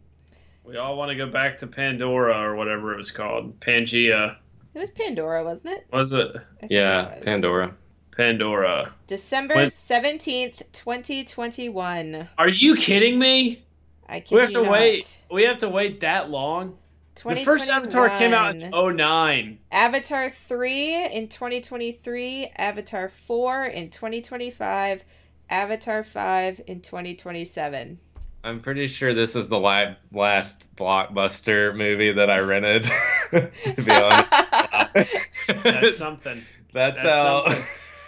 We 0.64 0.76
all 0.76 0.96
want 0.96 1.10
to 1.10 1.16
go 1.16 1.26
back 1.28 1.56
to 1.58 1.66
Pandora 1.66 2.38
or 2.40 2.54
whatever 2.54 2.94
it 2.94 2.98
was 2.98 3.10
called. 3.10 3.58
Pangea. 3.60 4.36
It 4.74 4.78
was 4.78 4.90
Pandora, 4.90 5.42
wasn't 5.42 5.74
it? 5.78 5.86
Was 5.92 6.12
it? 6.12 6.36
Yeah, 6.68 7.08
it 7.08 7.18
was. 7.20 7.24
Pandora. 7.24 7.74
Pandora. 8.16 8.92
December 9.08 9.56
When- 9.56 9.66
17th, 9.66 10.62
2021. 10.72 12.28
Are 12.38 12.48
you 12.48 12.76
kidding 12.76 13.18
me? 13.18 13.64
I 14.08 14.20
kid 14.20 14.34
We 14.34 14.40
have 14.42 14.50
you 14.50 14.58
to 14.58 14.62
not. 14.64 14.72
wait. 14.72 15.20
We 15.30 15.44
have 15.44 15.58
to 15.58 15.68
wait 15.68 16.00
that 16.00 16.30
long. 16.30 16.76
The 17.22 17.44
first 17.44 17.68
Avatar 17.68 18.08
came 18.16 18.32
out 18.32 18.54
in 18.54 18.60
2021. 18.62 18.96
09. 18.96 19.58
Avatar 19.72 20.30
3 20.30 21.06
in 21.06 21.28
2023, 21.28 22.52
Avatar 22.56 23.08
4 23.08 23.64
in 23.64 23.90
2025, 23.90 25.04
Avatar 25.50 26.04
5 26.04 26.60
in 26.66 26.80
2027. 26.80 27.98
I'm 28.42 28.60
pretty 28.60 28.86
sure 28.86 29.12
this 29.12 29.36
is 29.36 29.48
the 29.50 29.58
la- 29.58 29.94
last 30.12 30.74
blockbuster 30.74 31.76
movie 31.76 32.12
that 32.12 32.30
I 32.30 32.38
rented. 32.40 32.84
to 33.30 33.50
be 33.76 33.90
honest, 33.90 35.34
That's 35.46 35.96
something. 35.98 36.42
That's, 36.72 37.02
that's 37.02 37.08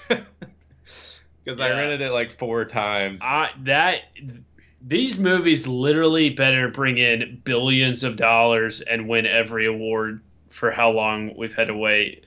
how. 0.09 0.27
Because 1.45 1.61
I 1.61 1.71
rented 1.71 2.01
it 2.01 2.13
like 2.13 2.39
four 2.39 2.65
times. 2.65 3.21
I 3.23 3.51
that 3.65 4.05
these 4.87 5.19
movies 5.19 5.67
literally 5.67 6.31
better 6.31 6.69
bring 6.69 6.99
in 6.99 7.41
billions 7.45 8.03
of 8.05 8.17
dollars 8.17 8.81
and 8.81 9.09
win 9.09 9.27
every 9.27 9.67
award 9.67 10.21
for 10.49 10.71
how 10.71 10.91
long 10.91 11.35
we've 11.37 11.55
had 11.55 11.69
to 11.69 11.75
wait 11.77 12.27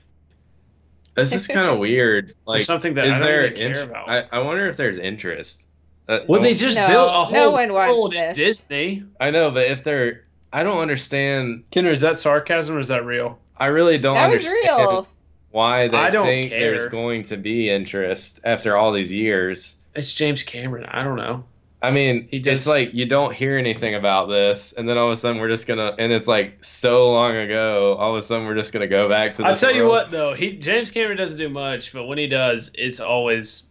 this 1.14 1.32
is 1.32 1.46
kind 1.46 1.66
of 1.72 1.78
weird. 1.78 2.30
for 2.30 2.36
Like, 2.52 2.62
something 2.62 2.94
that 2.94 3.06
is 3.06 3.12
I 3.12 3.18
don't 3.18 3.26
there 3.26 3.46
even 3.46 3.56
care 3.56 3.82
int- 3.82 3.90
about. 3.90 4.08
I, 4.10 4.24
I 4.32 4.38
wonder 4.40 4.66
if 4.68 4.76
there's 4.76 4.98
interest. 4.98 5.68
Uh, 6.08 6.20
well, 6.28 6.40
they 6.42 6.54
just 6.54 6.76
No, 6.76 6.86
built 6.86 7.08
a 7.08 7.12
no 7.12 7.24
whole 7.24 7.52
one 7.52 7.72
world 7.72 8.14
at 8.14 8.36
this. 8.36 8.64
Disney. 8.64 9.02
I 9.18 9.30
know, 9.30 9.50
but 9.50 9.66
if 9.66 9.82
they're, 9.82 10.24
I 10.52 10.62
don't 10.62 10.78
understand. 10.82 11.64
Kendra, 11.72 11.90
is 11.92 12.02
that 12.02 12.16
sarcasm 12.18 12.76
or 12.76 12.80
is 12.80 12.88
that 12.88 13.04
real? 13.06 13.38
I 13.56 13.66
really 13.68 13.96
don't 13.98 14.14
that 14.14 14.30
was 14.30 14.46
real. 14.46 15.08
why 15.50 15.88
they 15.88 15.96
I 15.96 16.10
don't 16.10 16.26
think 16.26 16.50
care. 16.50 16.60
there's 16.60 16.86
going 16.86 17.22
to 17.24 17.38
be 17.38 17.70
interest 17.70 18.40
after 18.44 18.76
all 18.76 18.92
these 18.92 19.10
years. 19.12 19.78
It's 19.94 20.12
James 20.12 20.42
Cameron. 20.42 20.84
I 20.84 21.02
don't 21.02 21.16
know. 21.16 21.44
I 21.82 21.90
mean, 21.90 22.26
He 22.30 22.38
does- 22.38 22.54
it's 22.54 22.66
like 22.66 22.94
you 22.94 23.06
don't 23.06 23.34
hear 23.34 23.56
anything 23.56 23.94
about 23.94 24.28
this, 24.28 24.72
and 24.72 24.88
then 24.88 24.96
all 24.98 25.06
of 25.08 25.12
a 25.12 25.16
sudden 25.16 25.38
we're 25.40 25.48
just 25.48 25.66
gonna, 25.66 25.94
and 25.98 26.10
it's 26.12 26.26
like 26.26 26.64
so 26.64 27.10
long 27.12 27.36
ago. 27.36 27.94
All 27.98 28.12
of 28.12 28.18
a 28.18 28.22
sudden 28.22 28.46
we're 28.46 28.56
just 28.56 28.72
gonna 28.72 28.86
go 28.88 29.08
back 29.08 29.34
to. 29.36 29.44
I'll 29.44 29.52
This 29.52 29.60
tell 29.60 29.74
you 29.74 29.86
what 29.86 30.10
though, 30.10 30.32
he 30.34 30.52
James 30.56 30.90
Cameron 30.90 31.16
doesn't 31.18 31.38
do 31.38 31.48
much, 31.48 31.92
but 31.92 32.04
when 32.06 32.18
he 32.18 32.26
does, 32.26 32.70
it's 32.74 32.98
always 33.00 33.62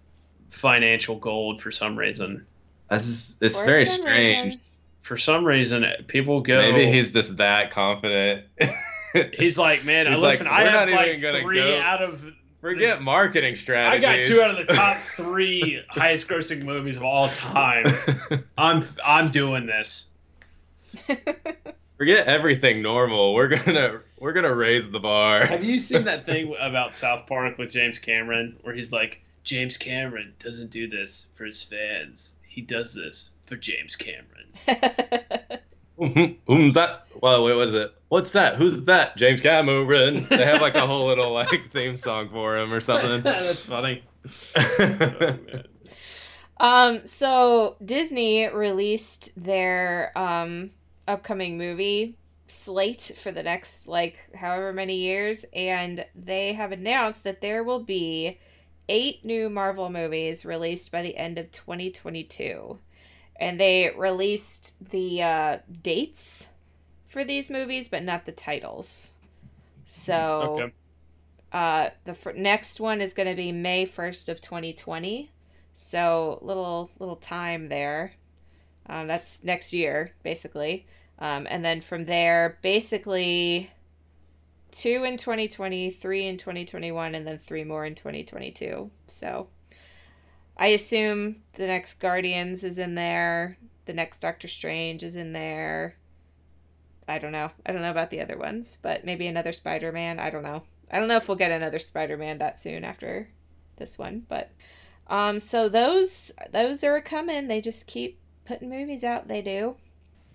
financial 0.50 1.16
gold 1.16 1.62
for 1.62 1.72
some 1.72 1.98
reason. 1.98 2.46
This 2.92 3.08
is, 3.08 3.38
it's 3.42 3.60
For 3.60 3.66
very 3.66 3.86
strange. 3.88 4.46
reason. 4.54 4.72
For 5.02 5.18
some 5.18 5.44
reason, 5.46 5.86
people 6.08 6.42
go. 6.42 6.58
Maybe 6.58 6.92
he's 6.92 7.14
just 7.14 7.38
that 7.38 7.72
confident. 7.72 8.46
He's 9.38 9.58
like, 9.58 9.86
man, 9.86 10.08
He's 10.08 10.18
like, 10.20 10.32
listen, 10.34 10.48
I 10.48 10.64
"We're 10.64 10.70
have 10.72 10.90
not 10.90 10.96
like 10.98 11.18
even 11.20 11.42
three 11.42 11.56
go- 11.58 11.80
out 11.80 12.02
of 12.04 12.26
Forget 12.66 13.00
marketing 13.00 13.56
strategies. 13.56 14.04
I 14.04 14.18
got 14.22 14.26
two 14.26 14.42
out 14.42 14.60
of 14.60 14.66
the 14.66 14.74
top 14.74 14.98
three 15.16 15.84
highest 15.88 16.28
grossing 16.28 16.64
movies 16.64 16.98
of 16.98 17.04
all 17.04 17.30
time. 17.30 17.86
I'm 18.58 18.82
I'm 19.06 19.30
doing 19.30 19.68
this. 19.68 20.08
Forget 21.98 22.26
everything 22.26 22.82
normal. 22.82 23.36
We're 23.36 23.50
gonna 23.50 24.02
we're 24.18 24.34
gonna 24.34 24.56
raise 24.56 24.90
the 24.90 25.00
bar. 25.00 25.46
Have 25.46 25.64
you 25.64 25.78
seen 25.78 26.06
that 26.06 26.26
thing 26.26 26.56
about 26.60 26.96
South 26.96 27.28
Park 27.28 27.60
with 27.60 27.70
James 27.70 28.00
Cameron, 28.00 28.58
where 28.64 28.74
he's 28.74 28.92
like, 28.92 29.22
James 29.44 29.78
Cameron 29.78 30.34
doesn't 30.40 30.72
do 30.72 30.88
this 30.88 31.28
for 31.36 31.46
his 31.46 31.62
fans. 31.62 32.36
He 32.48 32.62
does 32.62 32.96
this 32.96 33.30
for 33.46 33.58
James 33.58 33.96
Cameron. 33.96 35.62
Who's 35.98 36.10
um, 36.10 36.38
um, 36.50 36.72
that? 36.72 37.06
Well, 37.22 37.44
wait, 37.44 37.56
what 37.56 37.68
is 37.68 37.76
it? 37.76 37.95
What's 38.10 38.32
that? 38.34 38.56
Who's 38.56 38.84
that? 38.86 39.18
James 39.18 39.42
Cameron. 39.42 40.28
They 40.30 40.46
have 40.46 40.62
like 40.62 40.76
a 40.76 40.86
whole 40.86 41.08
little 41.08 41.34
like 41.34 41.72
theme 41.72 41.96
song 41.96 42.30
for 42.30 42.58
him 42.58 42.72
or 42.72 42.82
something. 42.82 43.22
That's 43.24 43.66
funny. 43.66 44.04
Oh. 44.56 45.38
Um, 46.58 47.06
so 47.06 47.76
Disney 47.84 48.48
released 48.48 49.32
their 49.36 50.18
um 50.18 50.72
upcoming 51.06 51.58
movie 51.58 52.18
slate 52.48 53.12
for 53.18 53.32
the 53.32 53.44
next 53.44 53.88
like 53.88 54.18
however 54.36 54.72
many 54.72 54.96
years, 54.96 55.46
and 55.54 56.06
they 56.16 56.54
have 56.54 56.72
announced 56.72 57.24
that 57.26 57.42
there 57.42 57.64
will 57.64 57.84
be 57.84 58.40
eight 58.88 59.26
new 59.26 59.50
Marvel 59.50 59.90
movies 59.90 60.46
released 60.46 60.92
by 60.92 61.02
the 61.02 61.18
end 61.18 61.38
of 61.38 61.52
2022. 61.52 62.80
And 63.38 63.60
they 63.60 63.92
released 63.98 64.90
the 64.92 65.24
uh, 65.24 65.58
dates 65.82 66.48
for 67.16 67.24
these 67.24 67.50
movies, 67.50 67.88
but 67.88 68.04
not 68.04 68.26
the 68.26 68.32
titles. 68.34 69.14
So 69.86 70.58
Okay. 70.60 70.74
uh, 71.54 71.90
the 72.04 72.14
fir- 72.14 72.34
next 72.34 72.82
one 72.82 73.00
is 73.00 73.14
going 73.14 73.30
to 73.30 73.36
be 73.36 73.54
May 73.54 73.86
1st 73.86 74.28
of 74.28 74.42
2020. 74.42 75.32
So 75.74 76.40
little 76.42 76.92
little 77.00 77.16
time 77.16 77.70
there. 77.70 78.16
Um, 78.88 79.08
that's 79.08 79.46
next 79.46 79.72
year, 79.74 80.12
basically. 80.24 80.88
Um, 81.18 81.48
and 81.50 81.64
then 81.64 81.80
from 81.80 82.04
there, 82.04 82.58
basically 82.62 83.72
two 84.72 85.06
in 85.06 85.16
2020, 85.16 85.90
three 85.92 86.28
in 86.28 86.36
2021, 86.36 87.16
and 87.16 87.26
then 87.26 87.38
three 87.38 87.64
more 87.64 87.86
in 87.86 87.96
2022. 87.96 88.92
So 89.08 89.48
I 90.58 90.68
assume 90.68 91.38
the 91.54 91.68
next 91.68 91.94
Guardians 92.02 92.66
is 92.66 92.78
in 92.78 92.96
there. 92.96 93.58
The 93.86 93.94
next 93.94 94.20
Doctor 94.20 94.50
Strange 94.50 95.02
is 95.02 95.16
in 95.16 95.32
there. 95.32 95.96
I 97.08 97.20
don't 97.20 97.32
know. 97.32 97.52
I 97.66 97.72
don't 97.72 97.82
know 97.82 97.92
about 97.92 98.10
the 98.10 98.22
other 98.22 98.38
ones, 98.38 98.78
but 98.82 99.06
maybe 99.06 99.28
another 99.28 99.52
Spider 99.52 99.92
Man. 99.92 100.20
I 100.20 100.30
don't 100.30 100.44
know. 100.44 100.64
I 100.92 101.00
don't 101.00 101.08
know 101.08 101.18
if 101.18 101.28
we'll 101.28 101.38
get 101.38 101.52
another 101.52 101.80
Spider 101.80 102.18
Man 102.18 102.38
that 102.40 102.62
soon 102.62 102.84
after 102.84 103.30
this 103.78 103.98
one, 103.98 104.26
but 104.28 104.52
um, 105.08 105.40
so 105.40 105.70
those 105.70 106.32
those 106.52 106.84
are 106.84 107.00
coming. 107.02 107.48
They 107.48 107.62
just 107.62 107.88
keep 107.88 108.20
putting 108.46 108.70
movies 108.70 109.04
out. 109.04 109.28
They 109.28 109.42
do. 109.42 109.76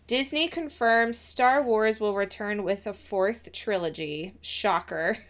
Disney 0.07 0.49
confirms 0.49 1.18
Star 1.18 1.62
Wars 1.62 2.01
will 2.01 2.14
return 2.14 2.64
with 2.64 2.87
a 2.87 2.93
fourth 2.93 3.53
trilogy. 3.53 4.35
Shocker. 4.41 5.18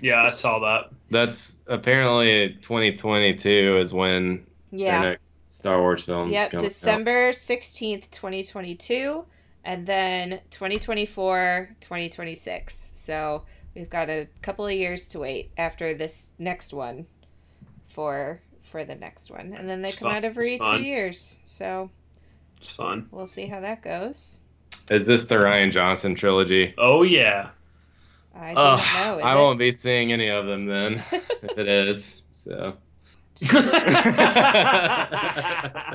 Yeah, 0.00 0.22
I 0.22 0.30
saw 0.30 0.58
that. 0.60 0.90
That's 1.10 1.58
apparently 1.66 2.56
2022 2.60 3.78
is 3.78 3.94
when 3.94 4.46
yeah. 4.70 5.00
their 5.00 5.10
next 5.10 5.52
Star 5.52 5.80
Wars 5.80 6.04
film. 6.04 6.30
Yep, 6.30 6.52
December 6.52 7.30
16th, 7.30 8.10
2022, 8.10 9.24
and 9.66 9.84
then 9.86 10.40
2024, 10.50 11.76
2026. 11.80 12.92
So 12.94 13.42
we've 13.74 13.90
got 13.90 14.08
a 14.08 14.28
couple 14.40 14.64
of 14.64 14.72
years 14.72 15.08
to 15.10 15.18
wait 15.18 15.50
after 15.58 15.92
this 15.94 16.30
next 16.38 16.72
one 16.72 17.06
for 17.88 18.40
for 18.62 18.84
the 18.84 18.94
next 18.94 19.30
one. 19.30 19.52
And 19.52 19.68
then 19.68 19.82
they 19.82 19.88
It's 19.88 19.98
come 19.98 20.08
fun- 20.08 20.16
out 20.16 20.24
every 20.24 20.54
it's 20.54 20.66
fun. 20.66 20.78
two 20.78 20.84
years. 20.84 21.40
So 21.44 21.90
It's 22.58 22.70
fun. 22.70 23.08
we'll 23.10 23.26
see 23.26 23.46
how 23.46 23.60
that 23.60 23.82
goes. 23.82 24.40
Is 24.90 25.06
this 25.06 25.24
the 25.26 25.34
Rian 25.36 25.72
Johnson 25.72 26.14
trilogy? 26.14 26.72
Oh 26.78 27.02
yeah. 27.02 27.50
I 28.34 28.54
don't 28.54 28.58
Ugh, 28.58 28.80
know. 28.94 29.18
Is 29.18 29.24
I 29.24 29.32
it? 29.32 29.42
won't 29.42 29.58
be 29.58 29.72
seeing 29.72 30.12
any 30.12 30.28
of 30.28 30.46
them 30.46 30.66
then, 30.66 31.02
if 31.12 31.58
it 31.58 31.68
is. 31.68 32.22
So. 32.34 32.76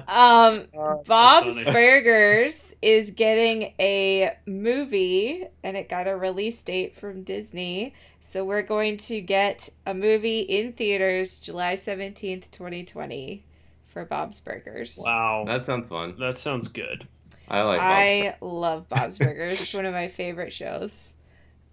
Um, 0.07 0.59
Bob's 1.05 1.59
funny. 1.59 1.71
Burgers 1.71 2.73
is 2.81 3.11
getting 3.11 3.73
a 3.79 4.35
movie, 4.45 5.45
and 5.63 5.77
it 5.77 5.89
got 5.89 6.07
a 6.07 6.15
release 6.15 6.61
date 6.63 6.95
from 6.95 7.23
Disney. 7.23 7.93
So 8.19 8.43
we're 8.43 8.61
going 8.61 8.97
to 8.97 9.21
get 9.21 9.69
a 9.85 9.93
movie 9.93 10.41
in 10.41 10.73
theaters 10.73 11.39
July 11.39 11.75
17th, 11.75 12.51
2020 12.51 13.43
for 13.87 14.05
Bob's 14.05 14.39
Burgers. 14.39 14.99
Wow. 15.03 15.45
That 15.47 15.65
sounds 15.65 15.87
fun. 15.87 16.15
That 16.19 16.37
sounds 16.37 16.67
good. 16.67 17.07
I 17.47 17.61
like. 17.63 17.79
Bob's 17.79 17.89
I 17.89 18.35
love 18.41 18.89
Bob's 18.89 19.17
Burgers. 19.17 19.61
It's 19.61 19.73
one 19.73 19.85
of 19.85 19.93
my 19.93 20.07
favorite 20.07 20.53
shows. 20.53 21.13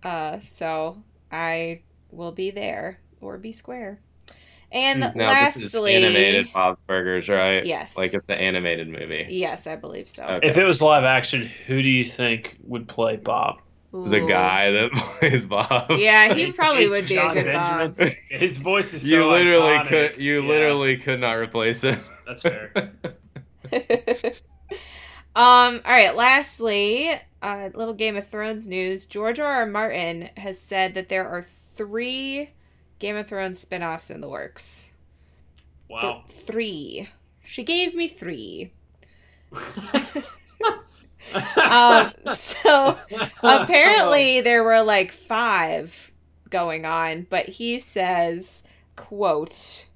Uh, 0.02 0.38
so 0.44 1.02
I 1.30 1.82
will 2.10 2.32
be 2.32 2.50
there 2.50 2.98
or 3.20 3.36
be 3.36 3.52
square. 3.52 4.00
And 4.70 5.00
now 5.00 5.12
lastly, 5.14 5.62
this 5.62 5.74
is 5.74 5.84
animated 6.04 6.52
Bob's 6.52 6.80
Burgers, 6.82 7.28
right? 7.28 7.64
Yes. 7.64 7.96
Like 7.96 8.12
it's 8.12 8.28
an 8.28 8.38
animated 8.38 8.88
movie. 8.88 9.26
yes, 9.30 9.66
I 9.66 9.76
believe 9.76 10.08
so. 10.10 10.24
Okay. 10.24 10.46
If 10.48 10.58
it 10.58 10.64
was 10.64 10.82
live 10.82 11.04
action, 11.04 11.46
who 11.66 11.80
do 11.82 11.88
you 11.88 12.04
think 12.04 12.58
would 12.64 12.86
play 12.86 13.16
Bob? 13.16 13.60
The 13.90 14.20
guy 14.28 14.70
that 14.72 14.90
plays 15.20 15.46
Bob. 15.46 15.92
Yeah, 15.92 16.34
he 16.34 16.52
probably 16.52 16.84
it's 16.84 16.92
would 16.94 17.08
be 17.08 17.14
Jon 17.14 17.30
a 17.30 17.34
good 17.42 17.44
Benjamin. 17.46 17.92
Bob. 17.92 18.08
His 18.30 18.58
voice 18.58 18.92
is 18.92 19.08
so 19.08 19.14
you 19.16 19.26
literally 19.26 19.78
iconic. 19.78 19.86
could. 19.86 20.16
You 20.18 20.42
Yeah, 20.42 20.48
literally 20.48 20.96
could 20.98 21.20
not 21.20 21.32
replace 21.32 21.82
it. 21.84 21.98
That's 22.26 22.42
fair. 22.42 22.70
um. 25.34 25.80
All 25.84 25.92
right. 25.92 26.14
Lastly, 26.14 27.12
uh, 27.42 27.70
little 27.74 27.94
Game 27.94 28.16
of 28.16 28.26
Thrones 28.28 28.68
news. 28.68 29.06
George 29.06 29.40
R. 29.40 29.46
R. 29.46 29.66
Martin 29.66 30.28
has 30.36 30.60
said 30.60 30.92
that 30.94 31.08
there 31.08 31.26
are 31.26 31.42
three 31.42 32.50
Game 32.98 33.16
of 33.16 33.26
Thrones 33.26 33.60
spin-offs 33.60 34.10
in 34.10 34.20
the 34.20 34.28
works. 34.28 34.92
Wow. 35.88 36.22
Th- 36.26 36.38
three. 36.46 37.08
She 37.42 37.62
gave 37.62 37.94
me 37.94 38.08
three. 38.08 38.72
um, 41.56 42.12
so 42.34 42.98
apparently 43.42 44.40
there 44.40 44.62
were 44.62 44.82
like 44.82 45.12
five 45.12 46.12
going 46.50 46.84
on, 46.84 47.26
but 47.30 47.46
he 47.46 47.78
says, 47.78 48.64
"quote 48.96 49.88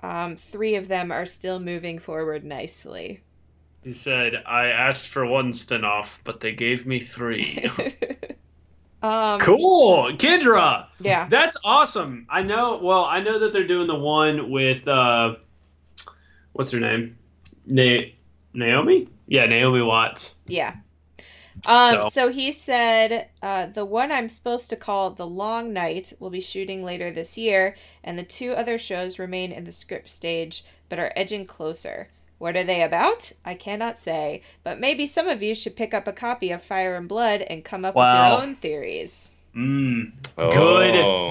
um, 0.00 0.36
Three 0.36 0.76
of 0.76 0.88
them 0.88 1.12
are 1.12 1.26
still 1.26 1.60
moving 1.60 1.98
forward 1.98 2.44
nicely." 2.44 3.22
He 3.82 3.92
said, 3.92 4.42
"I 4.46 4.66
asked 4.66 5.08
for 5.08 5.26
one 5.26 5.52
spinoff, 5.52 6.18
but 6.24 6.40
they 6.40 6.52
gave 6.52 6.86
me 6.86 7.00
three. 7.00 7.70
um, 9.02 9.40
cool, 9.40 10.12
Kendra. 10.14 10.86
Yeah. 11.00 11.28
That's 11.28 11.56
awesome. 11.64 12.26
I 12.28 12.42
know. 12.42 12.78
Well, 12.82 13.04
I 13.04 13.20
know 13.20 13.38
that 13.38 13.52
they're 13.52 13.66
doing 13.66 13.86
the 13.86 13.94
one 13.94 14.50
with 14.50 14.86
uh, 14.88 15.36
what's 16.52 16.70
her 16.72 16.80
name, 16.80 17.16
Na- 17.66 18.06
Naomi. 18.54 19.08
Yeah, 19.26 19.46
Naomi 19.46 19.82
Watts. 19.82 20.36
Yeah. 20.46 20.74
Um, 21.66 22.02
So- 22.04 22.08
so. 22.10 22.28
he 22.30 22.52
said, 22.52 23.28
uh, 23.42 23.66
the 23.66 23.84
one 23.84 24.12
I'm 24.12 24.28
supposed 24.28 24.70
to 24.70 24.76
call 24.76 25.10
The 25.10 25.26
Long 25.26 25.72
Night 25.72 26.12
will 26.20 26.30
be 26.30 26.40
shooting 26.40 26.84
later 26.84 27.10
this 27.10 27.36
year, 27.36 27.76
and 28.04 28.18
the 28.18 28.22
two 28.22 28.52
other 28.52 28.78
shows 28.78 29.18
remain 29.18 29.50
in 29.52 29.64
the 29.64 29.72
script 29.72 30.10
stage 30.10 30.64
but 30.88 30.98
are 30.98 31.12
edging 31.16 31.44
closer. 31.46 32.08
What 32.38 32.56
are 32.56 32.64
they 32.64 32.82
about? 32.82 33.32
I 33.44 33.54
cannot 33.54 33.98
say, 33.98 34.42
but 34.62 34.78
maybe 34.80 35.06
some 35.06 35.28
of 35.28 35.42
you 35.42 35.54
should 35.54 35.74
pick 35.76 35.92
up 35.92 36.06
a 36.06 36.12
copy 36.12 36.50
of 36.52 36.62
Fire 36.62 36.94
and 36.96 37.08
Blood 37.08 37.42
and 37.42 37.64
come 37.64 37.84
up 37.84 37.94
Wow. 37.94 38.04
with 38.06 38.38
your 38.40 38.42
own 38.48 38.54
theories. 38.54 39.34
Mm, 39.56 40.12
Oh. 40.36 40.50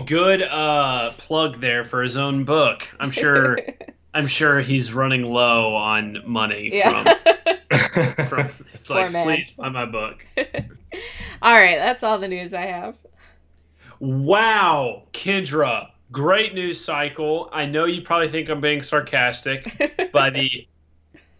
good, 0.03 0.08
good 0.08 0.41
uh, 0.43 1.12
plug 1.18 1.62
there 1.62 1.86
for 1.86 2.03
his 2.03 2.18
own 2.18 2.43
book. 2.43 2.89
I'm 2.99 3.12
sure. 3.12 3.58
I'm 4.14 4.28
sure 4.28 4.60
he's 4.62 4.93
running 4.93 5.24
low 5.24 5.76
on 5.76 6.24
money 6.26 6.72
yeah. 6.74 7.03
from. 7.03 7.16
from 8.26 8.49
it's 8.74 8.88
Poor 8.88 8.97
like, 9.03 9.12
man. 9.12 9.26
please 9.28 9.51
buy 9.51 9.70
my 9.70 9.86
book. 9.86 10.26
all 11.41 11.53
right, 11.55 11.78
that's 11.78 12.01
all 12.03 12.18
the 12.18 12.28
news 12.28 12.51
I 12.53 12.66
have. 12.66 12.95
Wow, 13.99 15.03
Kendra, 15.14 15.89
great 16.12 16.53
news 16.53 16.84
cycle. 16.84 17.49
I 17.53 17.66
know 17.66 17.86
you 17.86 18.01
probably 18.01 18.28
think 18.30 18.49
I'm 18.49 18.62
being 18.62 18.82
sarcastic 18.82 20.12
by 20.12 20.30
the 20.32 20.68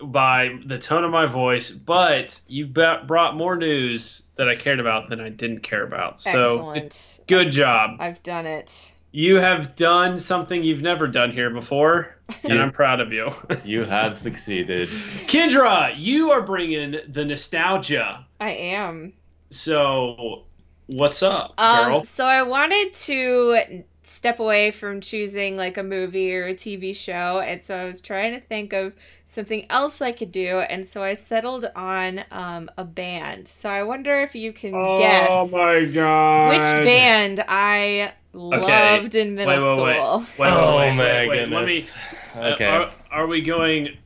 by 0.02 0.58
the 0.66 0.78
tone 0.78 1.04
of 1.04 1.12
my 1.12 1.26
voice, 1.26 1.72
but 1.72 2.39
you 2.48 2.68
ba- 2.68 3.04
brought 3.08 3.36
more 3.36 3.56
news 3.56 4.24
that 4.36 4.48
I 4.48 4.56
cared 4.56 4.80
about 4.80 5.08
than 5.08 5.20
I 5.20 5.30
didn't 5.30 5.62
care 5.62 5.84
about. 5.84 6.22
So 6.22 6.72
Excellent. 6.74 7.20
good 7.28 7.52
job. 7.52 7.98
I've 8.00 8.22
done 8.24 8.45
it. 8.45 8.93
You 9.12 9.38
have 9.38 9.76
done 9.76 10.20
something 10.20 10.62
you've 10.64 10.82
never 10.82 11.08
done 11.08 11.32
here 11.32 11.50
before, 11.50 12.16
and 12.43 12.62
I'm 12.62 12.72
proud 12.72 13.00
of 13.00 13.12
you. 13.12 13.30
you 13.66 13.84
have 13.86 14.18
succeeded. 14.18 14.89
Kendra, 15.28 15.93
you 15.98 16.32
are 16.32 16.41
bringing 16.41 16.98
the 17.08 17.26
nostalgia. 17.26 18.26
I 18.39 18.52
am. 18.52 19.14
So, 19.50 20.43
what's 20.88 21.24
up, 21.24 21.54
Um, 21.58 21.86
girl? 21.89 22.04
so 22.04 22.26
I 22.28 22.43
wanted 22.43 22.93
to 22.93 23.84
step 24.08 24.39
away 24.39 24.72
from 24.72 25.01
choosing 25.01 25.58
like 25.58 25.78
a 25.78 25.84
movie 25.84 26.34
or 26.34 26.47
a 26.47 26.53
TV 26.53 26.95
show, 26.95 27.39
and 27.39 27.62
so 27.62 27.78
I 27.78 27.84
was 27.84 27.99
trying 28.01 28.34
to 28.34 28.39
think 28.39 28.74
of 28.74 28.93
something 29.26 29.66
else 29.70 30.01
I 30.01 30.12
could 30.14 30.32
do, 30.32 30.60
and 30.60 30.86
so 30.86 31.03
I 31.03 31.14
settled 31.14 31.66
on 31.76 32.24
um, 32.32 32.70
a 32.78 32.84
band. 32.86 33.47
So 33.47 33.70
I 33.70 33.84
wonder 33.84 34.22
if 34.22 34.34
you 34.36 34.53
can 34.53 34.72
guess 34.97 35.28
Oh 35.30 35.49
my 35.51 35.86
god! 35.86 36.49
which 36.49 36.86
band 36.86 37.43
I 37.47 38.14
loved 38.34 39.16
in 39.16 39.36
middle 39.36 39.53
Wait, 39.53 39.78
wait, 39.78 39.84
wait. 39.84 39.95
school. 39.95 40.20
Wait, 40.20 40.39
wait, 40.39 40.49
oh 40.53 40.78
wait, 40.78 40.93
my 40.93 41.03
wait, 41.03 41.28
wait. 41.28 41.39
goodness. 41.49 41.95
Let 42.36 42.45
me. 42.45 42.53
okay. 42.53 42.66
Uh, 42.66 42.72
are, 42.72 42.91
are 43.12 43.28
we 43.28 43.41
going 43.41 43.97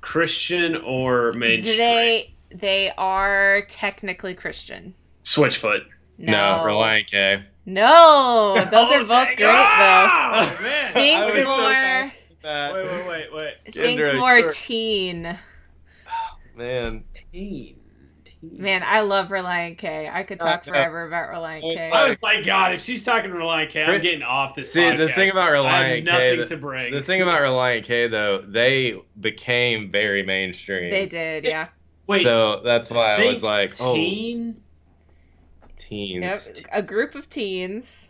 Christian 0.00 0.76
or 0.76 1.32
mainstream? 1.32 1.78
They 1.78 2.34
they 2.50 2.92
are 2.96 3.62
technically 3.68 4.34
Christian. 4.34 4.94
Switchfoot. 5.24 5.80
No, 6.18 6.32
no, 6.32 6.64
Relient 6.64 7.06
K. 7.06 7.44
No, 7.72 8.54
those 8.70 8.72
Oh, 8.72 8.94
are 8.94 9.04
both 9.04 9.08
thank 9.08 9.36
great 9.38 9.46
though. 9.46 9.52
God! 9.52 10.58
man. 10.62 10.92
Think 10.94 11.18
I 11.18 11.24
was 11.26 11.44
so 11.44 12.72
more. 12.72 12.82
Wait, 12.82 12.84
wait, 12.86 13.08
wait, 13.08 13.32
wait. 13.66 13.74
Think 13.74 14.00
Kendra, 14.00 14.18
more 14.18 14.38
you're- 14.38 14.50
teen. 14.52 15.38
Man, 16.56 17.04
Teen. 17.12 17.76
Teen. 18.24 18.56
Man, 18.56 18.82
I 18.84 19.00
love 19.02 19.28
Relient 19.28 19.78
K. 19.78 20.08
I 20.12 20.22
could 20.22 20.40
talk 20.40 20.60
Uh, 20.66 20.70
forever 20.70 21.06
about 21.06 21.28
Relient 21.30 21.60
it's 21.62 21.76
K. 21.76 21.90
I 21.92 22.06
was 22.08 22.22
like, 22.22 22.44
God, 22.44 22.72
if 22.74 22.80
she's 22.80 23.04
talking 23.04 23.30
to 23.30 23.36
Relient 23.36 23.68
K, 23.70 23.82
I'm 23.84 24.00
getting 24.00 24.22
off 24.22 24.54
this. 24.54 24.72
See, 24.72 24.80
the 24.96 25.06
podcast. 25.08 25.14
thing 25.14 25.30
about 25.30 25.50
Relient 25.50 25.66
I 25.66 25.82
have 25.88 25.96
K, 25.98 26.00
nothing 26.04 26.38
the- 26.38 26.46
to 26.46 26.56
bring. 26.56 26.92
the 26.94 27.02
thing 27.02 27.20
about 27.22 27.40
Relient 27.40 27.84
K 27.84 28.08
though, 28.08 28.40
they 28.46 28.98
became 29.20 29.90
very 29.90 30.22
mainstream. 30.22 30.90
They 30.90 31.06
did, 31.06 31.44
yeah. 31.44 31.68
Wait, 32.06 32.22
so 32.22 32.62
that's 32.64 32.90
why 32.90 33.16
I 33.16 33.26
was 33.32 33.42
like, 33.44 33.74
oh, 33.82 33.94
teen. 33.94 34.62
Teens. 35.88 36.48
Yep. 36.56 36.66
A 36.72 36.82
group 36.82 37.14
of 37.14 37.28
teens. 37.30 38.08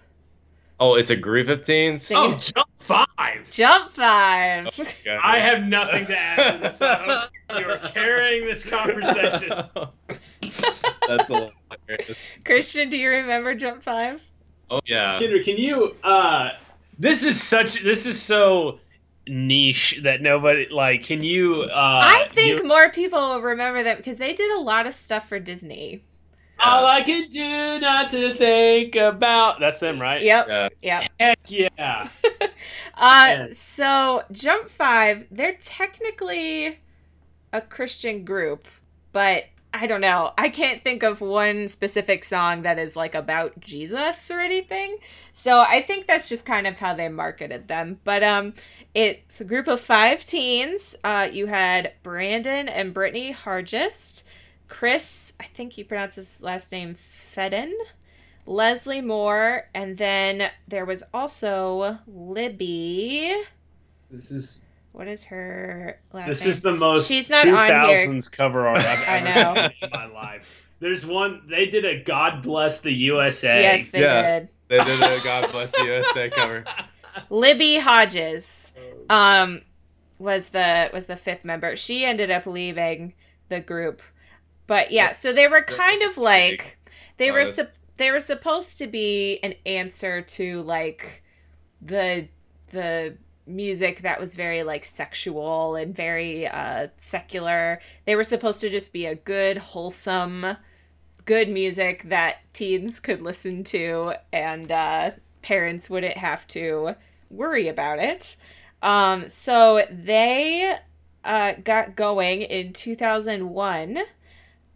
Oh, 0.80 0.94
it's 0.94 1.10
a 1.10 1.16
group 1.16 1.48
of 1.48 1.64
teens. 1.66 2.02
Sing- 2.06 2.16
Oh, 2.16 2.36
jump 2.36 2.68
five. 2.74 3.50
Jump 3.50 3.92
five. 3.92 4.76
Goodness. 4.76 4.96
I 5.24 5.38
have 5.40 5.64
nothing 5.66 6.06
to 6.06 6.16
add 6.16 6.52
to 6.52 6.58
this. 6.62 6.80
I 6.80 7.26
You 7.58 7.66
are 7.68 7.78
carrying 7.78 8.44
this 8.46 8.64
conversation. 8.64 9.50
That's 11.08 11.26
hilarious. 11.26 12.16
Christian, 12.44 12.90
do 12.90 12.96
you 12.96 13.10
remember 13.10 13.54
Jump 13.54 13.82
Five? 13.82 14.20
Oh 14.70 14.80
yeah. 14.86 15.18
Kendra, 15.18 15.42
can 15.44 15.56
you? 15.56 15.96
uh 16.04 16.50
This 16.98 17.24
is 17.24 17.42
such. 17.42 17.82
This 17.82 18.06
is 18.06 18.20
so 18.20 18.78
niche 19.26 20.00
that 20.04 20.20
nobody 20.22 20.68
like. 20.70 21.02
Can 21.04 21.24
you? 21.24 21.62
uh 21.62 22.00
I 22.04 22.28
think 22.34 22.60
you- 22.62 22.68
more 22.68 22.90
people 22.90 23.18
will 23.30 23.42
remember 23.42 23.82
that 23.82 23.96
because 23.96 24.18
they 24.18 24.32
did 24.32 24.50
a 24.52 24.60
lot 24.60 24.86
of 24.86 24.94
stuff 24.94 25.28
for 25.28 25.38
Disney. 25.40 26.04
All 26.60 26.86
I 26.86 27.02
can 27.02 27.28
do 27.28 27.80
not 27.80 28.10
to 28.10 28.34
think 28.34 28.96
about. 28.96 29.60
That's 29.60 29.80
them, 29.80 30.00
right? 30.00 30.22
Yep. 30.22 30.46
Yeah. 30.48 30.68
Yep. 30.82 31.04
Heck 31.20 31.38
yeah. 31.50 32.08
Uh, 33.00 33.36
Yeah. 33.36 33.46
so 33.52 34.22
Jump 34.32 34.68
Five, 34.68 35.26
they're 35.30 35.56
technically 35.60 36.80
a 37.52 37.60
Christian 37.60 38.24
group, 38.24 38.66
but 39.12 39.44
I 39.72 39.86
don't 39.86 40.00
know. 40.00 40.32
I 40.38 40.48
can't 40.48 40.82
think 40.82 41.02
of 41.02 41.20
one 41.20 41.68
specific 41.68 42.24
song 42.24 42.62
that 42.62 42.78
is 42.78 42.96
like 42.96 43.14
about 43.14 43.60
Jesus 43.60 44.30
or 44.30 44.40
anything. 44.40 44.98
So 45.32 45.60
I 45.60 45.82
think 45.82 46.06
that's 46.06 46.28
just 46.28 46.46
kind 46.46 46.66
of 46.66 46.78
how 46.78 46.94
they 46.94 47.08
marketed 47.08 47.68
them. 47.68 48.00
But 48.04 48.24
um, 48.24 48.54
it's 48.94 49.40
a 49.40 49.44
group 49.44 49.68
of 49.68 49.80
five 49.80 50.24
teens. 50.24 50.96
Uh, 51.04 51.28
you 51.30 51.46
had 51.46 51.92
Brandon 52.02 52.68
and 52.68 52.94
Brittany 52.94 53.32
Hargest, 53.32 54.24
Chris, 54.68 55.32
I 55.40 55.44
think 55.44 55.76
you 55.78 55.84
pronounce 55.84 56.14
his 56.16 56.42
last 56.42 56.70
name 56.72 56.94
Fedun. 57.34 57.72
Leslie 58.46 59.02
Moore, 59.02 59.68
and 59.74 59.98
then 59.98 60.50
there 60.68 60.86
was 60.86 61.02
also 61.12 61.98
Libby. 62.06 63.34
This 64.10 64.30
is 64.30 64.64
What 64.92 65.06
is 65.06 65.26
her 65.26 66.00
last 66.14 66.20
name. 66.22 66.28
this 66.30 66.40
name? 66.42 66.50
is 66.50 66.62
the 66.62 66.72
most 66.72 67.08
She's 67.08 67.28
not 67.28 67.46
on 67.46 67.66
here. 67.90 68.06
2000s 68.06 68.32
cover 68.32 68.66
art 68.66 68.78
I've 68.78 69.08
I 69.08 69.20
know. 69.20 69.54
seen 69.68 69.72
in 69.82 69.90
my 69.90 70.06
life. 70.06 70.48
There's 70.80 71.04
one. 71.04 71.42
They 71.50 71.66
did 71.66 71.84
a 71.84 72.02
God 72.02 72.42
bless 72.42 72.80
the 72.80 72.92
USA. 72.92 73.60
yes, 73.62 73.88
they 73.90 74.00
Yeah. 74.00 74.38
did. 74.40 74.48
They 74.68 74.84
did 74.84 75.00
a 75.02 75.20
God 75.24 75.50
Bless 75.52 75.72
the 75.72 75.84
USA 75.84 76.30
cover. 76.30 76.64
Libby 77.30 77.78
Hodges 77.78 78.72
um 79.10 79.62
was 80.18 80.50
the 80.50 80.88
was 80.92 81.06
the 81.06 81.16
fifth 81.16 81.44
member. 81.44 81.76
She 81.76 82.04
ended 82.04 82.30
up 82.30 82.46
leaving 82.46 83.12
the 83.48 83.60
group. 83.60 84.00
But 84.68 84.92
yeah, 84.92 85.10
so 85.10 85.32
they 85.32 85.48
were 85.48 85.62
kind 85.62 86.02
of 86.02 86.16
like 86.16 86.78
they 87.16 87.32
were 87.32 87.44
sup- 87.46 87.72
they 87.96 88.12
were 88.12 88.20
supposed 88.20 88.78
to 88.78 88.86
be 88.86 89.40
an 89.42 89.54
answer 89.66 90.22
to 90.22 90.62
like 90.62 91.24
the 91.82 92.28
the 92.70 93.16
music 93.46 94.02
that 94.02 94.20
was 94.20 94.34
very 94.34 94.62
like 94.62 94.84
sexual 94.84 95.74
and 95.74 95.96
very 95.96 96.46
uh 96.46 96.88
secular. 96.98 97.80
They 98.04 98.14
were 98.14 98.24
supposed 98.24 98.60
to 98.60 98.70
just 98.70 98.92
be 98.92 99.06
a 99.06 99.16
good 99.16 99.58
wholesome 99.58 100.56
good 101.24 101.48
music 101.48 102.04
that 102.04 102.36
teens 102.52 103.00
could 103.00 103.20
listen 103.22 103.64
to 103.64 104.14
and 104.32 104.70
uh 104.70 105.10
parents 105.42 105.88
wouldn't 105.88 106.18
have 106.18 106.46
to 106.48 106.94
worry 107.30 107.68
about 107.68 107.98
it. 107.98 108.36
Um, 108.82 109.28
so 109.28 109.84
they 109.90 110.76
uh, 111.24 111.52
got 111.64 111.96
going 111.96 112.42
in 112.42 112.72
2001. 112.72 113.98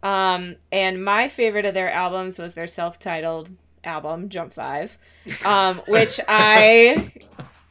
Um, 0.03 0.57
and 0.71 1.03
my 1.03 1.27
favorite 1.29 1.65
of 1.65 1.73
their 1.73 1.91
albums 1.91 2.37
was 2.37 2.53
their 2.53 2.67
self 2.67 2.99
titled 2.99 3.51
album, 3.83 4.29
Jump 4.29 4.53
Five, 4.53 4.97
um, 5.45 5.81
which 5.87 6.19
I 6.27 7.11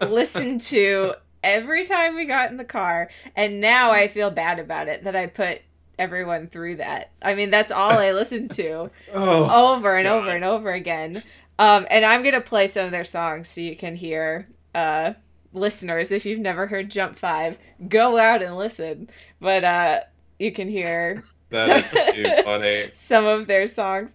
listened 0.01 0.63
to 0.63 1.15
every 1.45 1.85
time 1.85 2.17
we 2.17 2.25
got 2.25 2.51
in 2.51 2.57
the 2.57 2.65
car. 2.65 3.11
And 3.37 3.61
now 3.61 3.93
I 3.93 4.09
feel 4.09 4.31
bad 4.31 4.59
about 4.59 4.89
it 4.89 5.05
that 5.05 5.15
I 5.15 5.27
put 5.27 5.61
everyone 5.99 6.49
through 6.49 6.77
that. 6.77 7.11
I 7.21 7.35
mean, 7.35 7.51
that's 7.51 7.71
all 7.71 7.91
I 7.93 8.13
listened 8.13 8.51
to 8.53 8.91
Oh, 9.15 9.75
over 9.75 9.97
and 9.97 10.07
God. 10.07 10.17
over 10.19 10.31
and 10.31 10.45
over 10.45 10.73
again. 10.73 11.23
Um, 11.59 11.87
and 11.91 12.05
I'm 12.05 12.23
gonna 12.23 12.41
play 12.41 12.67
some 12.67 12.87
of 12.87 12.91
their 12.93 13.05
songs 13.05 13.49
so 13.49 13.61
you 13.61 13.77
can 13.77 13.95
hear. 13.95 14.49
Uh, 14.75 15.13
listeners, 15.53 16.11
if 16.11 16.25
you've 16.25 16.41
never 16.41 16.67
heard 16.67 16.91
Jump 16.91 17.19
Five, 17.19 17.59
go 17.89 18.17
out 18.19 18.43
and 18.43 18.57
listen. 18.57 19.11
But 19.39 19.63
uh, 19.65 20.01
you 20.39 20.51
can 20.51 20.67
hear 20.69 21.23
That 21.53 21.85
So- 21.87 22.01
is 22.01 22.15
too 22.15 22.25
funny. 22.45 22.91
some 22.95 23.25
of 23.27 23.47
their 23.47 23.67
songs. 23.67 24.15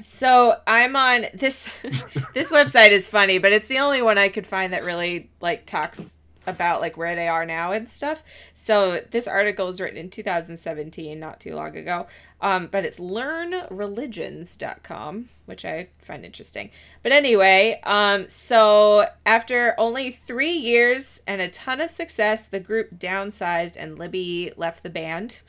So 0.00 0.56
I'm 0.66 0.96
on 0.96 1.26
this 1.34 1.70
this 2.34 2.50
website 2.50 2.90
is 2.90 3.06
funny, 3.08 3.38
but 3.38 3.52
it's 3.52 3.68
the 3.68 3.78
only 3.78 4.02
one 4.02 4.18
I 4.18 4.28
could 4.28 4.46
find 4.46 4.72
that 4.72 4.82
really 4.84 5.30
like 5.40 5.66
talks 5.66 6.18
about 6.46 6.80
like 6.80 6.96
where 6.96 7.14
they 7.14 7.28
are 7.28 7.44
now 7.44 7.72
and 7.72 7.90
stuff. 7.90 8.22
So 8.54 9.02
this 9.10 9.28
article 9.28 9.66
was 9.66 9.80
written 9.82 9.98
in 9.98 10.08
2017, 10.08 11.20
not 11.20 11.40
too 11.40 11.54
long 11.54 11.76
ago. 11.76 12.06
Um, 12.40 12.68
but 12.68 12.84
it's 12.86 12.98
learnreligions.com, 13.00 15.28
which 15.46 15.64
I 15.64 15.88
find 16.00 16.24
interesting. 16.24 16.70
But 17.02 17.12
anyway, 17.12 17.80
um, 17.84 18.28
so 18.28 19.06
after 19.26 19.74
only 19.78 20.10
three 20.10 20.52
years 20.52 21.22
and 21.26 21.40
a 21.40 21.48
ton 21.48 21.80
of 21.80 21.90
success, 21.90 22.46
the 22.46 22.60
group 22.60 22.98
downsized 22.98 23.76
and 23.78 23.98
Libby 23.98 24.52
left 24.56 24.82
the 24.82 24.90
band. 24.90 25.42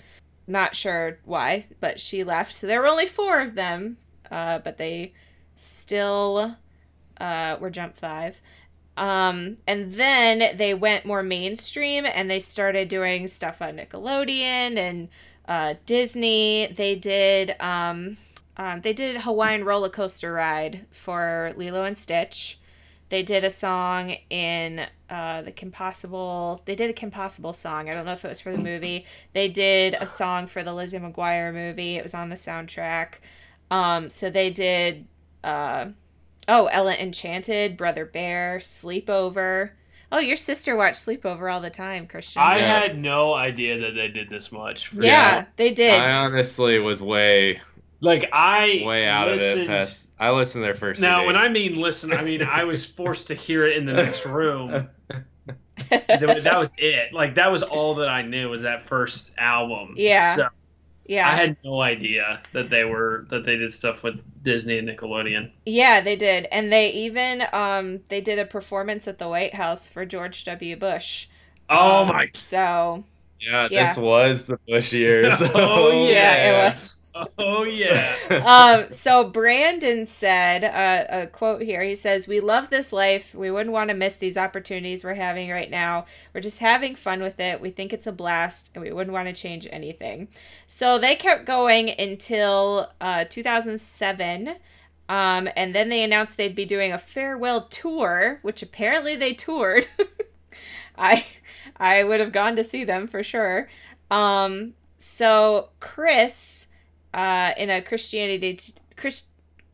Not 0.49 0.75
sure 0.75 1.19
why, 1.25 1.67
but 1.79 1.99
she 1.99 2.23
left. 2.23 2.53
So 2.53 2.65
there 2.65 2.81
were 2.81 2.87
only 2.87 3.05
four 3.05 3.39
of 3.39 3.53
them, 3.53 3.97
uh, 4.31 4.57
but 4.57 4.79
they 4.79 5.13
still 5.55 6.57
uh, 7.21 7.57
were 7.59 7.69
Jump 7.69 7.95
Five. 7.95 8.41
Um, 8.97 9.57
and 9.67 9.93
then 9.93 10.57
they 10.57 10.73
went 10.73 11.05
more 11.05 11.21
mainstream 11.21 12.03
and 12.03 12.31
they 12.31 12.39
started 12.39 12.87
doing 12.87 13.27
stuff 13.27 13.61
on 13.61 13.77
Nickelodeon 13.77 14.75
and 14.75 15.09
uh, 15.47 15.75
Disney. 15.85 16.65
They 16.75 16.95
did 16.95 17.55
um, 17.59 18.17
um, 18.57 18.81
they 18.81 18.91
did 18.91 19.21
Hawaiian 19.21 19.63
roller 19.63 19.89
coaster 19.89 20.33
ride 20.33 20.87
for 20.91 21.53
Lilo 21.57 21.83
and 21.83 21.97
Stitch. 21.97 22.59
They 23.09 23.23
did 23.23 23.43
a 23.43 23.49
song 23.49 24.15
in 24.29 24.85
uh, 25.09 25.41
the 25.41 25.51
Kim 25.51 25.71
Possible. 25.71 26.61
They 26.65 26.75
did 26.75 26.89
a 26.89 26.93
Kim 26.93 27.09
Possible 27.11 27.53
song. 27.53 27.89
I 27.89 27.91
don't 27.91 28.05
know 28.05 28.11
if 28.13 28.23
it 28.23 28.27
was 28.29 28.39
for 28.39 28.51
the 28.51 28.57
movie. 28.59 29.05
They 29.33 29.47
did 29.49 29.95
a 29.99 30.05
song 30.05 30.45
for 30.47 30.61
the 30.63 30.73
Lizzie 30.73 30.99
McGuire 30.99 31.51
movie. 31.53 31.95
It 31.97 32.03
was 32.03 32.13
on 32.13 32.29
the 32.29 32.35
soundtrack. 32.35 33.15
Um, 33.71 34.09
so 34.11 34.29
they 34.29 34.51
did. 34.51 35.07
Uh, 35.43 35.87
oh, 36.47 36.67
Ella 36.67 36.93
Enchanted, 36.95 37.77
Brother 37.77 38.05
Bear, 38.05 38.59
Sleepover. 38.59 39.71
Oh, 40.11 40.17
your 40.19 40.35
sister 40.35 40.75
watched 40.75 41.05
Sleepover 41.05 41.53
all 41.53 41.61
the 41.61 41.69
time, 41.69 42.07
Christian. 42.07 42.41
I 42.41 42.57
Yeah. 42.57 42.79
had 42.81 42.97
no 42.97 43.35
idea 43.35 43.77
that 43.79 43.91
they 43.95 44.07
did 44.07 44.27
this 44.29 44.51
much. 44.51 44.91
yeah, 44.93 45.01
Yeah. 45.03 45.45
they 45.55 45.71
did. 45.71 45.93
I 46.01 46.11
honestly 46.13 46.79
was 46.79 47.01
way, 47.01 47.61
Like 48.01 48.29
I 48.31 48.81
way 48.85 49.07
out 49.07 49.27
of 49.29 49.41
it. 49.41 49.65
Past, 49.65 50.11
I 50.19 50.31
listened 50.31 50.61
to 50.63 50.65
their 50.67 50.75
first. 50.75 51.01
Now, 51.01 51.19
CD. 51.19 51.25
when 51.25 51.35
I 51.35 51.49
mean 51.49 51.75
listen, 51.77 52.13
I 52.13 52.23
mean 52.23 52.43
I 52.43 52.63
was 52.63 52.85
forced 52.85 53.27
to 53.27 53.35
hear 53.35 53.67
it 53.67 53.77
in 53.77 53.85
the 53.85 53.93
next 53.93 54.25
room. 54.25 54.89
that 55.89 56.43
that 56.43 56.59
was 56.59 56.73
it. 56.77 57.13
Like 57.13 57.35
that 57.35 57.51
was 57.51 57.63
all 57.63 57.95
that 57.95 58.09
I 58.09 58.21
knew 58.21 58.49
was 58.49 58.63
that 58.63 58.87
first 58.87 59.33
album. 59.37 59.95
Yeah. 59.95 60.35
So 60.35 60.49
yeah. 61.05 61.29
I 61.29 61.35
had 61.35 61.57
no 61.63 61.81
idea 61.81 62.41
that 62.53 62.69
they 62.69 62.83
were 62.85 63.25
that 63.29 63.45
they 63.45 63.57
did 63.57 63.73
stuff 63.73 64.03
with 64.03 64.21
Disney 64.43 64.77
and 64.79 64.87
Nickelodeon. 64.89 65.51
Yeah, 65.65 66.01
they 66.01 66.15
did. 66.15 66.47
And 66.51 66.71
they 66.71 66.91
even 66.91 67.43
um 67.53 68.01
they 68.09 68.21
did 68.21 68.39
a 68.39 68.45
performance 68.45 69.07
at 69.07 69.19
the 69.19 69.29
White 69.29 69.55
House 69.55 69.87
for 69.87 70.05
George 70.05 70.43
W. 70.45 70.75
Bush. 70.75 71.27
Oh 71.69 72.05
Um, 72.05 72.07
my! 72.07 72.29
So, 72.33 73.05
yeah, 73.39 73.69
yeah. 73.69 73.95
this 73.95 73.97
was 73.97 74.45
the 74.45 74.57
Bush 74.67 74.93
years. 74.93 75.41
Oh, 75.53 75.91
yeah, 75.91 76.49
it 76.49 76.53
was. 76.53 76.98
Oh 77.37 77.63
yeah. 77.63 78.15
um, 78.45 78.91
so 78.91 79.23
Brandon 79.23 80.05
said 80.05 80.63
uh, 80.63 81.23
a 81.23 81.27
quote 81.27 81.61
here. 81.61 81.81
He 81.83 81.95
says, 81.95 82.27
"We 82.27 82.39
love 82.39 82.69
this 82.69 82.93
life. 82.93 83.33
We 83.33 83.51
wouldn't 83.51 83.73
want 83.73 83.89
to 83.89 83.95
miss 83.95 84.15
these 84.15 84.37
opportunities 84.37 85.03
we're 85.03 85.15
having 85.15 85.49
right 85.49 85.69
now. 85.69 86.05
We're 86.33 86.41
just 86.41 86.59
having 86.59 86.95
fun 86.95 87.21
with 87.21 87.39
it. 87.39 87.61
We 87.61 87.71
think 87.71 87.93
it's 87.93 88.07
a 88.07 88.11
blast, 88.11 88.71
and 88.73 88.83
we 88.83 88.91
wouldn't 88.91 89.13
want 89.13 89.27
to 89.27 89.33
change 89.41 89.67
anything." 89.71 90.29
So 90.67 90.97
they 90.99 91.15
kept 91.15 91.45
going 91.45 91.89
until 91.99 92.91
uh, 93.01 93.25
2007. 93.25 94.55
Um, 95.07 95.49
and 95.55 95.73
then 95.73 95.89
they 95.89 96.03
announced 96.03 96.37
they'd 96.37 96.53
be 96.53 96.65
doing 96.65 96.93
a 96.93 96.99
farewell 96.99 97.61
tour, 97.61 98.39
which 98.43 98.61
apparently 98.61 99.15
they 99.15 99.33
toured. 99.33 99.87
I 100.97 101.25
I 101.77 102.03
would 102.03 102.19
have 102.19 102.31
gone 102.31 102.55
to 102.57 102.63
see 102.63 102.83
them 102.83 103.07
for 103.07 103.23
sure. 103.23 103.69
Um, 104.11 104.73
so 104.97 105.69
Chris, 105.79 106.67
uh, 107.13 107.51
in 107.57 107.69
a 107.69 107.81
Christianity 107.81 108.55
t- 108.55 108.73
Chris, 108.95 109.25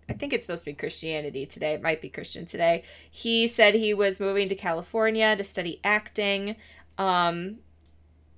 I 0.09 0.13
think 0.13 0.33
it's 0.33 0.45
supposed 0.45 0.63
to 0.63 0.71
be 0.71 0.73
Christianity 0.75 1.45
today. 1.45 1.73
It 1.73 1.81
might 1.81 2.01
be 2.01 2.09
Christian 2.09 2.45
today. 2.45 2.83
He 3.09 3.47
said 3.47 3.73
he 3.75 3.93
was 3.93 4.19
moving 4.19 4.47
to 4.49 4.55
California 4.55 5.35
to 5.35 5.43
study 5.43 5.79
acting. 5.83 6.55
Um, 6.97 7.57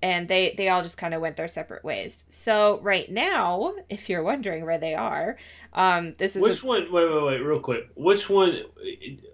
and 0.01 0.27
they 0.27 0.53
they 0.55 0.69
all 0.69 0.83
just 0.83 0.97
kind 0.97 1.13
of 1.15 1.21
went 1.21 1.37
their 1.37 1.47
separate 1.47 1.83
ways. 1.83 2.25
So 2.29 2.79
right 2.81 3.11
now, 3.11 3.73
if 3.89 4.09
you're 4.09 4.21
wondering 4.23 4.63
where 4.63 4.77
they 4.77 4.93
are, 4.93 5.37
um, 5.73 6.13
this 6.19 6.35
is 6.35 6.43
Which 6.43 6.63
a- 6.63 6.67
one? 6.67 6.91
Wait, 6.91 7.11
wait, 7.11 7.23
wait, 7.23 7.37
real 7.39 7.59
quick. 7.59 7.89
Which 7.95 8.29
one 8.29 8.61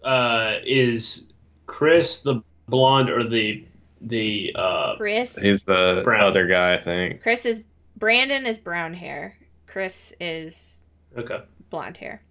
uh, 0.03 0.55
is 0.65 1.25
Chris 1.65 2.21
the 2.21 2.41
blonde 2.69 3.09
or 3.09 3.27
the 3.27 3.65
the 3.99 4.53
uh, 4.55 4.95
Chris. 4.95 5.35
He's 5.37 5.65
the 5.65 6.01
Brown. 6.03 6.23
other 6.23 6.47
guy, 6.47 6.75
I 6.75 6.81
think. 6.81 7.21
Chris 7.21 7.45
is 7.45 7.63
Brandon 7.97 8.45
is 8.45 8.57
brown 8.57 8.93
hair. 8.93 9.35
Chris 9.73 10.13
is 10.19 10.83
okay? 11.17 11.39
blonde 11.71 11.97
hair. 11.97 12.21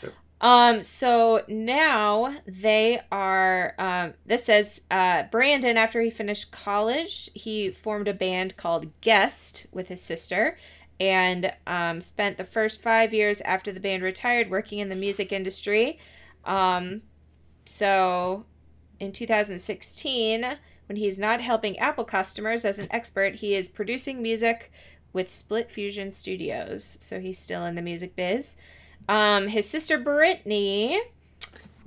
Gotcha. 0.00 0.14
Um, 0.40 0.82
so 0.82 1.42
now 1.48 2.36
they 2.46 3.00
are 3.10 3.74
um 3.76 4.14
this 4.24 4.44
says 4.44 4.82
uh 4.88 5.24
Brandon 5.32 5.76
after 5.76 6.00
he 6.00 6.10
finished 6.10 6.52
college, 6.52 7.28
he 7.34 7.72
formed 7.72 8.06
a 8.06 8.14
band 8.14 8.56
called 8.56 8.86
Guest 9.00 9.66
with 9.72 9.88
his 9.88 10.00
sister 10.00 10.56
and 11.00 11.52
um 11.66 12.00
spent 12.00 12.36
the 12.36 12.44
first 12.44 12.80
5 12.80 13.12
years 13.12 13.40
after 13.40 13.72
the 13.72 13.80
band 13.80 14.04
retired 14.04 14.48
working 14.48 14.78
in 14.78 14.90
the 14.90 14.94
music 14.94 15.32
industry. 15.32 15.98
Um 16.44 17.02
so 17.66 18.46
in 19.00 19.10
2016 19.10 20.56
when 20.86 20.96
he's 20.96 21.18
not 21.18 21.40
helping 21.40 21.76
Apple 21.80 22.04
customers 22.04 22.64
as 22.64 22.78
an 22.78 22.86
expert, 22.90 23.36
he 23.36 23.54
is 23.56 23.68
producing 23.68 24.22
music 24.22 24.70
with 25.12 25.30
Split 25.30 25.70
Fusion 25.70 26.10
Studios. 26.10 26.98
So 27.00 27.20
he's 27.20 27.38
still 27.38 27.64
in 27.64 27.74
the 27.74 27.82
music 27.82 28.14
biz. 28.16 28.56
Um, 29.08 29.48
his 29.48 29.68
sister 29.68 29.98
Brittany 29.98 31.00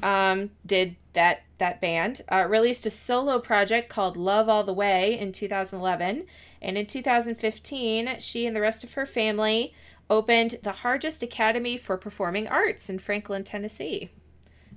um, 0.01 0.51
did 0.65 0.95
that 1.13 1.43
that 1.59 1.79
band. 1.79 2.21
Uh, 2.29 2.45
released 2.47 2.85
a 2.85 2.89
solo 2.89 3.39
project 3.39 3.87
called 3.87 4.17
Love 4.17 4.49
All 4.49 4.63
the 4.63 4.73
Way 4.73 5.17
in 5.17 5.31
2011, 5.31 6.25
and 6.61 6.77
in 6.77 6.85
2015, 6.85 8.19
she 8.19 8.45
and 8.45 8.55
the 8.55 8.61
rest 8.61 8.83
of 8.83 8.93
her 8.93 9.05
family 9.05 9.73
opened 10.09 10.59
the 10.63 10.71
Hargest 10.71 11.23
Academy 11.23 11.77
for 11.77 11.97
Performing 11.97 12.47
Arts 12.47 12.89
in 12.89 12.99
Franklin, 12.99 13.43
Tennessee, 13.43 14.09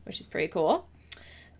which 0.04 0.20
is 0.20 0.26
pretty 0.26 0.48
cool. 0.48 0.88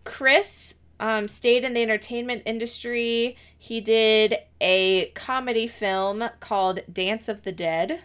Chris 0.05 0.77
um, 0.99 1.29
stayed 1.29 1.65
in 1.65 1.75
the 1.75 1.83
entertainment 1.83 2.43
industry. 2.47 3.37
He 3.59 3.81
did 3.81 4.37
a 4.61 5.07
comedy 5.15 5.67
film 5.67 6.29
called 6.41 6.81
Dance 6.93 7.29
of 7.29 7.43
the 7.43 7.53
Dead, 7.53 8.01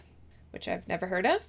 which 0.50 0.68
I've 0.68 0.86
never 0.88 1.06
heard 1.06 1.26
of. 1.26 1.48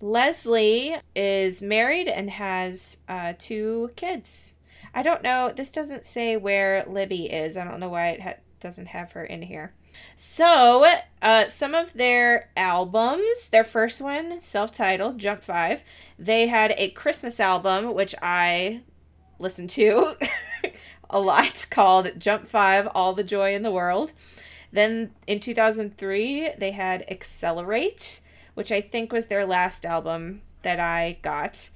Leslie 0.00 0.96
is 1.14 1.60
married 1.60 2.08
and 2.08 2.30
has 2.30 2.98
uh, 3.08 3.34
two 3.38 3.90
kids. 3.96 4.56
I 4.94 5.02
don't 5.02 5.22
know. 5.22 5.52
This 5.54 5.70
doesn't 5.70 6.04
say 6.04 6.36
where 6.36 6.84
Libby 6.86 7.26
is. 7.26 7.56
I 7.56 7.64
don't 7.64 7.80
know 7.80 7.90
why 7.90 8.08
it 8.08 8.20
ha- 8.22 8.34
doesn't 8.58 8.86
have 8.86 9.12
her 9.12 9.24
in 9.24 9.42
here. 9.42 9.74
So, 10.16 10.86
uh, 11.20 11.48
some 11.48 11.74
of 11.74 11.92
their 11.92 12.50
albums, 12.56 13.48
their 13.48 13.64
first 13.64 14.00
one, 14.00 14.40
self 14.40 14.72
titled, 14.72 15.18
Jump 15.18 15.42
5, 15.42 15.82
they 16.18 16.46
had 16.46 16.74
a 16.76 16.90
Christmas 16.90 17.38
album, 17.38 17.94
which 17.94 18.14
I 18.22 18.82
listened 19.40 19.70
to 19.70 20.16
a 21.10 21.18
lot, 21.20 21.66
called 21.70 22.18
Jump 22.18 22.46
5 22.46 22.88
All 22.94 23.12
the 23.14 23.24
Joy 23.24 23.54
in 23.54 23.62
the 23.62 23.70
World. 23.70 24.12
Then 24.72 25.12
in 25.26 25.40
2003, 25.40 26.50
they 26.58 26.70
had 26.70 27.04
Accelerate, 27.10 28.20
which 28.54 28.70
I 28.70 28.80
think 28.80 29.12
was 29.12 29.26
their 29.26 29.44
last 29.44 29.84
album 29.84 30.42
that 30.62 30.78
I 30.78 31.18
got. 31.22 31.70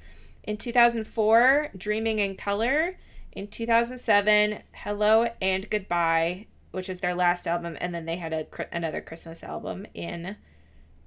In 0.44 0.56
2004, 0.56 1.70
Dreaming 1.76 2.18
in 2.18 2.36
Color. 2.36 2.98
In 3.32 3.48
2007, 3.48 4.60
Hello 4.72 5.28
and 5.40 5.68
Goodbye, 5.68 6.46
which 6.70 6.88
was 6.88 7.00
their 7.00 7.14
last 7.14 7.48
album, 7.48 7.76
and 7.80 7.92
then 7.92 8.04
they 8.04 8.16
had 8.16 8.32
a 8.32 8.46
another 8.72 9.00
Christmas 9.00 9.42
album 9.42 9.86
in 9.92 10.36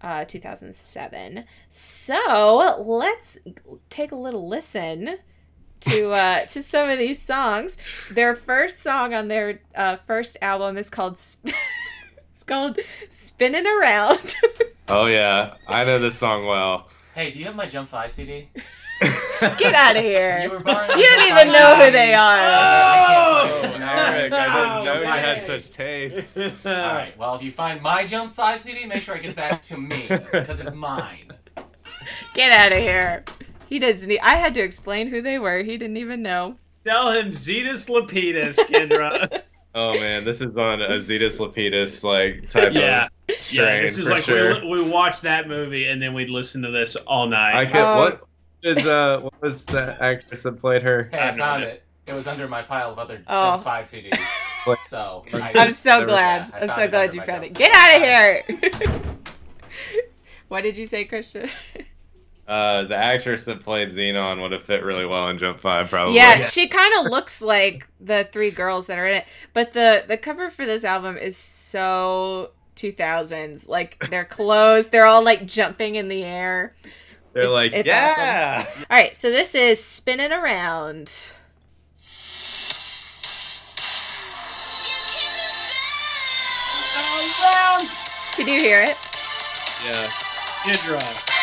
uh, 0.01 0.25
2007. 0.25 1.45
So 1.69 2.83
let's 2.85 3.37
take 3.89 4.11
a 4.11 4.15
little 4.15 4.47
listen 4.47 5.19
to 5.81 6.11
uh, 6.11 6.45
to 6.47 6.61
some 6.61 6.89
of 6.89 6.97
these 6.97 7.21
songs. 7.21 7.77
Their 8.11 8.35
first 8.35 8.79
song 8.79 9.13
on 9.13 9.27
their 9.27 9.59
uh, 9.75 9.97
first 10.07 10.37
album 10.41 10.77
is 10.77 10.89
called 10.89 11.19
Sp- 11.19 11.49
it's 12.33 12.43
called 12.43 12.79
"Spinning 13.09 13.65
Around." 13.67 14.35
Oh 14.89 15.07
yeah, 15.07 15.55
I 15.67 15.83
know 15.83 15.99
this 15.99 16.17
song 16.17 16.45
well. 16.45 16.87
Hey, 17.13 17.29
do 17.31 17.39
you 17.39 17.43
have 17.45 17.57
my 17.57 17.67
Jump 17.67 17.89
5 17.89 18.09
CD? 18.09 18.47
Get 19.57 19.75
out 19.75 19.97
of 19.97 20.01
here! 20.01 20.39
You 20.43 20.49
were 20.51 20.61
borrowing 20.61 20.97
You 20.97 21.09
my 21.09 21.15
don't 21.17 21.27
even 21.27 21.47
5 21.47 21.53
know 21.53 21.75
who 21.75 21.81
CD. 21.81 21.91
they 21.91 22.13
are. 22.13 22.37
I 22.39 23.05
can't 23.09 23.51
find 23.51 23.63
it. 23.63 23.65
It's 23.65 23.75
an 23.75 23.83
hour 23.83 24.15
Eric, 24.15 24.31
I 24.31 24.45
Oh, 24.47 24.81
didn't 24.81 24.85
know 24.85 25.01
you 25.01 25.07
had 25.07 25.43
such 25.43 25.71
tastes. 25.71 26.37
All 26.37 26.45
right. 26.63 27.17
Well, 27.17 27.35
if 27.35 27.43
you 27.43 27.51
find 27.51 27.81
my 27.81 28.05
Jump 28.05 28.33
Five 28.33 28.61
CD, 28.61 28.85
make 28.85 29.03
sure 29.03 29.15
it 29.17 29.23
gets 29.23 29.33
back 29.35 29.61
to 29.63 29.77
me 29.77 30.05
because 30.07 30.61
it's 30.61 30.73
mine. 30.73 31.33
Get 32.33 32.53
out 32.53 32.71
of 32.71 32.77
here. 32.79 33.25
He 33.67 33.79
doesn't. 33.79 34.11
I 34.21 34.35
had 34.35 34.53
to 34.55 34.61
explain 34.61 35.07
who 35.07 35.21
they 35.21 35.39
were. 35.39 35.59
He 35.63 35.77
didn't 35.77 35.97
even 35.97 36.21
know. 36.21 36.55
Tell 36.83 37.11
him 37.11 37.31
Zetus 37.31 37.89
Lapetus, 37.89 38.55
Kendra. 38.57 39.43
Oh 39.75 39.93
man, 39.93 40.25
this 40.25 40.41
is 40.41 40.57
on 40.57 40.81
a 40.81 40.97
Zetus 40.97 41.39
Lapetus 41.39 42.03
like 42.03 42.49
type 42.49 42.73
Yeah. 42.73 43.05
of 43.05 43.11
yeah, 43.29 43.35
strain 43.39 43.81
this 43.83 43.99
is 43.99 44.09
like 44.09 44.23
sure. 44.23 44.59
we, 44.61 44.81
we 44.81 44.89
watched 44.89 45.21
that 45.21 45.47
movie 45.47 45.85
and 45.85 46.01
then 46.01 46.15
we'd 46.15 46.31
listen 46.31 46.63
to 46.63 46.71
this 46.71 46.95
all 46.95 47.27
night. 47.27 47.53
I 47.55 47.65
could. 47.67 47.75
Oh. 47.75 47.97
What 47.99 48.23
is 48.63 48.87
uh? 48.87 49.19
What 49.19 49.39
was 49.39 49.65
the 49.67 49.95
actress 50.01 50.41
that 50.43 50.59
played 50.61 50.81
her? 50.81 51.09
Hey, 51.11 51.19
I 51.19 51.29
I 51.29 51.37
found 51.37 51.63
idea. 51.63 51.75
it. 51.75 51.83
It 52.07 52.13
was 52.13 52.25
under 52.25 52.47
my 52.47 52.63
pile 52.63 52.89
of 52.91 52.97
other 52.97 53.21
Oh. 53.27 53.59
Five 53.59 53.85
CDs. 53.85 54.17
What? 54.63 54.79
So 54.87 55.23
I'm 55.33 55.73
so 55.73 56.05
glad. 56.05 56.49
Yeah, 56.49 56.57
I 56.57 56.59
I'm 56.63 56.69
so 56.69 56.87
glad 56.87 57.13
you 57.13 57.21
found 57.21 57.43
it. 57.43 57.53
Get 57.53 57.71
out 57.75 57.95
of 57.95 58.01
here. 58.01 59.03
what 60.47 60.63
did 60.63 60.75
you 60.75 60.87
say, 60.87 61.05
Christian? 61.05 61.49
Uh, 62.47 62.83
the 62.85 62.95
actress 62.95 63.43
that 63.45 63.59
played 63.61 63.89
Zenon 63.89 64.41
would 64.41 64.53
have 64.53 64.63
fit 64.63 64.81
really 64.83 65.05
well 65.05 65.27
in 65.27 65.37
Jump 65.37 65.59
Five, 65.59 65.89
probably. 65.89 66.15
Yeah, 66.15 66.41
she 66.41 66.67
kind 66.69 66.93
of 67.05 67.11
looks 67.11 67.41
like 67.41 67.85
the 67.99 68.23
three 68.31 68.51
girls 68.51 68.87
that 68.87 68.97
are 68.97 69.05
in 69.07 69.17
it. 69.17 69.25
But 69.53 69.73
the 69.73 70.05
the 70.07 70.15
cover 70.15 70.49
for 70.49 70.65
this 70.65 70.85
album 70.85 71.17
is 71.17 71.35
so 71.35 72.51
2000s. 72.77 73.67
Like 73.67 73.99
their 74.09 74.23
clothes, 74.23 74.87
they're 74.87 75.05
all 75.07 75.23
like 75.23 75.45
jumping 75.45 75.95
in 75.95 76.07
the 76.07 76.23
air. 76.23 76.73
They're 77.33 77.43
It's- 77.43 77.53
like, 77.53 77.73
it's 77.73 77.87
yeah. 77.87 78.65
All 78.89 78.97
right, 78.97 79.13
so 79.15 79.29
this 79.29 79.53
is 79.53 79.83
spinning 79.83 80.31
around. 80.31 81.11
Can 88.35 88.47
you 88.47 88.59
hear 88.59 88.81
it? 88.81 88.95
Yeah. 89.83 90.07
Kendra. 90.63 91.36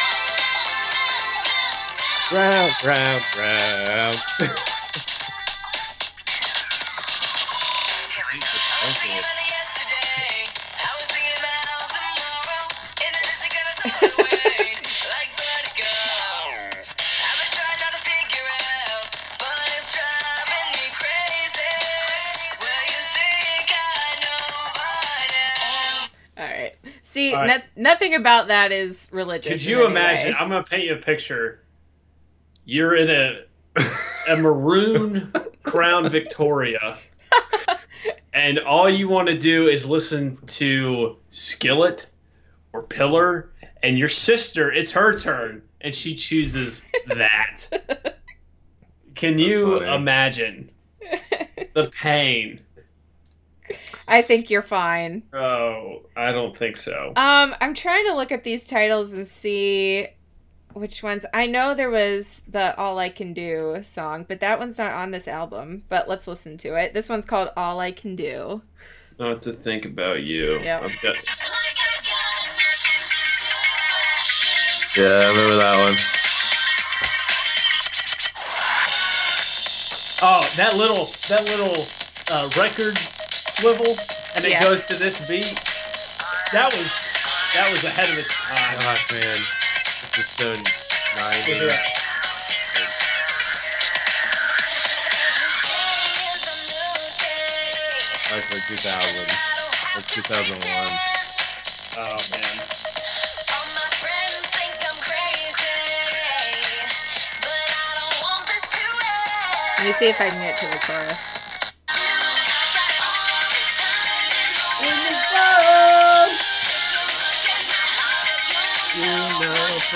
Round, 2.34 2.72
round, 2.84 3.22
round. 3.38 4.16
All 26.36 26.44
right. 26.44 26.72
See, 27.02 27.32
All 27.32 27.40
right. 27.40 27.62
no- 27.76 27.82
nothing 27.82 28.14
about 28.14 28.48
that 28.48 28.72
is 28.72 29.08
religious. 29.12 29.52
Could 29.52 29.62
in 29.62 29.68
you 29.70 29.84
any 29.84 29.90
imagine? 29.92 30.32
way. 30.32 30.36
I'm 30.38 30.48
gonna 30.48 30.64
paint 30.64 30.84
you 30.84 30.94
a 30.94 30.96
picture. 30.96 31.60
You're 32.64 32.96
in 32.96 33.10
a 33.10 33.44
a 34.28 34.36
maroon 34.36 35.32
Crown 35.62 36.08
Victoria, 36.10 36.98
and 38.32 38.58
all 38.60 38.88
you 38.88 39.08
want 39.08 39.28
to 39.28 39.38
do 39.38 39.68
is 39.68 39.86
listen 39.86 40.38
to 40.46 41.16
Skillet 41.30 42.06
or 42.72 42.82
Pillar, 42.82 43.50
and 43.82 43.98
your 43.98 44.08
sister, 44.08 44.72
it's 44.72 44.90
her 44.92 45.16
turn, 45.16 45.62
and 45.80 45.94
she 45.94 46.14
chooses 46.14 46.84
that. 47.06 47.66
Can 49.14 49.38
you 49.38 49.78
funny. 49.78 49.94
imagine 49.94 50.70
the 51.74 51.90
pain? 51.92 52.60
I 54.06 54.22
think 54.22 54.50
you're 54.50 54.62
fine. 54.62 55.22
Oh, 55.32 56.02
I 56.16 56.32
don't 56.32 56.54
think 56.56 56.76
so. 56.76 57.12
Um, 57.16 57.54
I'm 57.60 57.74
trying 57.74 58.06
to 58.08 58.14
look 58.14 58.32
at 58.32 58.44
these 58.44 58.66
titles 58.66 59.12
and 59.12 59.26
see 59.26 60.08
which 60.74 61.02
ones. 61.02 61.24
I 61.32 61.46
know 61.46 61.74
there 61.74 61.90
was 61.90 62.42
the 62.48 62.76
All 62.76 62.98
I 62.98 63.08
Can 63.08 63.32
Do 63.32 63.78
song, 63.82 64.24
but 64.28 64.40
that 64.40 64.58
one's 64.58 64.78
not 64.78 64.92
on 64.92 65.10
this 65.10 65.26
album. 65.28 65.84
But 65.88 66.08
let's 66.08 66.26
listen 66.28 66.56
to 66.58 66.74
it. 66.76 66.94
This 66.94 67.08
one's 67.08 67.24
called 67.24 67.50
All 67.56 67.80
I 67.80 67.90
Can 67.92 68.16
Do. 68.16 68.62
Not 69.18 69.42
to 69.42 69.52
think 69.52 69.84
about 69.84 70.22
you. 70.22 70.58
Yep. 70.60 70.82
I've 70.82 71.00
got- 71.00 71.16
yeah, 74.96 75.06
I 75.06 75.28
remember 75.28 75.56
that 75.56 75.76
one. 75.82 75.96
Oh, 80.26 80.40
that 80.56 80.72
little 80.78 81.04
that 81.28 81.44
little 81.50 81.74
uh, 82.32 82.46
record 82.56 82.94
swivel, 83.30 83.84
and 84.36 84.44
it 84.44 84.52
Yeah. 84.52 84.62
goes 84.64 84.82
to 84.86 84.94
this 84.94 85.20
beat. 85.26 85.44
That 86.54 86.70
was 86.72 86.88
that 87.54 87.66
was 87.70 87.84
ahead 87.84 88.08
of 88.08 88.14
its 88.18 88.32
time. 88.32 88.94
Gosh, 88.94 89.12
man, 89.12 89.40
this 90.16 90.26
is 90.26 90.36
so 90.36 90.46
Look 90.46 90.58
at 90.58 91.58
90s. 91.58 91.68
that. 91.68 92.04
Like 98.34 98.42
2000, 98.50 98.94
like 99.94 100.06
2001. 100.06 100.64
Oh 101.96 102.16
man. 102.18 102.64
Let 109.78 109.86
me 109.86 109.92
see 109.92 110.08
if 110.08 110.20
I 110.20 110.28
can 110.30 110.40
get 110.40 110.56
to 110.56 110.66
the 110.66 110.80
chorus. 110.86 111.33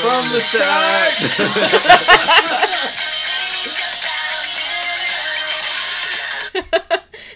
From 0.00 0.24
the 0.32 0.40
start. 0.40 1.12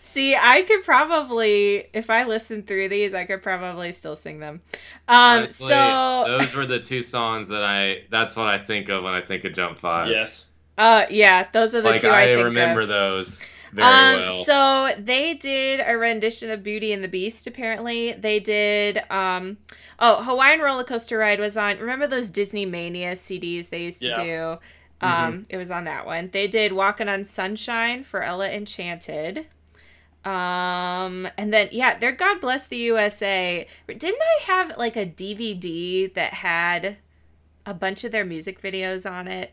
See, 0.03 0.37
I 0.37 0.63
could 0.63 0.85
probably, 0.85 1.89
if 1.93 2.11
I 2.11 2.25
listened 2.25 2.67
through 2.67 2.91
these, 2.91 3.15
I 3.15 3.25
could 3.25 3.43
probably 3.43 3.93
still 3.93 4.15
sing 4.15 4.41
them. 4.41 4.61
Um, 5.09 5.39
Honestly, 5.39 5.69
so, 5.69 6.25
those 6.27 6.55
were 6.55 6.67
the 6.67 6.81
two 6.81 7.03
songs 7.03 7.49
that 7.49 7.65
I. 7.65 8.05
That's 8.11 8.37
what 8.37 8.47
I 8.47 8.59
think 8.59 8.91
of 8.91 9.03
when 9.03 9.15
I 9.15 9.23
think 9.23 9.45
of 9.45 9.55
Jump 9.55 9.81
Five. 9.81 10.09
Yes. 10.09 10.49
uh, 10.79 11.07
yeah, 11.11 11.49
those 11.51 11.75
are 11.75 11.81
the 11.81 11.91
like 11.91 12.03
two 12.03 12.09
I, 12.09 12.23
I, 12.23 12.27
think 12.27 12.45
remember 12.45 12.83
of. 12.83 12.89
those 12.89 13.49
very 13.73 13.89
um, 13.89 14.19
well. 14.21 14.45
so 14.45 14.95
they 14.99 15.35
did 15.35 15.83
a 15.87 15.97
rendition 15.97 16.51
of 16.51 16.63
Beauty 16.63 16.93
and 16.93 17.03
the 17.03 17.09
Beast. 17.09 17.47
Apparently, 17.47 18.13
they 18.13 18.39
did. 18.39 19.03
Um, 19.11 19.57
oh, 19.99 20.23
Hawaiian 20.23 20.61
Roller 20.61 20.85
Coaster 20.85 21.19
Ride 21.19 21.41
was 21.41 21.57
on. 21.57 21.79
Remember 21.79 22.07
those 22.07 22.31
Disney 22.31 22.67
Mania 22.67 23.13
CDs 23.13 23.71
they 23.71 23.83
used 23.85 24.01
to 24.03 24.09
Yeah. 24.09 24.23
do? 24.23 24.59
Um, 25.07 25.47
it 25.49 25.57
was 25.57 25.71
on 25.73 25.85
that 25.85 26.07
one. 26.07 26.31
They 26.33 26.47
did 26.47 26.73
Walking 26.73 27.09
on 27.09 27.25
Sunshine 27.25 28.05
for 28.05 28.23
Ella 28.23 28.49
Enchanted. 28.49 29.47
Um, 30.25 31.29
and 31.37 31.53
then 31.53 31.69
yeah, 31.73 31.99
their 31.99 32.13
God 32.13 32.41
Bless 32.41 32.67
the 32.69 32.77
USA. 32.77 33.67
Didn't 33.89 34.21
I 34.23 34.43
have 34.45 34.79
like 34.79 34.97
a 34.97 35.05
DVD 35.05 36.13
that 36.15 36.35
had 36.35 36.99
a 37.67 37.75
bunch 37.75 38.05
of 38.05 38.13
their 38.13 38.25
music 38.25 38.63
videos 38.63 39.11
on 39.11 39.27
it? 39.27 39.53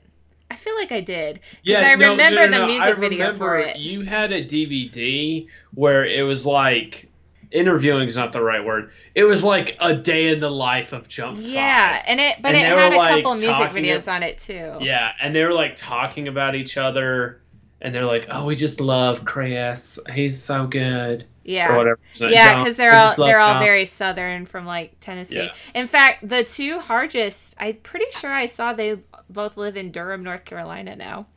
I 0.52 0.56
feel 0.56 0.76
like 0.76 0.91
I 0.91 1.02
did. 1.02 1.39
Because 1.64 1.84
I 1.84 1.95
no, 1.95 2.06
no, 2.06 2.12
remember 2.12 2.47
no, 2.47 2.62
the 2.62 2.68
music 2.68 2.97
I 2.97 3.00
video 3.00 3.34
for 3.34 3.58
it. 3.58 3.78
You 3.78 4.02
had 4.02 4.32
a 4.32 4.43
DVD 4.43 5.47
where 5.74 6.06
it 6.06 6.24
was 6.24 6.45
like 6.45 7.08
interviewing 7.52 8.08
is 8.08 8.16
not 8.18 8.32
the 8.32 8.41
right 8.41 8.64
word. 8.64 8.91
It 9.16 9.24
was 9.24 9.43
like 9.43 9.76
a 9.80 9.93
day 9.95 10.30
in 10.30 10.39
the 10.39 10.50
life 10.50 10.93
of 10.93 11.08
Jump 11.08 11.39
Yeah, 11.41 11.97
Five. 11.97 12.04
and 12.08 12.20
it 12.20 12.41
but 12.41 12.56
And 12.56 12.58
it 12.58 12.66
had 12.66 12.93
a 12.93 12.97
like, 12.97 13.10
couple 13.16 13.36
music 13.36 13.72
videos 13.72 14.12
on 14.12 14.24
it 14.24 14.38
too. 14.38 14.78
Yeah, 14.80 15.14
and 15.22 15.36
they 15.36 15.43
were 15.43 15.54
like 15.54 15.76
talking 15.76 16.28
about 16.28 16.56
each 16.56 16.78
other, 16.78 17.41
and 17.82 17.93
they're 17.93 18.06
like, 18.06 18.28
"Oh, 18.30 18.45
we 18.45 18.56
just 18.56 18.80
love 18.82 19.26
Chris. 19.26 20.00
He's 20.14 20.41
so 20.41 20.68
good." 20.68 21.24
Or 21.24 21.28
Yeah. 21.43 21.76
whatever. 21.76 22.00
So, 22.12 22.28
Yeah, 22.28 22.56
because 22.56 22.76
they're 22.78 22.95
all 22.95 23.16
they're 23.18 23.39
all 23.39 23.56
John. 23.56 23.64
very 23.64 23.86
southern 23.86 24.45
from 24.45 24.66
like 24.66 25.00
Tennessee. 25.00 25.36
Yeah. 25.45 25.54
In 25.74 25.88
fact, 25.88 26.28
the 26.28 26.43
two 26.43 26.80
Hargest, 26.80 27.56
I'm 27.60 27.76
pretty 27.78 28.06
sure 28.12 28.32
I 28.32 28.45
saw 28.45 28.74
they 28.74 29.00
both 29.30 29.57
live 29.57 29.77
in 29.77 29.91
Durham, 29.91 30.23
North 30.23 30.45
Carolina 30.45 30.95
now. 30.95 31.27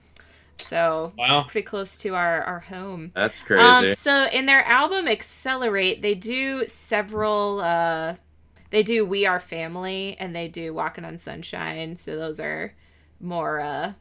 So 0.59 1.13
Wow. 1.17 1.45
pretty 1.49 1.67
close 1.67 1.97
to 1.99 2.15
our 2.15 2.43
our 2.43 2.61
home. 2.61 3.11
That's 3.15 3.41
crazy. 3.41 3.63
Um, 3.89 3.93
so 3.95 4.29
in 4.33 4.47
their 4.47 4.65
album 4.65 5.09
Accelerate, 5.09 6.03
they 6.03 6.15
do 6.15 6.67
several. 6.69 7.61
Uh, 7.61 8.15
they 8.71 8.83
do 8.83 9.05
We 9.05 9.27
Are 9.27 9.41
Family 9.41 10.17
and 10.19 10.35
they 10.35 10.49
do 10.49 10.73
Walking 10.73 11.05
on 11.05 11.19
Sunshine. 11.19 11.97
So 11.97 12.17
those 12.17 12.39
are 12.41 12.75
more, 13.21 13.61
uh, 13.61 13.93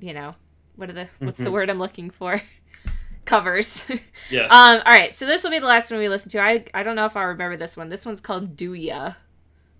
you 0.00 0.12
know, 0.14 0.34
what 0.76 0.88
are 0.90 0.94
the 0.94 1.08
what's 1.18 1.38
the 1.38 1.44
Mhm. 1.50 1.52
word 1.52 1.70
I'm 1.70 1.78
looking 1.78 2.10
for? 2.10 2.40
Covers. 3.24 3.84
Yes. 4.30 4.50
um. 4.50 4.78
All 4.86 4.92
right. 4.92 5.12
So 5.12 5.26
this 5.26 5.42
will 5.44 5.50
be 5.50 5.58
the 5.58 5.66
last 5.66 5.90
one 5.90 6.00
we 6.00 6.08
listen 6.08 6.30
to. 6.30 6.40
I 6.40 6.64
I 6.72 6.82
don't 6.82 6.96
know 6.96 7.06
if 7.06 7.16
I'll 7.16 7.26
remember 7.26 7.56
this 7.56 7.76
one. 7.76 7.88
This 7.88 8.06
one's 8.06 8.20
called 8.20 8.56
Do 8.56 8.72
Ya. 8.72 9.14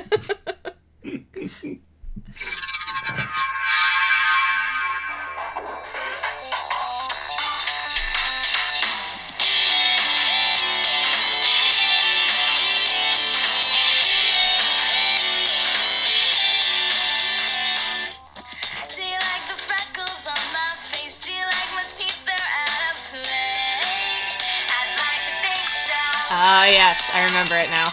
Oh 26.46 26.66
yes, 26.68 27.10
I 27.14 27.24
remember 27.24 27.56
it 27.56 27.70
now. 27.70 27.88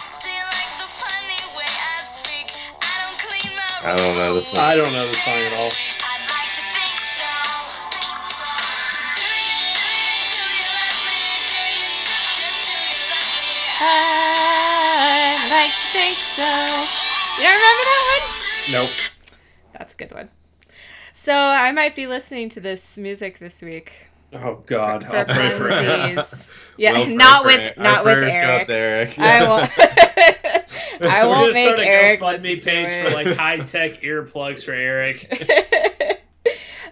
I 3.84 3.96
don't 3.96 4.16
know 4.18 4.34
this 4.34 4.52
one. 4.52 4.62
I 4.62 4.76
don't 4.76 4.92
know 4.92 5.06
the 5.08 5.16
song 5.24 5.38
at 5.40 5.52
all. 5.54 5.70
I 14.14 15.48
like 15.50 15.70
to 15.70 15.86
think 15.92 16.18
so. 16.20 16.42
You 17.38 17.48
don't 17.48 17.56
remember 17.56 17.84
that 17.84 18.20
one? 18.20 18.72
Nope. 18.72 18.90
That's 19.72 19.94
a 19.94 19.96
good 19.96 20.12
one. 20.12 20.28
So 21.14 21.32
I 21.32 21.72
might 21.72 21.94
be 21.96 22.06
listening 22.06 22.48
to 22.50 22.60
this 22.60 22.98
music 22.98 23.38
this 23.38 23.62
week 23.62 24.08
Oh 24.32 24.62
God. 24.66 25.04
for 25.06 25.16
I'll 25.16 25.24
pray 25.24 25.50
for 25.56 25.68
it. 25.68 25.72
funsies. 26.16 26.52
Yeah, 26.76 26.92
Well, 26.92 27.06
not 27.16 27.42
for 27.42 27.46
with 27.48 27.60
it. 27.60 27.78
not 27.78 28.04
Our 28.04 28.04
with 28.04 28.18
Eric. 28.24 28.60
out 28.60 28.66
to 28.66 28.74
Eric. 28.74 29.18
I 29.18 29.48
won't. 29.48 29.70
I 31.02 31.26
We're 31.26 31.26
won't 31.26 31.52
gonna 31.52 31.52
make 31.52 31.76
start 31.76 31.78
a 31.80 31.86
Eric 31.86 32.20
GoFundMe 32.20 32.58
page 32.62 32.92
it. 32.92 33.04
for 33.04 33.10
like 33.10 33.26
high 33.36 33.58
tech 33.58 34.02
earplugs 34.02 34.64
for 34.64 34.72
Eric. 34.72 35.28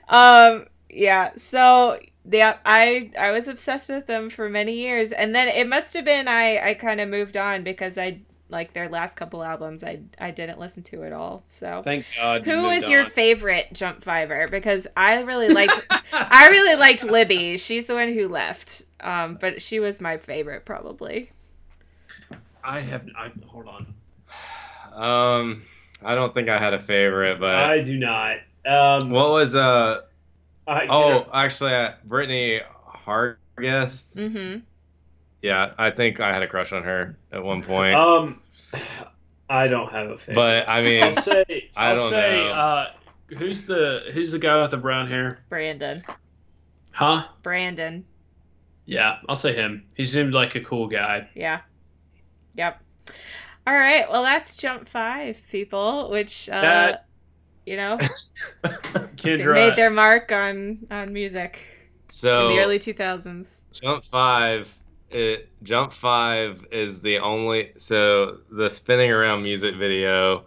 um. 0.08 0.66
Yeah. 0.88 1.30
So 1.36 1.98
yeah, 2.30 2.58
I 2.64 3.10
I 3.18 3.30
was 3.30 3.48
obsessed 3.48 3.88
with 3.88 4.06
them 4.06 4.30
for 4.30 4.48
many 4.48 4.74
years, 4.74 5.12
and 5.12 5.34
then 5.34 5.48
it 5.48 5.68
must 5.68 5.94
have 5.94 6.04
been 6.04 6.28
I 6.28 6.70
I 6.70 6.74
kind 6.74 7.00
of 7.00 7.08
moved 7.08 7.36
on 7.36 7.62
because 7.64 7.96
I 7.98 8.20
like 8.50 8.72
their 8.72 8.88
last 8.88 9.16
couple 9.16 9.42
albums 9.42 9.82
I 9.84 10.00
I 10.18 10.30
didn't 10.30 10.58
listen 10.58 10.82
to 10.84 11.04
at 11.04 11.12
all. 11.12 11.44
So. 11.48 11.82
Thank 11.84 12.06
God. 12.16 12.46
you 12.46 12.52
Who 12.52 12.62
moved 12.62 12.76
is 12.76 12.88
your 12.90 13.04
on. 13.04 13.10
favorite 13.10 13.68
jump 13.72 14.02
fiver? 14.02 14.48
Because 14.48 14.86
I 14.96 15.20
really 15.22 15.48
liked, 15.48 15.86
I 16.12 16.48
really 16.48 16.76
liked 16.78 17.04
Libby. 17.04 17.56
She's 17.58 17.86
the 17.86 17.94
one 17.94 18.12
who 18.12 18.28
left, 18.28 18.82
um, 19.00 19.38
but 19.40 19.62
she 19.62 19.80
was 19.80 20.00
my 20.00 20.18
favorite 20.18 20.64
probably. 20.64 21.30
I 22.62 22.80
have. 22.80 23.06
I 23.16 23.30
hold 23.46 23.66
on. 23.66 23.94
Um, 24.92 25.62
I 26.04 26.14
don't 26.14 26.34
think 26.34 26.48
I 26.48 26.58
had 26.58 26.74
a 26.74 26.78
favorite, 26.78 27.40
but 27.40 27.54
I 27.54 27.82
do 27.82 27.98
not. 27.98 28.36
Um. 28.66 29.10
what 29.10 29.30
was 29.30 29.54
uh? 29.54 30.02
I, 30.66 30.86
Oh, 30.88 31.26
actually, 31.32 31.74
uh, 31.74 31.92
Brittany 32.04 32.60
Hargest. 32.84 34.16
Mm-hmm. 34.18 34.60
Yeah, 35.42 35.72
I 35.78 35.90
think 35.90 36.20
I 36.20 36.32
had 36.32 36.42
a 36.42 36.46
crush 36.46 36.72
on 36.72 36.82
her 36.82 37.16
at 37.32 37.42
one 37.42 37.62
point. 37.62 37.94
Um. 37.94 38.40
I 39.48 39.66
don't 39.66 39.90
have 39.90 40.10
a 40.10 40.18
favorite. 40.18 40.34
but 40.36 40.68
I 40.68 40.80
mean, 40.82 41.02
I'll 41.02 41.10
say. 41.12 41.70
I 41.76 41.90
I'll 41.90 41.96
say. 41.96 42.36
know. 42.44 42.50
Uh, 42.52 42.90
who's 43.36 43.64
the 43.64 44.10
Who's 44.14 44.30
the 44.30 44.38
guy 44.38 44.60
with 44.62 44.70
the 44.70 44.76
brown 44.76 45.08
hair? 45.08 45.40
Brandon. 45.48 46.04
Huh? 46.92 47.24
Brandon. 47.42 48.04
Yeah, 48.86 49.18
I'll 49.28 49.34
say 49.36 49.52
him. 49.54 49.84
He 49.96 50.04
seemed 50.04 50.34
like 50.34 50.54
a 50.54 50.60
cool 50.60 50.86
guy. 50.86 51.28
Yeah. 51.34 51.60
Yep. 52.54 52.80
All 53.66 53.74
right. 53.74 54.08
Well, 54.10 54.22
that's 54.22 54.56
jump 54.56 54.86
five 54.88 55.42
people, 55.50 56.10
which 56.10 56.48
uh, 56.48 56.60
That- 56.60 57.06
you 57.66 57.76
know 57.76 57.98
Kendra. 59.16 59.54
made 59.54 59.76
their 59.76 59.90
mark 59.90 60.32
on 60.32 60.86
on 60.90 61.12
music 61.12 61.60
so 62.08 62.50
in 62.50 62.56
the 62.56 62.62
early 62.62 62.78
two 62.78 62.94
thousands. 62.94 63.62
Jump 63.72 64.02
Five. 64.04 64.76
It 65.12 65.48
Jump 65.62 65.92
Five 65.92 66.66
is 66.70 67.02
the 67.02 67.18
only 67.18 67.72
so 67.76 68.38
the 68.50 68.68
spinning 68.70 69.10
around 69.10 69.42
music 69.42 69.74
video. 69.76 70.44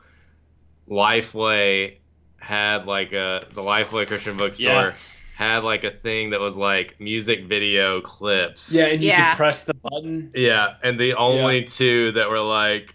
Lifeway 0.90 1.98
had 2.40 2.86
like 2.86 3.14
a 3.14 3.48
the 3.54 3.62
Lifeway 3.62 4.06
Christian 4.08 4.38
bookstore 4.38 4.74
Yeah. 4.74 4.94
had 5.36 5.64
like 5.64 5.84
a 5.84 5.92
thing 5.92 6.32
that 6.32 6.40
was 6.40 6.58
like 6.58 7.00
music 7.00 7.46
video 7.46 8.02
clips. 8.02 8.74
yeah, 8.74 8.86
and 8.86 9.02
you 9.02 9.10
Yeah. 9.10 9.32
could 9.32 9.38
press 9.38 9.66
the 9.66 9.74
button. 9.76 10.32
Yeah, 10.36 10.76
and 10.84 11.00
the 11.00 11.14
only 11.16 11.64
two 11.64 12.12
that 12.14 12.30
were 12.30 12.42
like 12.42 12.94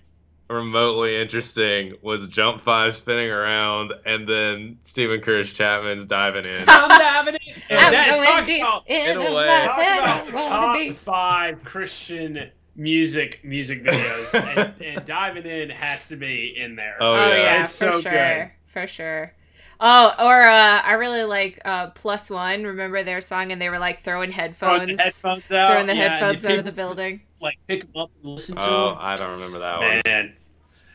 remotely 0.49 1.21
interesting 1.21 1.95
was 2.03 2.27
Jump 2.29 2.61
Five 2.61 2.95
spinning 2.95 3.31
around 3.31 3.93
and 4.07 4.29
then 4.29 4.79
Steven 4.83 5.21
Curtis 5.21 5.53
Chapman's 5.53 6.07
diving 6.07 6.45
in. 6.45 6.65
I'm 6.69 6.89
diving 6.89 7.35
in. 7.35 7.41
And 7.71 7.79
I'm 7.81 7.93
that 7.93 8.19
talk 8.25 8.47
deep 8.47 8.63
about, 8.63 8.85
in 8.89 9.11
in 9.11 9.17
a 9.19 9.35
way. 9.35 9.47
talk 9.47 9.77
about 9.79 10.27
top 10.29 10.93
five 10.95 11.63
Christian 11.65 12.51
music 12.77 13.41
music 13.45 13.85
videos, 13.85 14.35
and, 14.57 14.83
and 14.83 15.05
diving 15.05 15.45
in 15.45 15.69
has 15.71 16.09
to 16.09 16.17
be 16.17 16.55
in 16.57 16.77
there. 16.77 16.97
Oh, 17.01 17.15
Oh 17.15 17.29
yeah. 17.29 17.37
yeah, 17.37 17.63
It's 17.63 17.79
for 17.79 17.93
so 17.93 18.01
sure, 18.01 18.13
good. 18.13 18.51
for 18.67 18.87
sure. 18.87 19.35
Oh, 19.81 20.13
or 20.19 20.43
uh, 20.49 20.83
I 20.83 20.93
really 20.95 21.25
like 21.25 21.61
uh, 21.65 21.89
Plus 21.91 22.31
One. 22.31 22.65
Remember 22.65 23.03
their 23.05 23.21
song, 23.21 23.53
and 23.53 23.61
they 23.63 23.69
were 23.69 23.79
like 23.79 24.01
throwing 24.01 24.33
headphones, 24.33 24.79
Throwing 24.83 24.97
the 24.97 25.03
headphones 25.03 25.53
out. 25.53 25.71
throwing 25.71 25.87
the 25.87 25.95
yeah, 25.95 26.19
headphones 26.19 26.43
you 26.43 26.51
out 26.51 26.59
of 26.59 26.65
the 26.65 26.73
building. 26.73 27.21
Like 27.41 27.59
pick 27.67 27.83
them 27.83 28.03
up 28.03 28.11
and 28.23 28.33
listen 28.35 28.57
to 28.57 28.63
Oh, 28.69 28.89
them. 28.91 28.99
I 29.01 29.17
don't 29.17 29.33
remember 29.33 29.59
that 29.61 29.79
one. 29.81 30.01
Man, 30.07 30.37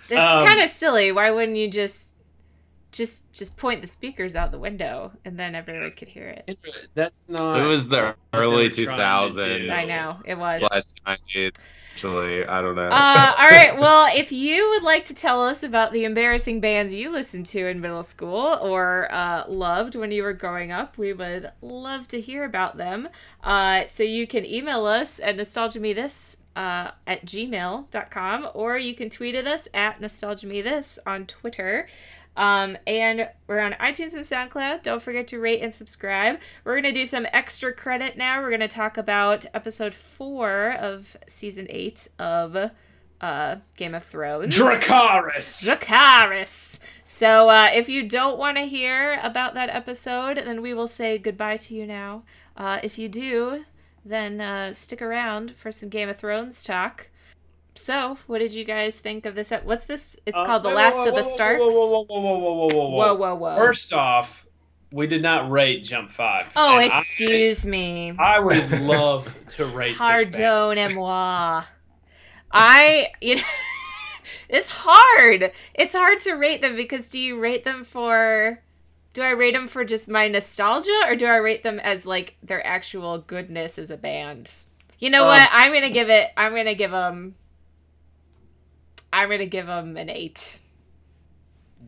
It's 0.09 0.11
Um, 0.11 0.45
kind 0.47 0.61
of 0.61 0.69
silly. 0.69 1.11
Why 1.11 1.31
wouldn't 1.31 1.57
you 1.57 1.69
just, 1.69 2.11
just, 2.93 3.31
just 3.33 3.57
point 3.57 3.81
the 3.81 3.87
speakers 3.87 4.35
out 4.35 4.51
the 4.51 4.59
window, 4.59 5.11
and 5.25 5.37
then 5.37 5.55
everyone 5.55 5.91
could 5.91 6.07
hear 6.07 6.27
it? 6.27 6.57
that's 6.93 7.29
not. 7.29 7.59
It 7.59 7.65
was 7.65 7.89
the 7.89 8.15
early 8.31 8.65
were 8.65 8.69
two 8.69 8.85
trying 8.85 8.97
to 8.97 9.03
thousands. 9.03 9.69
do. 9.69 9.71
I 9.71 9.85
know 9.85 10.17
it 10.25 10.37
was. 10.37 10.59
Slash 10.59 10.93
nineties. 11.05 11.53
Actually, 11.93 12.43
I 12.45 12.61
don't 12.61 12.75
know. 12.75 12.89
Uh, 12.89 13.35
all 13.37 13.47
right. 13.47 13.77
Well, 13.77 14.09
if 14.15 14.31
you 14.31 14.67
would 14.71 14.81
like 14.81 15.05
to 15.05 15.13
tell 15.13 15.43
us 15.43 15.61
about 15.61 15.91
the 15.91 16.05
embarrassing 16.05 16.59
bands 16.59 16.91
you 16.91 17.11
listened 17.11 17.45
to 17.47 17.67
in 17.67 17.81
middle 17.81 18.01
school 18.01 18.57
or 18.61 19.11
uh, 19.11 19.43
loved 19.47 19.93
when 19.93 20.11
you 20.11 20.23
were 20.23 20.33
growing 20.33 20.71
up, 20.71 20.97
we 20.97 21.13
would 21.13 21.51
love 21.61 22.07
to 22.07 22.19
hear 22.19 22.45
about 22.45 22.77
them. 22.77 23.09
Uh, 23.43 23.85
so 23.85 24.01
you 24.01 24.25
can 24.25 24.43
email 24.43 24.85
us 24.85 25.19
at 25.19 25.37
nostalgiamethis 25.37 26.37
uh, 26.55 26.91
at 27.05 27.25
gmail.com 27.25 28.49
or 28.55 28.77
you 28.77 28.95
can 28.95 29.09
tweet 29.09 29.35
at 29.35 29.45
us 29.45 29.67
at 29.73 30.01
nostalgiamethis 30.01 30.97
on 31.05 31.25
Twitter. 31.27 31.87
Um, 32.35 32.77
and 32.87 33.29
we're 33.47 33.59
on 33.59 33.73
iTunes 33.73 34.13
and 34.13 34.23
SoundCloud. 34.23 34.83
Don't 34.83 35.01
forget 35.01 35.27
to 35.27 35.39
rate 35.39 35.61
and 35.61 35.73
subscribe. 35.73 36.39
We're 36.63 36.81
going 36.81 36.93
to 36.93 36.99
do 36.99 37.05
some 37.05 37.27
extra 37.31 37.71
credit 37.73 38.17
now. 38.17 38.41
We're 38.41 38.49
going 38.49 38.59
to 38.61 38.67
talk 38.67 38.97
about 38.97 39.45
episode 39.53 39.93
four 39.93 40.71
of 40.71 41.15
season 41.27 41.67
eight 41.69 42.07
of 42.17 42.71
uh, 43.21 43.55
Game 43.77 43.95
of 43.95 44.03
Thrones. 44.03 44.57
Dracarys. 44.57 45.63
Dracarys. 45.63 46.79
So 47.03 47.49
uh, 47.49 47.69
if 47.73 47.87
you 47.87 48.07
don't 48.07 48.37
want 48.37 48.57
to 48.57 48.63
hear 48.63 49.19
about 49.21 49.53
that 49.53 49.69
episode, 49.69 50.37
then 50.37 50.61
we 50.61 50.73
will 50.73 50.87
say 50.87 51.17
goodbye 51.17 51.57
to 51.57 51.75
you 51.75 51.85
now. 51.85 52.23
Uh, 52.57 52.79
if 52.83 52.97
you 52.97 53.07
do, 53.09 53.65
then 54.03 54.41
uh, 54.41 54.73
stick 54.73 55.01
around 55.01 55.55
for 55.55 55.71
some 55.71 55.89
Game 55.89 56.09
of 56.09 56.17
Thrones 56.17 56.63
talk. 56.63 57.09
So, 57.75 58.17
what 58.27 58.39
did 58.39 58.53
you 58.53 58.63
guys 58.65 58.99
think 58.99 59.25
of 59.25 59.33
this? 59.35 59.51
ep- 59.51 59.65
What's 59.65 59.85
this? 59.85 60.15
It's 60.25 60.37
Uh, 60.37 60.45
called 60.45 60.63
The 60.63 60.69
whoa, 60.69 60.75
Last 60.75 60.97
whoa, 60.97 61.09
of 61.09 61.15
the 61.15 61.23
Starks. 61.23 61.59
Whoa, 61.59 61.67
whoa, 61.67 62.05
whoa, 62.07 62.19
whoa, 62.19 62.37
whoa, 62.37 62.53
whoa, 62.53 62.67
whoa, 62.67 62.89
Whoa, 62.89 63.13
whoa, 63.15 63.35
whoa. 63.35 63.55
First 63.57 63.93
off, 63.93 64.45
we 64.91 65.07
did 65.07 65.23
not 65.23 65.49
rate 65.49 65.83
Jump 65.83 66.11
Five. 66.11 66.51
oh, 66.55 66.77
and 66.77 66.91
I- 66.93 66.99
excuse 66.99 67.65
me. 67.65 68.13
I, 68.19 68.39
would 68.39 68.81
love 68.81 69.35
to 69.49 69.65
rate 69.65 69.97
this 69.97 70.93
moi. 70.93 71.63
I, 72.51 73.07
you 73.21 73.37
know, 73.37 73.41
it's 74.49 74.69
hard. 74.69 75.51
It's 75.73 75.95
hard 75.95 76.19
to 76.21 76.33
rate 76.33 76.61
them 76.61 76.75
because 76.75 77.09
do 77.09 77.17
you 77.19 77.39
rate 77.39 77.63
them 77.65 77.83
for, 77.83 78.61
do 79.13 79.23
I 79.23 79.31
rate 79.31 79.55
them 79.55 79.67
for 79.67 79.83
just 79.83 80.07
my 80.07 80.27
nostalgia 80.27 81.01
or 81.07 81.15
do 81.15 81.25
I 81.25 81.37
rate 81.37 81.63
them 81.63 81.79
as 81.79 82.05
like 82.05 82.35
their 82.43 82.65
actual 82.65 83.17
goodness 83.17 83.79
as 83.79 83.89
a 83.89 83.97
band? 83.97 84.51
You 84.99 85.09
know 85.09 85.23
Um, 85.23 85.29
what? 85.29 85.49
I'm 85.51 85.73
gonna 85.73 85.89
give 85.89 86.11
it. 86.11 86.29
I'm 86.37 86.55
gonna 86.55 86.75
give 86.75 86.91
them. 86.91 87.33
I'm 89.13 89.29
gonna 89.29 89.45
give 89.45 89.67
them 89.67 89.95
an 89.95 90.09
eight. 90.09 90.59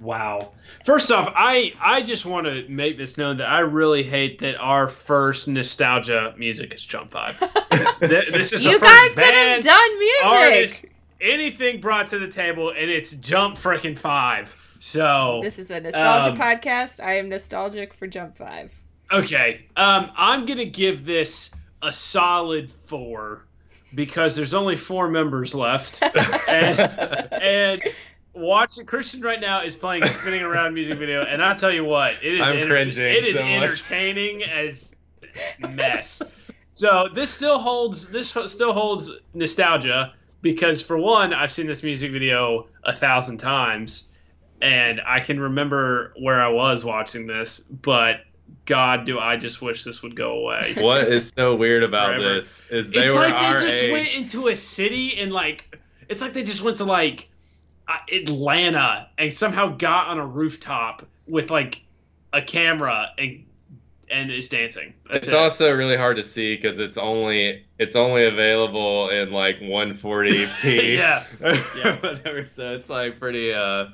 Wow. 0.02 0.54
First 0.86 1.12
off, 1.12 1.32
I 1.36 1.74
I 1.82 2.02
just 2.02 2.26
want 2.26 2.46
to 2.48 2.68
make 2.68 2.98
this 2.98 3.18
known 3.18 3.38
that 3.38 3.48
I 3.48 3.60
really 3.60 4.04
hate 4.04 4.40
that 4.40 4.56
our 4.58 4.88
first 4.88 5.48
nostalgia 5.48 6.34
music 6.38 6.74
is 6.74 6.84
Jump 6.86 7.12
Five. 7.12 7.38
This 8.00 8.54
is 8.54 8.66
you 8.66 8.80
guys 8.80 9.16
could 9.16 9.34
have 9.34 9.64
done 9.64 10.00
music. 10.00 10.26
artist, 10.26 10.86
anything 11.22 11.80
brought 11.82 12.08
to 12.08 12.20
the 12.20 12.28
table, 12.28 12.70
and 12.70 12.90
it's 12.92 13.12
Jump 13.12 13.56
freaking 13.56 13.98
Five. 13.98 14.54
So 14.80 15.40
This 15.42 15.58
is 15.60 15.72
a 15.72 15.80
nostalgia 15.80 16.32
Um, 16.32 16.38
podcast. 16.38 17.04
I 17.04 17.18
am 17.18 17.30
nostalgic 17.30 17.94
for 17.94 18.06
Jump 18.08 18.38
Five. 18.38 18.74
okay, 19.12 19.66
um, 19.78 20.12
I'm 20.18 20.46
gonna 20.46 20.66
give 20.66 21.06
this 21.06 21.52
a 21.82 21.92
solid 21.94 22.70
four 22.72 23.46
because 23.94 24.36
there's 24.36 24.54
only 24.54 24.76
four 24.76 25.10
members 25.10 25.54
left, 25.56 26.02
and 26.50 26.80
and 27.32 27.82
watching 28.34 28.86
Christian 28.86 29.22
right 29.22 29.40
now 29.40 29.64
is 29.64 29.76
playing 29.76 30.04
a 30.04 30.08
spinning 30.08 30.42
around 30.42 30.74
music 30.74 30.98
video, 30.98 31.24
and 31.24 31.42
I 31.44 31.54
tell 31.56 31.72
you 31.72 31.86
what, 31.86 32.16
it 32.24 32.36
is 32.36 32.48
I'm 32.48 32.58
enter- 32.58 32.68
cringing 32.68 32.98
It 32.98 33.24
is 33.26 33.38
so 33.38 33.44
much. 33.46 33.64
entertaining 33.64 34.44
as 34.44 34.96
mess. 35.60 36.22
so 36.66 37.08
this 37.14 37.30
still 37.30 37.60
holds. 37.60 38.08
This 38.10 38.30
still 38.48 38.74
holds 38.74 39.12
nostalgia 39.34 40.14
because 40.42 40.82
for 40.82 40.98
one, 40.98 41.34
I've 41.34 41.52
seen 41.52 41.68
this 41.68 41.84
music 41.84 42.12
video 42.12 42.68
a 42.84 42.96
thousand 42.96 43.38
times, 43.38 44.06
and 44.62 45.02
I 45.06 45.20
can 45.22 45.40
remember 45.40 46.14
where 46.18 46.42
I 46.42 46.50
was 46.50 46.84
watching 46.84 47.28
this, 47.28 47.60
but. 47.60 48.18
God, 48.66 49.06
do 49.06 49.20
I 49.20 49.38
just 49.38 49.62
wish 49.62 49.84
this 49.84 50.02
would 50.02 50.16
go 50.16 50.40
away. 50.40 50.74
what 50.80 51.08
is 51.08 51.30
so 51.30 51.56
weird 51.56 51.84
about 51.84 52.16
Forever. 52.16 52.36
this 52.36 52.64
is 52.70 52.90
they 52.92 53.02
it's 53.02 53.16
were 53.16 53.22
like 53.22 53.60
they 53.60 53.68
just 53.68 53.84
age. 53.84 53.92
went 53.92 54.16
into 54.16 54.48
a 54.48 54.56
city 54.56 55.18
and 55.20 55.32
like 55.32 55.78
it's 56.10 56.22
like 56.22 56.34
they 56.34 56.44
just 56.44 56.64
went 56.64 56.78
to 56.78 56.86
like 56.86 57.30
uh, 57.88 57.98
Atlanta 58.12 59.08
and 59.18 59.32
somehow 59.32 59.68
got 59.76 60.08
on 60.08 60.18
a 60.18 60.26
rooftop 60.26 61.06
with 61.28 61.52
like 61.52 61.84
a 62.34 62.42
camera 62.42 63.10
and 63.18 63.46
and 64.10 64.32
is 64.32 64.48
dancing. 64.50 64.94
That's 65.12 65.26
It's 65.28 65.34
it. 65.34 65.38
also 65.40 65.72
really 65.72 65.98
hard 65.98 66.18
to 66.18 66.24
see 66.24 66.56
because 66.56 66.78
it's 66.80 66.98
only 66.98 67.66
it's 67.80 67.96
only 67.96 68.26
available 68.26 69.10
in 69.10 69.32
like 69.32 69.60
140p. 69.60 70.94
Yeah. 70.96 71.24
Yeah. 71.76 71.98
whatever. 72.00 72.48
So 72.48 72.74
it's 72.76 72.90
like 72.90 73.20
pretty 73.20 73.54
uh 73.54 73.88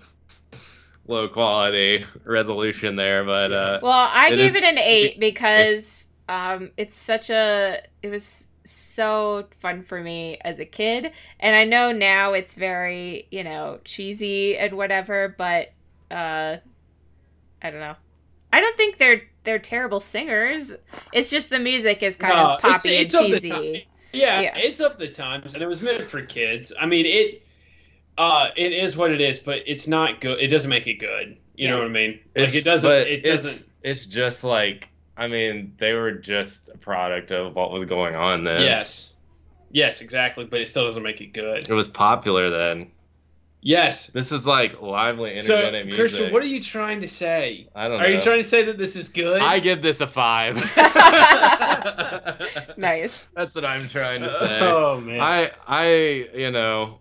low 1.12 1.28
quality 1.28 2.05
resolution 2.24 2.95
there, 2.95 3.24
but 3.24 3.51
uh 3.51 3.80
Well, 3.84 4.09
I 4.12 4.30
It 4.30 4.38
gave 4.38 4.55
is- 4.55 4.62
it 4.62 4.64
an 4.64 4.78
eight 4.80 5.20
because 5.20 6.07
um, 6.30 6.72
it's 6.78 6.95
such 6.95 7.30
a. 7.30 7.82
It 8.01 8.09
was 8.09 8.47
so 8.64 9.47
fun 9.59 9.84
for 9.84 10.01
me 10.01 10.38
as 10.41 10.59
a 10.59 10.66
kid, 10.66 11.12
and 11.39 11.55
I 11.55 11.66
know 11.66 11.91
now 11.91 12.34
it's 12.34 12.55
very 12.55 13.28
you 13.32 13.43
know 13.43 13.80
cheesy 13.84 14.57
and 14.57 14.74
whatever, 14.78 15.36
but 15.38 15.74
uh, 16.09 16.57
I 17.62 17.70
don't 17.70 17.82
know. 17.82 17.95
I 18.53 18.62
don't 18.62 18.78
think 18.78 18.97
they're 18.97 19.24
they're 19.43 19.59
terrible 19.59 19.99
singers. 19.99 20.72
It's 21.12 21.30
just 21.30 21.49
the 21.49 21.59
music 21.59 22.01
is 22.01 22.16
kind 22.16 22.36
No, 22.36 22.45
of 22.51 22.62
poppy 22.62 22.95
it's 22.95 23.14
and 23.14 23.26
cheesy. 23.34 23.88
Yeah, 24.14 24.41
Yeah. 24.41 24.55
it's 24.57 24.80
up 24.82 24.97
the 24.97 25.07
times, 25.09 25.53
and 25.53 25.64
it 25.64 25.68
was 25.68 25.82
meant 25.82 26.05
for 26.05 26.22
kids. 26.22 26.72
I 26.80 26.86
mean, 26.86 27.05
it, 27.05 27.43
uh, 28.22 28.49
it 28.55 28.72
is 28.72 28.95
what 28.95 29.11
it 29.11 29.22
is, 29.22 29.39
but 29.39 29.59
it's 29.65 29.88
not 29.88 30.22
good. 30.22 30.39
It 30.39 30.47
doesn't 30.47 30.69
make 30.69 30.88
it 30.88 30.99
good. 30.99 31.38
You 31.55 31.69
know 31.69 31.78
what 31.78 31.88
I 31.88 31.89
mean? 31.89 32.19
it's, 32.36 32.53
like 32.53 32.61
it 32.61 32.65
doesn't. 32.65 32.89
but 32.89 33.07
It 33.07 33.24
doesn't. 33.24 33.69
It's 33.84 34.05
just 34.05 34.43
like 34.43 34.88
I 35.17 35.28
mean, 35.28 35.74
they 35.78 35.93
were 35.93 36.11
just 36.11 36.69
a 36.69 36.78
product 36.78 37.32
of 37.32 37.55
what 37.55 37.72
was 37.72 37.86
going 37.86 38.15
on 38.15 38.43
then. 38.43 38.61
Yes, 38.61 39.13
yes, 39.72 40.01
exactly. 40.01 40.45
But 40.45 40.61
it 40.61 40.67
still 40.67 40.86
doesn't 40.86 41.03
make 41.03 41.22
it 41.22 41.34
good. 41.34 41.69
It 41.69 41.74
was 41.74 41.89
popular 41.89 42.49
then. 42.49 42.91
Yes. 43.63 44.07
This 44.07 44.32
is 44.32 44.47
like 44.47 44.82
lively, 44.82 45.38
So, 45.38 45.69
music. 45.72 45.93
Christian, 45.93 46.34
what 46.34 46.41
are 46.41 46.47
you 46.47 46.61
trying 46.61 47.01
to 47.01 47.07
say? 47.07 47.67
I 47.76 47.88
don't 47.88 47.99
know. 47.99 48.05
Are 48.05 48.09
you 48.09 48.19
trying 48.19 48.41
to 48.41 48.47
say 48.47 48.63
that 48.65 48.80
this 48.80 48.95
is 48.95 49.09
good? 49.09 49.39
I 49.39 49.59
give 49.59 49.84
this 49.84 50.01
a 50.01 50.07
five. 50.07 50.57
Nice. 52.78 53.30
That's 53.36 53.55
what 53.55 53.65
I'm 53.65 53.88
trying 53.88 54.22
to 54.22 54.30
say. 54.34 54.59
Oh 54.61 54.99
man. 54.99 55.19
I 55.19 55.51
I 55.67 55.93
you 56.34 56.51
know 56.51 56.99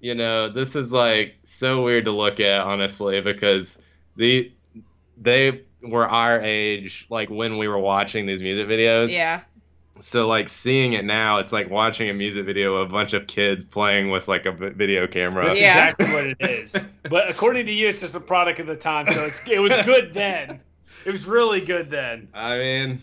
you 0.00 0.14
know 0.14 0.48
this 0.48 0.74
is 0.74 0.92
like 0.92 1.36
so 1.44 1.82
weird 1.82 2.06
to 2.06 2.10
look 2.10 2.40
at 2.40 2.62
honestly 2.62 3.20
because 3.20 3.80
the 4.16 4.50
they 5.20 5.62
were 5.82 6.08
our 6.08 6.40
age 6.40 7.06
like 7.10 7.30
when 7.30 7.58
we 7.58 7.68
were 7.68 7.78
watching 7.78 8.26
these 8.26 8.42
music 8.42 8.66
videos. 8.66 9.14
Yeah. 9.14 9.42
So 10.00 10.26
like 10.26 10.48
seeing 10.48 10.94
it 10.94 11.04
now 11.04 11.38
it's 11.38 11.52
like 11.52 11.68
watching 11.68 12.08
a 12.08 12.14
music 12.14 12.46
video 12.46 12.76
of 12.76 12.88
a 12.88 12.92
bunch 12.92 13.12
of 13.12 13.26
kids 13.26 13.64
playing 13.64 14.10
with 14.10 14.28
like 14.28 14.46
a 14.46 14.52
video 14.52 15.06
camera. 15.06 15.46
That's 15.48 15.60
Yeah. 15.60 15.88
exactly 15.88 16.06
what 16.14 16.26
it 16.26 16.36
is. 16.40 16.76
But 17.08 17.28
according 17.28 17.66
to 17.66 17.72
you, 17.72 17.88
it's 17.88 18.00
just 18.00 18.14
a 18.14 18.20
product 18.20 18.60
of 18.60 18.66
the 18.66 18.76
time. 18.76 19.06
So 19.06 19.24
it's 19.24 19.46
it 19.46 19.58
was 19.58 19.76
good 19.84 20.14
then. 20.14 20.60
It 21.04 21.12
was 21.12 21.26
really 21.26 21.60
good 21.60 21.90
then. 21.90 22.28
I 22.32 22.56
mean 22.56 23.00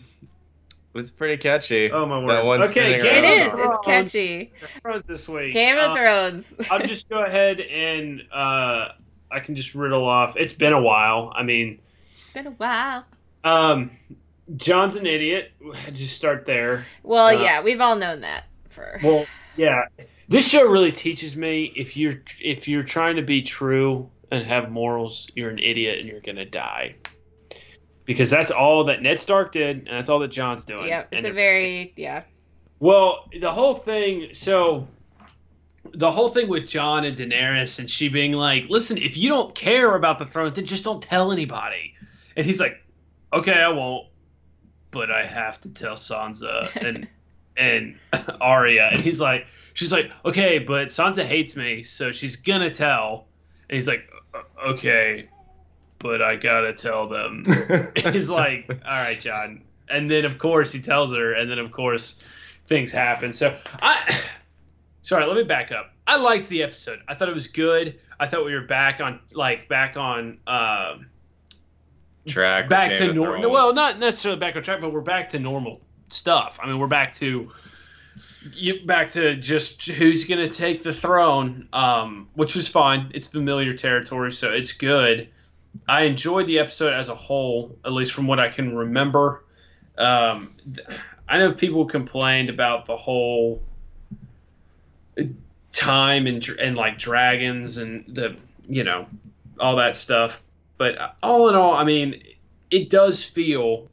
it's 0.98 1.10
pretty 1.10 1.36
catchy. 1.36 1.90
Oh 1.90 2.04
my 2.06 2.20
That 2.20 2.44
word. 2.44 2.60
one 2.60 2.62
okay, 2.64 2.70
spinning 2.98 3.00
Game 3.00 3.24
It 3.24 3.28
around. 3.28 3.48
is. 3.48 3.52
of 3.54 3.70
It's 3.70 3.78
catchy. 3.86 4.52
Thrones 4.82 5.04
this 5.04 5.28
week. 5.28 5.52
Game 5.52 5.78
of 5.78 5.92
Uh, 5.92 5.94
Thrones. 5.96 6.56
I'll 6.70 6.80
just 6.86 7.08
go 7.08 7.24
ahead 7.24 7.60
and 7.60 8.22
uh, 8.32 8.88
I 9.30 9.40
can 9.44 9.54
just 9.56 9.74
riddle 9.74 10.06
off. 10.06 10.36
It's 10.36 10.52
been 10.52 10.72
a 10.72 10.80
while. 10.80 11.32
I 11.34 11.42
mean, 11.42 11.78
It's 12.16 12.30
been 12.30 12.46
a 12.46 12.50
while. 12.52 13.04
um, 13.44 13.90
Jon's 14.56 14.96
an 14.96 15.06
idiot. 15.06 15.52
Just 15.92 16.16
start 16.16 16.46
there. 16.46 16.86
Well, 17.02 17.26
Uh, 17.26 17.32
yeah, 17.42 17.62
we've 17.62 17.80
all 17.80 17.96
known 17.96 18.20
that 18.22 18.44
for. 18.68 18.98
Well, 19.02 19.26
yeah. 19.56 19.82
This 20.30 20.48
show 20.48 20.66
really 20.68 20.92
teaches 20.92 21.36
me 21.36 21.72
if 21.76 21.96
you're 21.96 22.20
if 22.40 22.68
you're 22.68 22.82
trying 22.82 23.16
to 23.16 23.22
be 23.22 23.42
true 23.42 24.08
and 24.30 24.44
have 24.46 24.70
morals, 24.70 25.26
you're 25.34 25.48
an 25.50 25.58
idiot 25.58 25.98
and 26.00 26.08
you're 26.08 26.20
gonna 26.20 26.44
die. 26.44 26.94
Because 28.08 28.30
that's 28.30 28.50
all 28.50 28.84
that 28.84 29.02
Ned 29.02 29.20
Stark 29.20 29.52
did, 29.52 29.86
and 29.86 29.88
that's 29.88 30.08
all 30.08 30.18
that 30.20 30.28
Jon's 30.28 30.64
doing. 30.64 30.88
Yep, 30.88 31.08
it's 31.12 31.24
And 31.26 31.30
a 31.30 31.34
very 31.34 31.92
yeah. 31.94 32.22
Well, 32.80 33.28
the 33.38 33.52
whole 33.52 33.74
thing. 33.74 34.30
So, 34.32 34.88
the 35.92 36.10
whole 36.10 36.30
thing 36.30 36.48
with 36.48 36.66
Jon 36.66 37.04
and 37.04 37.14
Daenerys, 37.14 37.78
and 37.78 37.90
she 37.90 38.08
being 38.08 38.32
like, 38.32 38.64
"Listen, 38.70 38.96
if 38.96 39.18
you 39.18 39.28
don't 39.28 39.54
care 39.54 39.94
about 39.94 40.18
the 40.18 40.24
throne, 40.24 40.54
then 40.54 40.64
just 40.64 40.84
don't 40.84 41.02
tell 41.02 41.32
anybody." 41.32 41.92
And 42.34 42.46
he's 42.46 42.58
like, 42.58 42.82
"Okay, 43.30 43.52
I 43.52 43.68
won't, 43.68 44.06
but 44.90 45.10
I 45.10 45.26
have 45.26 45.60
to 45.60 45.70
tell 45.74 45.96
Sansa 45.96 46.74
and 46.76 47.08
and 47.58 47.98
Arya." 48.40 48.88
And 48.90 49.02
he's 49.02 49.20
like, 49.20 49.46
"She's 49.74 49.92
like, 49.92 50.10
okay, 50.24 50.58
but 50.60 50.88
Sansa 50.88 51.26
hates 51.26 51.56
me, 51.56 51.82
so 51.82 52.10
she's 52.12 52.36
gonna 52.36 52.70
tell." 52.70 53.26
And 53.68 53.74
he's 53.74 53.86
like, 53.86 54.10
"Okay, 54.66 55.28
but 55.98 56.22
I 56.22 56.36
gotta 56.36 56.72
tell 56.72 57.08
them." 57.08 57.44
he's 57.96 58.30
like, 58.30 58.68
"All 58.70 58.92
right, 58.92 59.18
Jon." 59.18 59.62
And 59.88 60.10
then 60.10 60.24
of 60.24 60.38
course 60.38 60.72
he 60.72 60.80
tells 60.80 61.12
her, 61.14 61.32
and 61.32 61.50
then 61.50 61.58
of 61.58 61.72
course 61.72 62.24
things 62.66 62.92
happen. 62.92 63.32
So 63.32 63.56
I, 63.80 64.20
sorry, 65.02 65.26
let 65.26 65.36
me 65.36 65.44
back 65.44 65.72
up. 65.72 65.92
I 66.06 66.16
liked 66.16 66.48
the 66.48 66.62
episode. 66.62 67.00
I 67.08 67.14
thought 67.14 67.28
it 67.28 67.34
was 67.34 67.48
good. 67.48 67.98
I 68.20 68.26
thought 68.26 68.44
we 68.44 68.54
were 68.54 68.62
back 68.62 69.00
on, 69.00 69.20
like 69.32 69.68
back 69.68 69.96
on, 69.96 70.38
um, 70.46 71.06
Track 72.28 72.68
back 72.68 72.96
to 72.96 73.12
normal. 73.12 73.50
Well, 73.50 73.74
not 73.74 73.98
necessarily 73.98 74.38
back 74.38 74.54
on 74.56 74.62
track, 74.62 74.80
but 74.80 74.92
we're 74.92 75.00
back 75.00 75.30
to 75.30 75.38
normal 75.38 75.80
stuff. 76.10 76.58
I 76.62 76.66
mean, 76.66 76.78
we're 76.78 76.86
back 76.86 77.14
to. 77.16 77.50
You 78.52 78.86
back 78.86 79.10
to 79.12 79.34
just 79.34 79.84
who's 79.84 80.24
gonna 80.24 80.48
take 80.48 80.82
the 80.82 80.92
throne, 80.92 81.68
um, 81.72 82.28
which 82.34 82.54
was 82.54 82.68
fine. 82.68 83.10
It's 83.14 83.28
familiar 83.28 83.74
territory, 83.74 84.32
so 84.32 84.52
it's 84.52 84.72
good. 84.72 85.28
I 85.86 86.02
enjoyed 86.02 86.46
the 86.46 86.58
episode 86.58 86.92
as 86.92 87.08
a 87.08 87.14
whole, 87.14 87.76
at 87.84 87.92
least 87.92 88.12
from 88.12 88.26
what 88.26 88.40
I 88.40 88.48
can 88.48 88.74
remember. 88.76 89.44
Um, 89.96 90.54
I 91.28 91.38
know 91.38 91.52
people 91.52 91.84
complained 91.86 92.50
about 92.50 92.86
the 92.86 92.96
whole 92.96 93.62
time 95.72 96.26
and 96.26 96.46
and 96.60 96.76
like 96.76 96.98
dragons 96.98 97.78
and 97.78 98.04
the 98.08 98.36
you 98.68 98.84
know 98.84 99.06
all 99.60 99.76
that 99.76 99.96
stuff, 99.96 100.42
but 100.76 101.16
all 101.22 101.48
in 101.48 101.54
all, 101.56 101.74
I 101.74 101.84
mean, 101.84 102.22
it 102.70 102.90
does 102.90 103.24
feel 103.24 103.88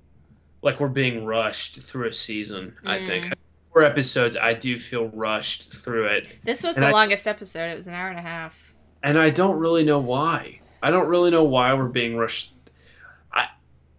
like 0.62 0.80
we're 0.80 0.88
being 0.88 1.26
rushed 1.26 1.82
through 1.82 2.08
a 2.08 2.14
season. 2.14 2.76
I 2.86 3.04
think 3.04 3.34
four 3.74 3.84
episodes, 3.84 4.38
I 4.38 4.54
do 4.54 4.78
feel 4.78 5.08
rushed 5.10 5.74
through 5.74 6.06
it 6.08 6.28
This 6.44 6.62
was 6.64 6.76
And 6.76 6.84
the 6.84 6.90
I- 6.90 6.92
longest 6.92 7.28
episode. 7.28 7.72
It 7.72 7.76
was 7.76 7.88
an 7.88 7.94
hour 7.96 8.10
and 8.10 8.20
a 8.20 8.22
half. 8.22 8.76
and 9.04 9.18
I 9.18 9.30
don't 9.32 9.58
really 9.58 9.84
know 9.84 10.00
why. 10.00 10.60
I 10.86 10.92
don't 10.92 11.08
really 11.08 11.32
know 11.32 11.46
why 11.46 11.74
we're 11.74 11.88
being 11.88 12.16
rushed. 12.16 12.54
I, 13.34 13.48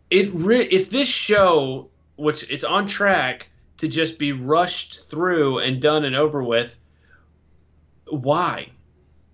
it 0.08 0.32
re- 0.32 0.68
if 0.68 0.88
this 0.88 1.08
show, 1.08 1.88
which 2.14 2.48
it's 2.48 2.62
on 2.62 2.86
track 2.86 3.48
to 3.78 3.88
just 3.88 4.20
be 4.20 4.30
rushed 4.30 5.10
through 5.10 5.58
and 5.58 5.82
done 5.82 6.04
and 6.04 6.14
over 6.14 6.44
with, 6.44 6.78
why? 8.08 8.70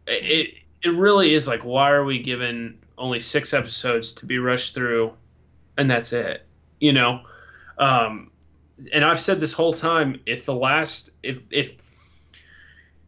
It 0.06 0.54
it, 0.82 0.88
really 0.88 1.34
is 1.34 1.46
like 1.46 1.62
why 1.62 1.90
are 1.90 2.04
we 2.04 2.22
given 2.22 2.78
only 2.96 3.20
six 3.20 3.52
episodes 3.52 4.12
to 4.12 4.24
be 4.24 4.38
rushed 4.38 4.72
through, 4.74 5.12
and 5.76 5.90
that's 5.90 6.14
it? 6.14 6.46
You 6.80 6.94
know, 6.94 7.20
um, 7.76 8.30
and 8.94 9.04
I've 9.04 9.20
said 9.20 9.40
this 9.40 9.52
whole 9.52 9.74
time: 9.74 10.22
if 10.24 10.46
the 10.46 10.54
last, 10.54 11.10
if 11.22 11.40
if 11.50 11.72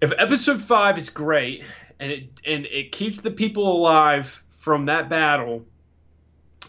if 0.02 0.12
episode 0.18 0.60
five 0.60 0.98
is 0.98 1.08
great 1.08 1.64
and 2.00 2.10
it 2.12 2.40
and 2.46 2.66
it 2.66 2.92
keeps 2.92 3.20
the 3.20 3.30
people 3.30 3.76
alive 3.76 4.42
from 4.50 4.84
that 4.84 5.08
battle 5.08 5.64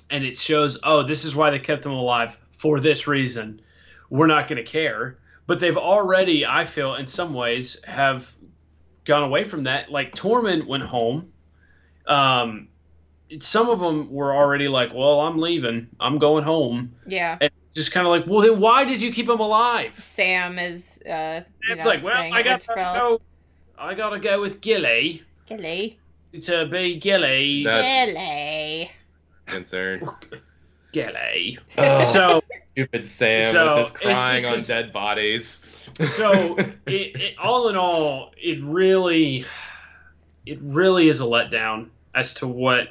and 0.09 0.23
it 0.23 0.37
shows 0.37 0.77
oh 0.83 1.03
this 1.03 1.25
is 1.25 1.35
why 1.35 1.49
they 1.49 1.59
kept 1.59 1.83
them 1.83 1.91
alive 1.91 2.37
for 2.51 2.79
this 2.79 3.07
reason. 3.07 3.61
We're 4.09 4.27
not 4.27 4.47
going 4.47 4.57
to 4.57 4.69
care. 4.69 5.17
But 5.47 5.59
they've 5.59 5.77
already 5.77 6.45
i 6.45 6.65
feel 6.65 6.95
in 6.95 7.05
some 7.05 7.33
ways 7.33 7.77
have 7.85 8.33
gone 9.03 9.23
away 9.23 9.43
from 9.43 9.63
that. 9.63 9.91
Like 9.91 10.13
tormund 10.15 10.67
went 10.67 10.83
home. 10.83 11.31
Um 12.07 12.67
some 13.39 13.69
of 13.69 13.79
them 13.79 14.11
were 14.11 14.35
already 14.35 14.67
like 14.67 14.93
well 14.93 15.21
i'm 15.21 15.39
leaving. 15.39 15.87
I'm 15.99 16.17
going 16.17 16.43
home. 16.43 16.95
Yeah. 17.07 17.37
and 17.41 17.51
it's 17.65 17.75
just 17.75 17.91
kind 17.91 18.05
of 18.07 18.11
like 18.11 18.25
well 18.27 18.41
then 18.41 18.59
why 18.59 18.85
did 18.85 19.01
you 19.01 19.11
keep 19.11 19.27
them 19.27 19.39
alive? 19.39 19.95
Sam 19.95 20.59
is 20.59 21.01
uh 21.07 21.41
you 21.67 21.75
know, 21.75 21.85
like 21.85 22.03
well 22.03 22.33
i 22.33 22.41
got 22.41 22.61
to 22.61 22.67
go 22.75 23.21
i 23.77 23.93
gotta 23.93 24.19
go 24.19 24.41
with 24.41 24.61
gilly 24.61 25.23
Gilly. 25.47 25.99
to 26.41 26.65
be 26.65 26.95
Gilly. 26.99 27.63
That- 27.65 28.05
Gilly. 28.07 28.91
concern. 29.45 30.09
Gilly. 30.91 31.59
Oh, 31.77 32.03
So, 32.03 32.39
stupid 32.71 33.05
Sam 33.05 33.41
so 33.41 33.67
with 33.69 33.77
his 33.79 33.91
crying 33.91 34.39
just 34.41 34.51
on 34.51 34.57
this- 34.57 34.67
dead 34.67 34.93
bodies. 34.93 35.89
so 36.15 36.55
it, 36.57 36.75
it, 36.87 37.35
all 37.37 37.67
in 37.69 37.75
all, 37.75 38.31
it 38.37 38.63
really, 38.63 39.45
it 40.45 40.57
really 40.61 41.09
is 41.09 41.19
a 41.21 41.25
letdown 41.25 41.89
as 42.15 42.33
to 42.35 42.47
what 42.47 42.87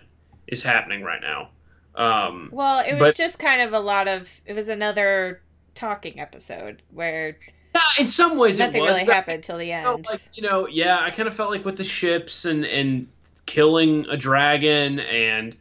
is 0.46 0.62
happening 0.62 1.02
right 1.02 1.20
now. 1.22 1.48
Um, 1.96 2.50
Well, 2.52 2.84
it 2.86 2.92
was 2.94 3.00
But- 3.00 3.16
just 3.16 3.38
kind 3.38 3.62
of 3.62 3.72
a 3.72 3.80
lot 3.80 4.06
of. 4.06 4.28
It 4.46 4.52
was 4.52 4.68
another 4.68 5.40
talking 5.74 6.20
episode 6.20 6.82
where 6.92 7.38
yeah, 7.74 7.80
in 7.98 8.06
some 8.06 8.36
ways 8.36 8.58
nothing 8.58 8.82
it 8.82 8.86
was. 8.86 8.98
really 8.98 9.12
happened 9.12 9.42
till 9.42 9.58
the 9.58 9.72
end. 9.72 10.06
like 10.10 10.20
you 10.34 10.42
know, 10.42 10.66
yeah, 10.68 11.00
I 11.00 11.10
kind 11.10 11.28
of 11.28 11.34
felt 11.34 11.50
like 11.50 11.64
with 11.64 11.76
the 11.76 11.84
ships 11.84 12.44
and 12.44 12.64
and 12.64 13.08
killing 13.46 14.06
a 14.08 14.16
dragon 14.16 15.00
and 15.00 15.56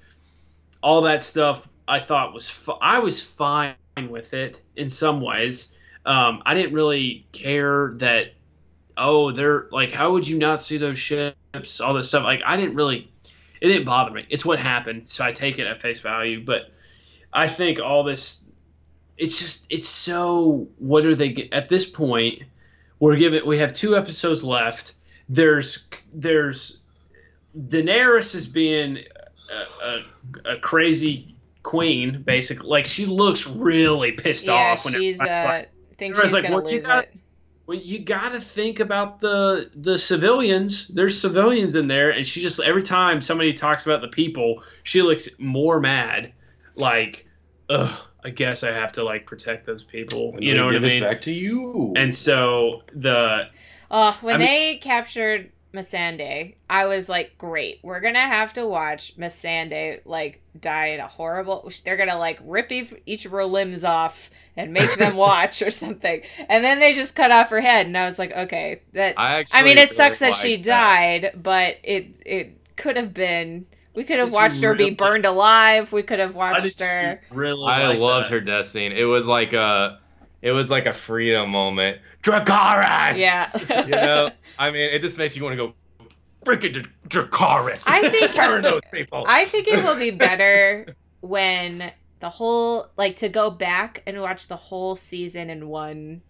all 0.82 1.02
that 1.02 1.22
stuff. 1.22 1.68
I 1.88 2.00
thought 2.00 2.34
was 2.34 2.50
fi- 2.50 2.78
I 2.82 3.00
was 3.00 3.22
fine 3.22 3.76
with 4.10 4.34
it 4.34 4.60
in 4.76 4.90
some 4.90 5.22
ways. 5.22 5.70
Um, 6.06 6.42
I 6.46 6.54
didn't 6.54 6.74
really 6.74 7.26
care 7.32 7.94
that. 7.98 8.34
Oh, 8.96 9.32
they're 9.32 9.68
like, 9.72 9.92
how 9.92 10.12
would 10.12 10.28
you 10.28 10.38
not 10.38 10.62
see 10.62 10.78
those 10.78 11.00
ships? 11.00 11.82
All 11.82 11.96
this 11.96 12.10
stuff. 12.10 12.24
Like, 12.24 12.42
I 12.46 12.56
didn't 12.58 12.76
really. 12.76 13.10
It 13.60 13.68
didn't 13.68 13.86
bother 13.86 14.12
me. 14.12 14.26
It's 14.30 14.46
what 14.46 14.60
happened, 14.60 15.08
so 15.08 15.24
I 15.24 15.32
take 15.32 15.58
it 15.58 15.66
at 15.66 15.82
face 15.82 16.00
value. 16.00 16.44
But 16.44 16.72
I 17.32 17.48
think 17.48 17.80
all 17.80 18.04
this. 18.04 18.43
It's 19.18 19.40
just 19.40 19.66
it's 19.70 19.88
so. 19.88 20.68
What 20.80 21.06
are 21.06 21.16
they 21.16 21.50
at 21.52 21.70
this 21.70 21.86
point? 21.86 22.44
We're 23.00 23.16
given. 23.16 23.46
We 23.46 23.58
have 23.60 23.74
two 23.74 23.96
episodes 23.96 24.44
left. 24.44 24.94
There's 25.30 25.86
there's 26.14 26.80
Daenerys 27.68 28.36
is 28.36 28.48
being 28.48 29.00
a, 29.52 29.86
a, 29.86 30.54
a 30.56 30.60
crazy 30.60 31.36
queen, 31.62 32.24
basically. 32.24 32.68
Like 32.68 32.86
she 32.86 33.06
looks 33.06 33.48
really 33.48 34.12
pissed 34.12 34.46
yeah, 34.46 34.54
off. 34.54 34.86
when 34.86 34.94
she's 34.94 35.22
everybody- 35.22 35.66
uh 35.66 35.70
everyone's 36.00 36.22
she's 36.22 36.34
like, 36.34 36.44
gonna 36.44 36.56
"What 36.56 36.66
you 36.66 36.76
lose 36.76 36.86
got?" 36.86 37.04
it. 37.06 37.16
well, 37.68 37.78
you 37.78 38.00
got 38.00 38.30
to 38.30 38.42
think 38.42 38.80
about 38.80 39.20
the 39.20 39.70
the 39.76 39.98
civilians. 39.98 40.88
There's 40.88 41.20
civilians 41.20 41.76
in 41.76 41.88
there, 41.88 42.10
and 42.12 42.26
she 42.26 42.42
just 42.42 42.60
every 42.62 42.84
time 42.84 43.22
somebody 43.22 43.54
talks 43.54 43.86
about 43.86 44.02
the 44.02 44.08
people, 44.10 44.64
she 44.84 45.02
looks 45.02 45.30
more 45.40 45.80
mad. 45.80 46.34
Like, 46.76 47.28
ugh, 47.70 47.92
I 48.26 48.30
guess 48.30 48.64
I 48.64 48.72
have 48.72 48.92
to 48.94 49.04
like 49.04 49.26
protect 49.26 49.66
those 49.66 49.84
people. 49.84 50.36
You 50.40 50.56
know 50.56 50.66
what 50.66 50.76
I 50.76 50.80
Give 50.80 50.84
it 50.86 50.88
mean? 50.88 51.04
Back 51.04 51.22
to 51.22 51.32
you. 51.34 51.94
And 51.98 52.14
so 52.14 52.84
the 52.94 53.48
Oh, 53.92 54.18
when 54.22 54.36
I 54.36 54.38
mean- 54.40 54.48
they 54.48 54.76
captured 54.78 55.52
Missandei, 55.74 56.54
I 56.70 56.86
was 56.86 57.10
like, 57.10 57.36
great. 57.40 57.80
We're 57.82 58.00
gonna 58.00 58.20
have 58.22 58.54
to 58.54 58.66
watch 58.68 59.18
Missandei 59.18 60.02
like 60.06 60.40
die 60.60 60.88
in 60.90 61.00
a 61.00 61.08
horrible. 61.08 61.70
They're 61.84 61.98
gonna 61.98 62.18
like 62.18 62.40
rip 62.44 62.72
each, 62.72 62.94
each 63.08 63.26
of 63.26 63.32
her 63.32 63.44
limbs 63.46 63.84
off 63.84 64.30
and 64.56 64.72
make 64.72 64.94
them 64.98 65.16
watch 65.18 65.62
or 65.64 65.72
something. 65.72 66.22
And 66.48 66.64
then 66.64 66.80
they 66.80 66.94
just 66.94 67.16
cut 67.16 67.32
off 67.32 67.50
her 67.50 67.60
head, 67.62 67.88
and 67.88 67.98
I 67.98 68.06
was 68.06 68.20
like, 68.20 68.32
okay, 68.32 68.82
that. 68.94 69.20
I 69.20 69.40
actually. 69.40 69.60
I 69.60 69.64
mean, 69.64 69.78
it 69.80 69.82
really 69.86 69.96
sucks 69.96 70.20
that 70.20 70.36
she 70.36 70.52
liked 70.58 70.66
that. 70.66 71.22
died, 71.24 71.42
but 71.42 71.78
it 71.84 72.08
it 72.26 72.76
could 72.76 72.96
have 72.96 73.14
been. 73.14 73.66
We 73.96 74.04
could 74.04 74.18
have 74.20 74.30
Did 74.30 74.34
watched 74.34 74.62
her 74.64 74.74
be 74.74 74.86
really- 74.86 74.96
burned 74.96 75.26
alive. 75.26 75.92
We 75.92 76.02
could 76.04 76.20
have 76.20 76.36
watched 76.36 76.80
her. 76.80 77.22
really 77.32 77.68
I 77.72 77.88
like 77.88 78.00
loved 78.00 78.26
that. 78.26 78.32
her 78.34 78.42
death 78.42 78.66
scene. 78.66 78.92
It 78.92 79.04
was 79.04 79.28
like 79.28 79.54
a, 79.54 80.00
it 80.42 80.52
was 80.52 80.72
like 80.72 80.86
a 80.88 80.94
freedom 80.94 81.50
moment. 81.52 82.00
Dracarys. 82.24 83.18
Yeah. 83.18 83.50
You 83.86 83.92
know, 83.92 84.32
I 84.58 84.72
mean, 84.72 84.92
it 84.94 85.00
just 85.02 85.18
makes 85.18 85.36
you 85.38 85.44
want 85.44 85.58
to 85.58 85.68
go, 85.68 85.74
freaking 86.46 86.88
Dracarys. 87.08 87.84
I 87.86 88.10
think- 88.10 88.36
burn 88.36 88.64
those 88.64 88.82
people. 88.92 89.26
I 89.28 89.46
think 89.46 89.68
it 89.68 89.84
will 89.84 89.98
be 89.98 90.12
better 90.12 90.96
when 91.22 91.92
the 92.20 92.30
whole 92.30 92.88
like 92.98 93.18
to 93.18 93.30
go 93.30 93.50
back 93.52 94.02
and 94.08 94.20
watch 94.22 94.48
the 94.48 94.56
whole 94.56 94.96
season 94.96 95.50
in 95.50 95.68
one 95.68 96.22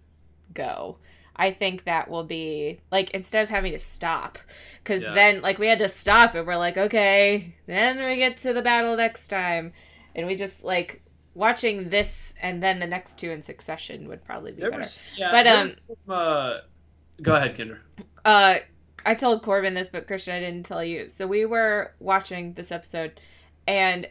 go. 0.53 0.97
I 1.35 1.51
think 1.51 1.85
that 1.85 2.09
will 2.09 2.23
be 2.23 2.79
like 2.91 3.09
instead 3.11 3.43
of 3.43 3.49
having 3.49 3.71
to 3.71 3.79
stop 3.79 4.37
cuz 4.83 5.01
Yeah. 5.01 5.13
then 5.13 5.41
like 5.41 5.57
we 5.59 5.67
had 5.67 5.79
to 5.79 5.87
stop 5.87 6.35
and 6.35 6.45
we're 6.45 6.57
like 6.57 6.77
okay, 6.77 7.55
then 7.65 7.97
we 8.03 8.17
get 8.17 8.37
to 8.39 8.53
the 8.53 8.61
battle 8.61 8.95
next 8.95 9.27
time 9.29 9.73
and 10.15 10.27
we 10.27 10.35
just 10.35 10.63
like 10.63 11.01
watching 11.35 11.89
this 11.89 12.35
and 12.41 12.61
then 12.61 12.77
the 12.79 12.85
next 12.85 13.17
two 13.19 13.31
in 13.31 13.41
succession 13.41 14.07
would 14.07 14.23
probably 14.23 14.51
be 14.51 14.61
There 14.61 14.69
better. 14.69 14.83
was, 14.83 14.99
yeah, 15.17 15.31
But, 15.31 15.47
um, 15.47 15.71
some, 15.71 15.95
uh, 16.07 16.57
go 17.23 17.33
ahead, 17.35 17.57
Kendra. 17.57 17.79
Uh, 18.23 18.59
I 19.03 19.15
told 19.15 19.41
Corbin 19.41 19.73
this, 19.73 19.89
but 19.89 20.05
Christian, 20.05 20.35
I 20.35 20.39
didn't 20.39 20.67
tell 20.67 20.83
you. 20.83 21.09
So 21.09 21.25
we 21.25 21.45
were 21.45 21.95
watching 21.99 22.53
this 22.53 22.71
episode, 22.71 23.19
and 23.67 24.07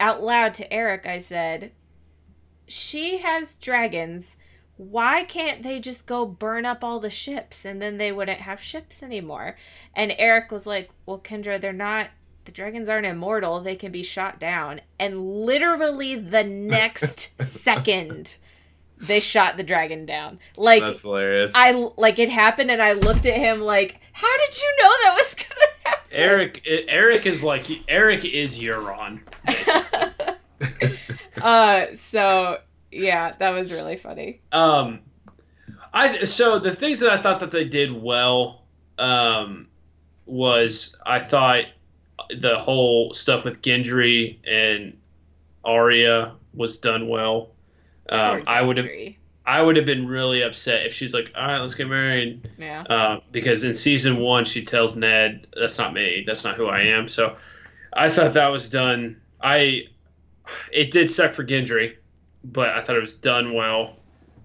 out 0.00 0.22
loud 0.24 0.52
to 0.54 0.72
Eric, 0.72 1.06
I 1.06 1.20
said, 1.20 1.70
"She 2.66 3.18
has 3.18 3.56
dragons. 3.56 4.36
Why 4.76 5.24
can't 5.24 5.62
they 5.62 5.78
just 5.78 6.06
go 6.06 6.26
burn 6.26 6.66
up 6.66 6.82
all 6.82 6.98
the 7.00 7.10
ships, 7.10 7.64
and 7.64 7.80
then 7.80 7.98
they 7.98 8.12
wouldn't 8.12 8.40
have 8.40 8.60
ships 8.60 9.02
anymore?" 9.02 9.56
And 9.94 10.14
Eric 10.18 10.50
was 10.50 10.66
like, 10.66 10.90
"Well, 11.06 11.18
Kendra, 11.18 11.60
they're 11.60 11.72
not." 11.72 12.10
The 12.44 12.52
dragons 12.52 12.88
aren't 12.88 13.06
immortal. 13.06 13.60
They 13.60 13.76
can 13.76 13.90
be 13.90 14.02
shot 14.02 14.38
down. 14.38 14.82
And 14.98 15.44
literally 15.46 16.14
the 16.14 16.44
next 16.44 17.40
second, 17.42 18.36
they 18.98 19.20
shot 19.20 19.56
the 19.56 19.62
dragon 19.62 20.04
down. 20.04 20.38
Like, 20.56 20.82
That's 20.82 21.02
hilarious. 21.02 21.52
I 21.54 21.90
like 21.96 22.18
it 22.18 22.28
happened, 22.28 22.70
and 22.70 22.82
I 22.82 22.92
looked 22.92 23.26
at 23.26 23.36
him 23.36 23.60
like, 23.60 24.00
"How 24.12 24.38
did 24.38 24.60
you 24.60 24.76
know 24.80 24.90
that 25.02 25.14
was 25.16 25.34
gonna 25.34 25.72
happen?" 25.84 26.08
Eric, 26.10 26.62
Eric 26.66 27.26
is 27.26 27.42
like 27.42 27.66
Eric 27.88 28.24
is 28.24 28.58
Euron. 28.58 29.20
basically. 29.46 30.34
uh, 31.42 31.86
so 31.94 32.58
yeah, 32.94 33.34
that 33.38 33.50
was 33.50 33.72
really 33.72 33.96
funny. 33.96 34.40
Um, 34.52 35.00
I 35.92 36.24
so 36.24 36.58
the 36.58 36.74
things 36.74 37.00
that 37.00 37.10
I 37.10 37.20
thought 37.20 37.40
that 37.40 37.50
they 37.50 37.64
did 37.64 37.92
well, 37.92 38.62
um, 38.98 39.68
was 40.26 40.96
I 41.04 41.20
thought 41.20 41.64
the 42.34 42.58
whole 42.58 43.12
stuff 43.12 43.44
with 43.44 43.62
Gendry 43.62 44.38
and 44.46 44.96
Arya 45.64 46.34
was 46.54 46.78
done 46.78 47.08
well. 47.08 47.50
Um, 48.08 48.42
I 48.46 48.62
would 48.62 48.78
have 48.78 48.88
I 49.46 49.60
would 49.60 49.76
have 49.76 49.86
been 49.86 50.06
really 50.06 50.42
upset 50.42 50.86
if 50.86 50.94
she's 50.94 51.12
like, 51.12 51.30
all 51.36 51.46
right, 51.46 51.58
let's 51.58 51.74
get 51.74 51.88
married. 51.88 52.48
Yeah. 52.58 52.82
Uh, 52.82 53.20
because 53.30 53.64
in 53.64 53.74
season 53.74 54.18
one, 54.18 54.44
she 54.44 54.64
tells 54.64 54.96
Ned, 54.96 55.46
"That's 55.58 55.78
not 55.78 55.92
me. 55.92 56.24
That's 56.26 56.44
not 56.44 56.56
who 56.56 56.66
I 56.66 56.80
am." 56.80 57.08
So, 57.08 57.36
I 57.92 58.08
thought 58.08 58.32
that 58.34 58.48
was 58.48 58.70
done. 58.70 59.20
I, 59.42 59.84
it 60.72 60.90
did 60.90 61.10
suck 61.10 61.32
for 61.32 61.44
Gendry, 61.44 61.96
but 62.44 62.70
I 62.70 62.80
thought 62.80 62.96
it 62.96 63.00
was 63.00 63.14
done 63.14 63.54
well. 63.54 63.96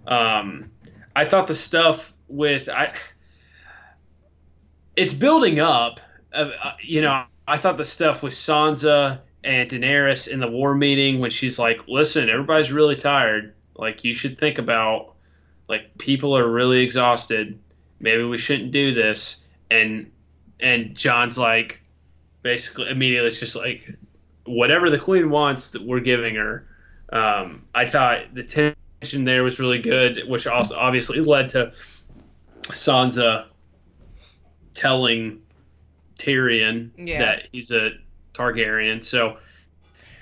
Um, 0.08 0.72
I 1.16 1.26
thought 1.26 1.48
the 1.48 1.56
stuff 1.56 2.14
with 2.28 2.70
I, 2.70 2.94
it's 4.96 5.14
building 5.14 5.60
up. 5.60 6.00
Uh, 6.34 6.52
uh, 6.64 6.74
you 6.84 7.02
know, 7.02 7.24
I 7.48 7.58
thought 7.58 7.78
the 7.78 7.86
stuff 7.86 8.24
with 8.24 8.34
Sansa 8.34 9.20
and 9.44 9.70
Daenerys 9.70 10.28
in 10.28 10.40
the 10.40 10.48
war 10.48 10.76
meeting 10.76 11.20
when 11.20 11.30
she's 11.30 11.60
like, 11.60 11.88
"Listen, 11.88 12.30
everybody's 12.30 12.72
really 12.72 12.96
tired. 12.96 13.54
Like, 13.76 14.04
you 14.04 14.14
should 14.14 14.38
think 14.38 14.58
about." 14.58 15.16
like 15.70 15.96
people 16.00 16.36
are 16.36 16.50
really 16.50 16.80
exhausted 16.80 17.58
maybe 18.02 18.24
we 18.24 18.38
shouldn't 18.38 18.72
do 18.72 18.94
this 18.94 19.44
and 19.72 20.12
and 20.60 20.98
jon's 20.98 21.38
like 21.38 21.80
basically 22.42 22.90
immediately 22.90 23.28
it's 23.28 23.40
just 23.40 23.56
like 23.56 23.96
whatever 24.46 24.90
the 24.90 25.00
queen 25.00 25.30
wants 25.30 25.78
we're 25.80 26.00
giving 26.00 26.36
her 26.36 26.68
um, 27.12 27.64
i 27.76 27.88
thought 27.88 28.34
the 28.34 28.44
tension 28.44 29.26
there 29.26 29.44
was 29.44 29.60
really 29.60 29.80
good 29.80 30.22
which 30.28 30.48
also 30.48 30.76
obviously 30.76 31.20
led 31.20 31.50
to 31.50 31.72
sansa 32.64 33.46
telling 34.74 35.42
tyrion 36.18 36.92
Yeah. 36.98 37.20
that 37.20 37.48
he's 37.52 37.72
a 37.72 37.92
targaryen 38.34 39.04
so 39.04 39.38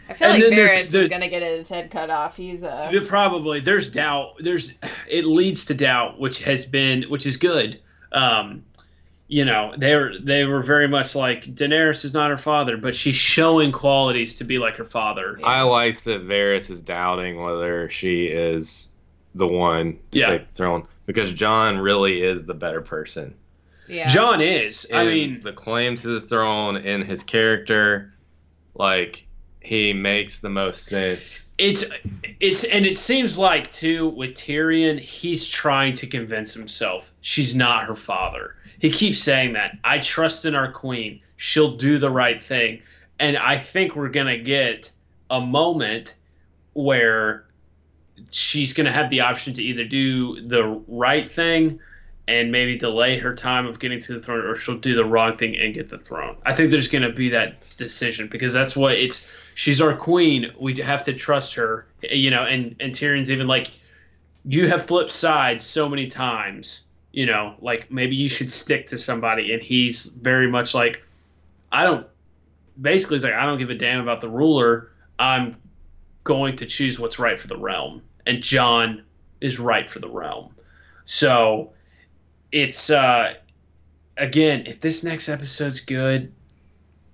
I 0.10 0.14
feel 0.14 0.30
and 0.30 0.42
like 0.42 0.54
Varys 0.54 0.94
is 0.94 1.10
gonna 1.10 1.28
get 1.30 1.42
his 1.44 1.68
head 1.68 1.92
cut 1.92 2.10
off. 2.10 2.38
He's 2.38 2.64
uh 2.64 2.88
There 2.90 3.04
probably 3.04 3.60
there's 3.60 3.90
doubt. 3.90 4.36
There's 4.40 4.74
it 5.10 5.26
leads 5.26 5.66
to 5.66 5.74
doubt, 5.74 6.18
which 6.18 6.42
has 6.44 6.66
been 6.66 7.04
which 7.10 7.26
is 7.26 7.36
good. 7.36 7.82
Um, 8.14 8.64
you 9.30 9.44
know, 9.44 9.74
they 9.78 9.94
were 9.95 10.14
they 10.22 10.45
were 10.45 10.62
very 10.62 10.88
much 10.88 11.14
like 11.16 11.44
Daenerys 11.44 12.06
is 12.06 12.14
not 12.14 12.30
her 12.30 12.38
father, 12.38 12.78
but 12.78 12.95
she's 12.95 13.16
showing 13.16 13.72
qualities 13.72 14.36
to 14.36 14.44
be 14.45 14.58
like 14.58 14.76
her 14.78 14.86
father. 14.86 15.38
I 15.44 15.64
like 15.64 16.02
that 16.04 16.26
Varys 16.26 16.70
is 16.70 16.82
doubting 16.82 17.41
whether 17.41 17.90
she 17.90 18.28
is 18.28 18.90
the 19.36 19.48
one 19.48 19.99
to 20.12 20.20
Yeah. 20.20 20.30
take 20.30 20.48
the 20.49 20.54
throne 20.56 20.88
because 21.06 21.34
Jon 21.34 21.78
really 21.78 22.22
is 22.22 22.45
the 22.45 22.54
better 22.54 22.82
person. 22.82 23.34
yeah. 23.88 24.08
Jon 24.08 24.41
is. 24.41 24.88
I 24.94 25.06
mean, 25.06 25.41
the 25.44 25.54
claim 25.54 25.95
to 25.95 26.08
the 26.08 26.22
throne 26.22 26.78
in 26.78 27.02
his 27.02 27.24
character, 27.24 28.14
like 28.76 29.26
he 29.62 29.91
makes 29.91 30.40
the 30.40 30.49
most 30.49 30.86
sense. 30.86 31.49
it's 31.58 31.84
it's 32.40 32.64
and 32.64 32.86
it 32.86 32.98
seems 32.98 33.38
like 33.38 33.70
too 33.72 34.08
with 34.08 34.36
Tyrion, 34.36 34.98
he's 34.99 35.45
trying 35.45 35.94
to 35.95 36.08
convince 36.08 36.54
himself 36.54 37.12
she's 37.20 37.54
not 37.56 37.84
her 37.84 37.95
father. 37.95 38.56
He 38.80 38.91
keeps 38.91 39.20
saying 39.20 39.54
that. 39.54 39.78
I 39.84 39.99
trust 39.99 40.45
in 40.45 40.56
our 40.56 40.72
queen. 40.72 41.22
She'll 41.38 41.76
do 41.78 41.98
the 41.98 42.10
right 42.10 42.41
thing. 42.41 42.82
And 43.20 43.38
I 43.38 43.58
think 43.58 43.95
we're 43.95 44.10
gonna 44.10 44.38
get 44.38 44.91
a 45.30 45.41
moment 45.41 46.16
where 46.74 47.45
she's 48.32 48.74
gonna 48.74 48.94
have 48.94 49.10
the 49.10 49.22
option 49.22 49.54
to 49.54 49.64
either 49.64 49.84
do 49.84 50.48
the 50.48 50.64
right 50.88 51.32
thing 51.32 51.80
and 52.28 52.52
maybe 52.52 52.78
delay 52.78 53.18
her 53.18 53.34
time 53.34 53.66
of 53.66 53.80
getting 53.80 54.02
to 54.02 54.14
the 54.14 54.20
throne 54.20 54.45
or 54.45 54.56
she'll 54.56 54.78
do 54.78 54.95
the 54.95 55.06
wrong 55.06 55.38
thing 55.38 55.56
and 55.56 55.74
get 55.74 55.90
the 55.90 55.98
throne. 55.98 56.36
I 56.45 56.54
think 56.54 56.72
there's 56.72 56.90
going 56.90 57.04
to 57.04 57.14
be 57.14 57.30
that 57.30 57.66
decision 57.78 58.28
because 58.28 58.54
that's 58.54 58.76
what 58.76 58.95
it's 58.95 59.28
she's 59.56 59.82
our 59.82 59.95
queen. 59.95 60.52
We 60.60 60.76
have 60.82 61.06
to 61.06 61.14
trust 61.14 61.56
her. 61.56 61.88
You 62.02 62.30
know, 62.32 62.44
and 62.44 62.76
and 62.80 62.94
Tyrion's 62.94 63.32
even 63.32 63.48
like, 63.48 63.72
you 64.44 64.68
have 64.68 64.86
flipped 64.86 65.12
sides 65.12 65.64
so 65.64 65.88
many 65.88 66.08
times. 66.08 66.84
You 67.18 67.26
know, 67.26 67.56
like 67.61 67.89
maybe 67.89 68.15
you 68.15 68.30
should 68.30 68.52
stick 68.52 68.85
to 68.88 68.98
somebody. 68.99 69.52
And 69.52 69.60
he's 69.60 70.06
very 70.06 70.48
much 70.48 70.76
like, 70.76 71.03
I 71.72 71.84
don't. 71.84 72.06
Basically, 72.80 73.15
he's 73.15 73.23
like, 73.23 73.34
I 73.34 73.44
don't 73.48 73.57
give 73.57 73.72
a 73.72 73.76
damn 73.76 74.02
about 74.02 74.22
the 74.22 74.30
ruler. 74.30 74.91
I'm 75.18 75.56
going 76.23 76.56
to 76.57 76.68
choose 76.68 76.99
what's 76.99 77.18
right 77.18 77.39
for 77.39 77.48
the 77.48 77.57
realm, 77.57 78.03
and 78.27 78.44
Jon 78.44 79.02
is 79.41 79.57
right 79.60 79.89
for 79.89 79.98
the 79.98 80.07
realm. 80.07 80.53
So 81.06 81.72
it's 82.52 82.91
uh 82.91 83.34
again, 84.18 84.68
if 84.68 84.80
this 84.80 85.03
next 85.03 85.27
episode's 85.27 85.80
good, 85.80 86.31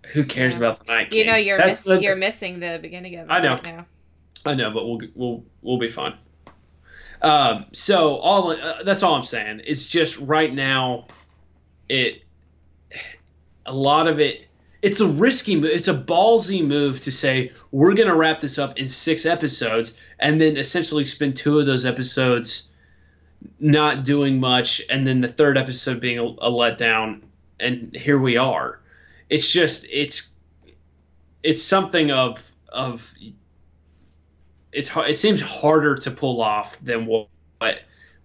who 0.07 0.25
cares 0.25 0.59
Yeah. 0.59 0.65
about 0.67 0.85
the 0.85 0.91
Night 0.93 1.11
King? 1.11 1.19
You 1.19 1.25
know, 1.27 1.35
you're 1.37 1.65
miss- 1.65 1.83
the- 1.83 2.01
you're 2.01 2.17
missing 2.17 2.59
the 2.59 2.77
beginning 2.81 3.15
of 3.15 3.29
it 3.29 3.31
I 3.31 3.39
know. 3.39 3.53
right 3.53 3.63
now. 3.65 3.85
I 4.45 4.53
know, 4.53 4.69
but 4.71 4.85
we'll 4.85 4.99
we'll 5.15 5.43
we'll 5.61 5.79
be 5.79 5.87
fine. 5.87 6.15
Um, 7.23 7.65
so 7.71 8.17
all 8.17 8.51
uh, 8.51 8.83
that's 8.83 9.01
all 9.01 9.15
I'm 9.15 9.23
saying. 9.23 9.61
It's 9.65 9.87
just 9.87 10.19
right 10.19 10.53
now, 10.53 11.07
it 11.89 12.23
a 13.65 13.73
lot 13.73 14.07
of 14.07 14.19
it. 14.19 14.47
It's 14.81 14.99
a 14.99 15.07
risky 15.07 15.55
move. 15.55 15.71
It's 15.71 15.87
a 15.87 15.93
ballsy 15.93 16.65
move 16.65 16.99
to 16.99 17.11
say 17.11 17.53
we're 17.71 17.93
gonna 17.93 18.15
wrap 18.15 18.41
this 18.41 18.59
up 18.59 18.77
in 18.77 18.89
six 18.89 19.25
episodes, 19.25 19.97
and 20.19 20.39
then 20.41 20.57
essentially 20.57 21.05
spend 21.05 21.37
two 21.37 21.59
of 21.59 21.65
those 21.65 21.85
episodes 21.85 22.67
not 23.59 24.03
doing 24.03 24.39
much, 24.39 24.81
and 24.89 25.07
then 25.07 25.21
the 25.21 25.27
third 25.27 25.57
episode 25.57 26.01
being 26.01 26.19
a, 26.19 26.23
a 26.23 26.51
letdown. 26.51 27.21
And 27.61 27.95
here 27.95 28.19
we 28.19 28.35
are. 28.35 28.81
It's 29.29 29.49
just 29.49 29.87
it's 29.89 30.27
it's 31.43 31.63
something 31.63 32.11
of 32.11 32.51
of 32.67 33.13
it's 34.73 34.89
it 34.95 35.17
seems 35.17 35.41
harder 35.41 35.95
to 35.95 36.11
pull 36.11 36.41
off 36.41 36.79
than 36.83 37.05
what 37.05 37.27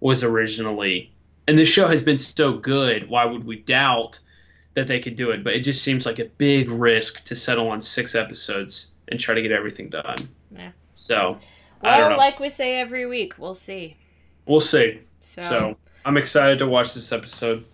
was 0.00 0.22
originally. 0.22 1.12
And 1.46 1.58
this 1.58 1.68
show 1.68 1.88
has 1.88 2.02
been 2.02 2.18
so 2.18 2.52
good. 2.52 3.08
Why 3.08 3.24
would 3.24 3.44
we 3.44 3.56
doubt 3.60 4.20
that 4.74 4.86
they 4.86 5.00
could 5.00 5.14
do 5.16 5.30
it? 5.30 5.42
But 5.42 5.54
it 5.54 5.60
just 5.60 5.82
seems 5.82 6.04
like 6.06 6.18
a 6.18 6.26
big 6.26 6.70
risk 6.70 7.24
to 7.24 7.34
settle 7.34 7.68
on 7.68 7.80
six 7.80 8.14
episodes 8.14 8.90
and 9.08 9.18
try 9.18 9.34
to 9.34 9.42
get 9.42 9.50
everything 9.50 9.88
done. 9.88 10.16
Yeah. 10.50 10.70
So 10.94 11.38
I 11.82 11.96
don't 11.96 12.00
Well, 12.00 12.10
know. 12.10 12.16
like 12.16 12.38
we 12.38 12.48
say 12.48 12.78
every 12.80 13.06
week, 13.06 13.38
we'll 13.38 13.54
see. 13.54 13.96
we'll 14.46 14.60
see. 14.60 15.00
So, 15.22 15.42
So 15.42 15.76
I'm 16.04 16.16
excited 16.16 16.58
to 16.58 16.66
watch 16.66 16.94
this 16.94 17.12
episode. 17.12 17.64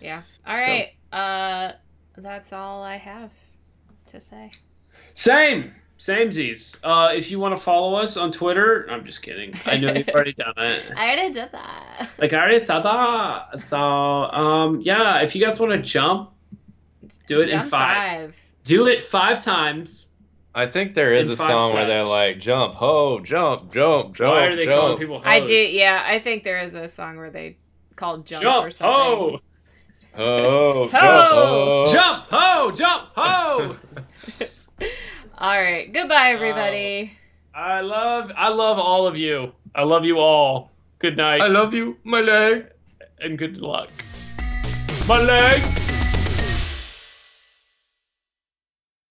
yeah. 0.00 0.22
All 0.46 0.54
right. 0.56 0.92
Uh, 1.12 1.72
that's 2.16 2.52
all 2.52 2.82
I 2.82 2.96
have 2.96 3.32
to 4.06 4.20
say. 4.20 4.50
Same. 5.12 5.74
Samesies. 5.98 6.76
Uh, 6.82 7.12
if 7.14 7.30
you 7.30 7.38
want 7.38 7.56
to 7.56 7.62
follow 7.62 7.94
us 7.94 8.16
on 8.16 8.32
Twitter, 8.32 8.86
I'm 8.90 9.04
just 9.04 9.22
kidding. 9.22 9.58
I 9.64 9.78
know 9.78 9.92
you've 9.92 10.08
already 10.08 10.32
done 10.38 10.54
it. 10.56 10.82
I 10.96 11.06
already 11.12 11.32
did 11.32 11.52
that. 11.52 12.10
Like 12.18 12.32
I 12.32 12.38
already 12.38 12.60
said 12.60 12.80
that. 12.80 13.60
So 13.68 13.78
um 13.78 14.80
yeah, 14.80 15.20
if 15.22 15.34
you 15.34 15.44
guys 15.44 15.58
want 15.60 15.72
to 15.72 15.78
jump, 15.78 16.30
do 17.26 17.40
it 17.40 17.48
in 17.48 17.60
Jump 17.60 17.70
fives. 17.70 18.36
Do 18.64 18.86
it 18.86 19.02
five 19.04 19.42
times. 19.44 20.06
I 20.54 20.66
think 20.66 20.94
there 20.94 21.12
is 21.12 21.30
a 21.30 21.36
five 21.36 21.48
song 21.48 21.74
where 21.74 21.86
they're 21.86 22.04
like 22.04 22.38
jump 22.38 22.74
ho 22.74 23.20
jump 23.20 23.72
jump 23.72 24.14
jump 24.14 24.30
Why 24.30 24.46
are 24.46 24.56
they 24.56 24.66
calling 24.66 24.98
people 24.98 25.18
hoes? 25.18 25.26
I 25.26 25.40
do. 25.40 25.54
Yeah, 25.54 26.02
I 26.04 26.18
think 26.18 26.44
there 26.44 26.60
is 26.62 26.74
a 26.74 26.88
song 26.88 27.16
where 27.16 27.30
they 27.30 27.56
called 27.96 28.26
jump, 28.26 28.44
or 28.44 28.70
something. 28.70 28.94
ho! 28.94 29.40
Ho, 30.14 30.88
jump 30.88 30.92
Ho! 30.92 31.84
ho. 31.86 31.92
Jump 31.92 32.26
ho! 32.30 32.70
Jump 32.70 33.08
ho! 33.16 33.76
All 35.38 35.60
right. 35.60 35.92
Goodbye, 35.92 36.30
um, 36.30 36.36
everybody. 36.36 37.12
I 37.54 37.80
love 37.80 38.30
I 38.36 38.48
love 38.48 38.78
all 38.78 39.06
of 39.06 39.16
you. 39.16 39.52
I 39.74 39.82
love 39.82 40.04
you 40.04 40.18
all. 40.18 40.70
Good 40.98 41.16
night. 41.16 41.40
I 41.40 41.48
love 41.48 41.74
you, 41.74 41.96
my 42.04 42.20
leg. 42.20 42.66
and 43.20 43.38
good 43.38 43.56
luck. 43.56 43.90
My 45.08 45.20
leg. 45.20 45.83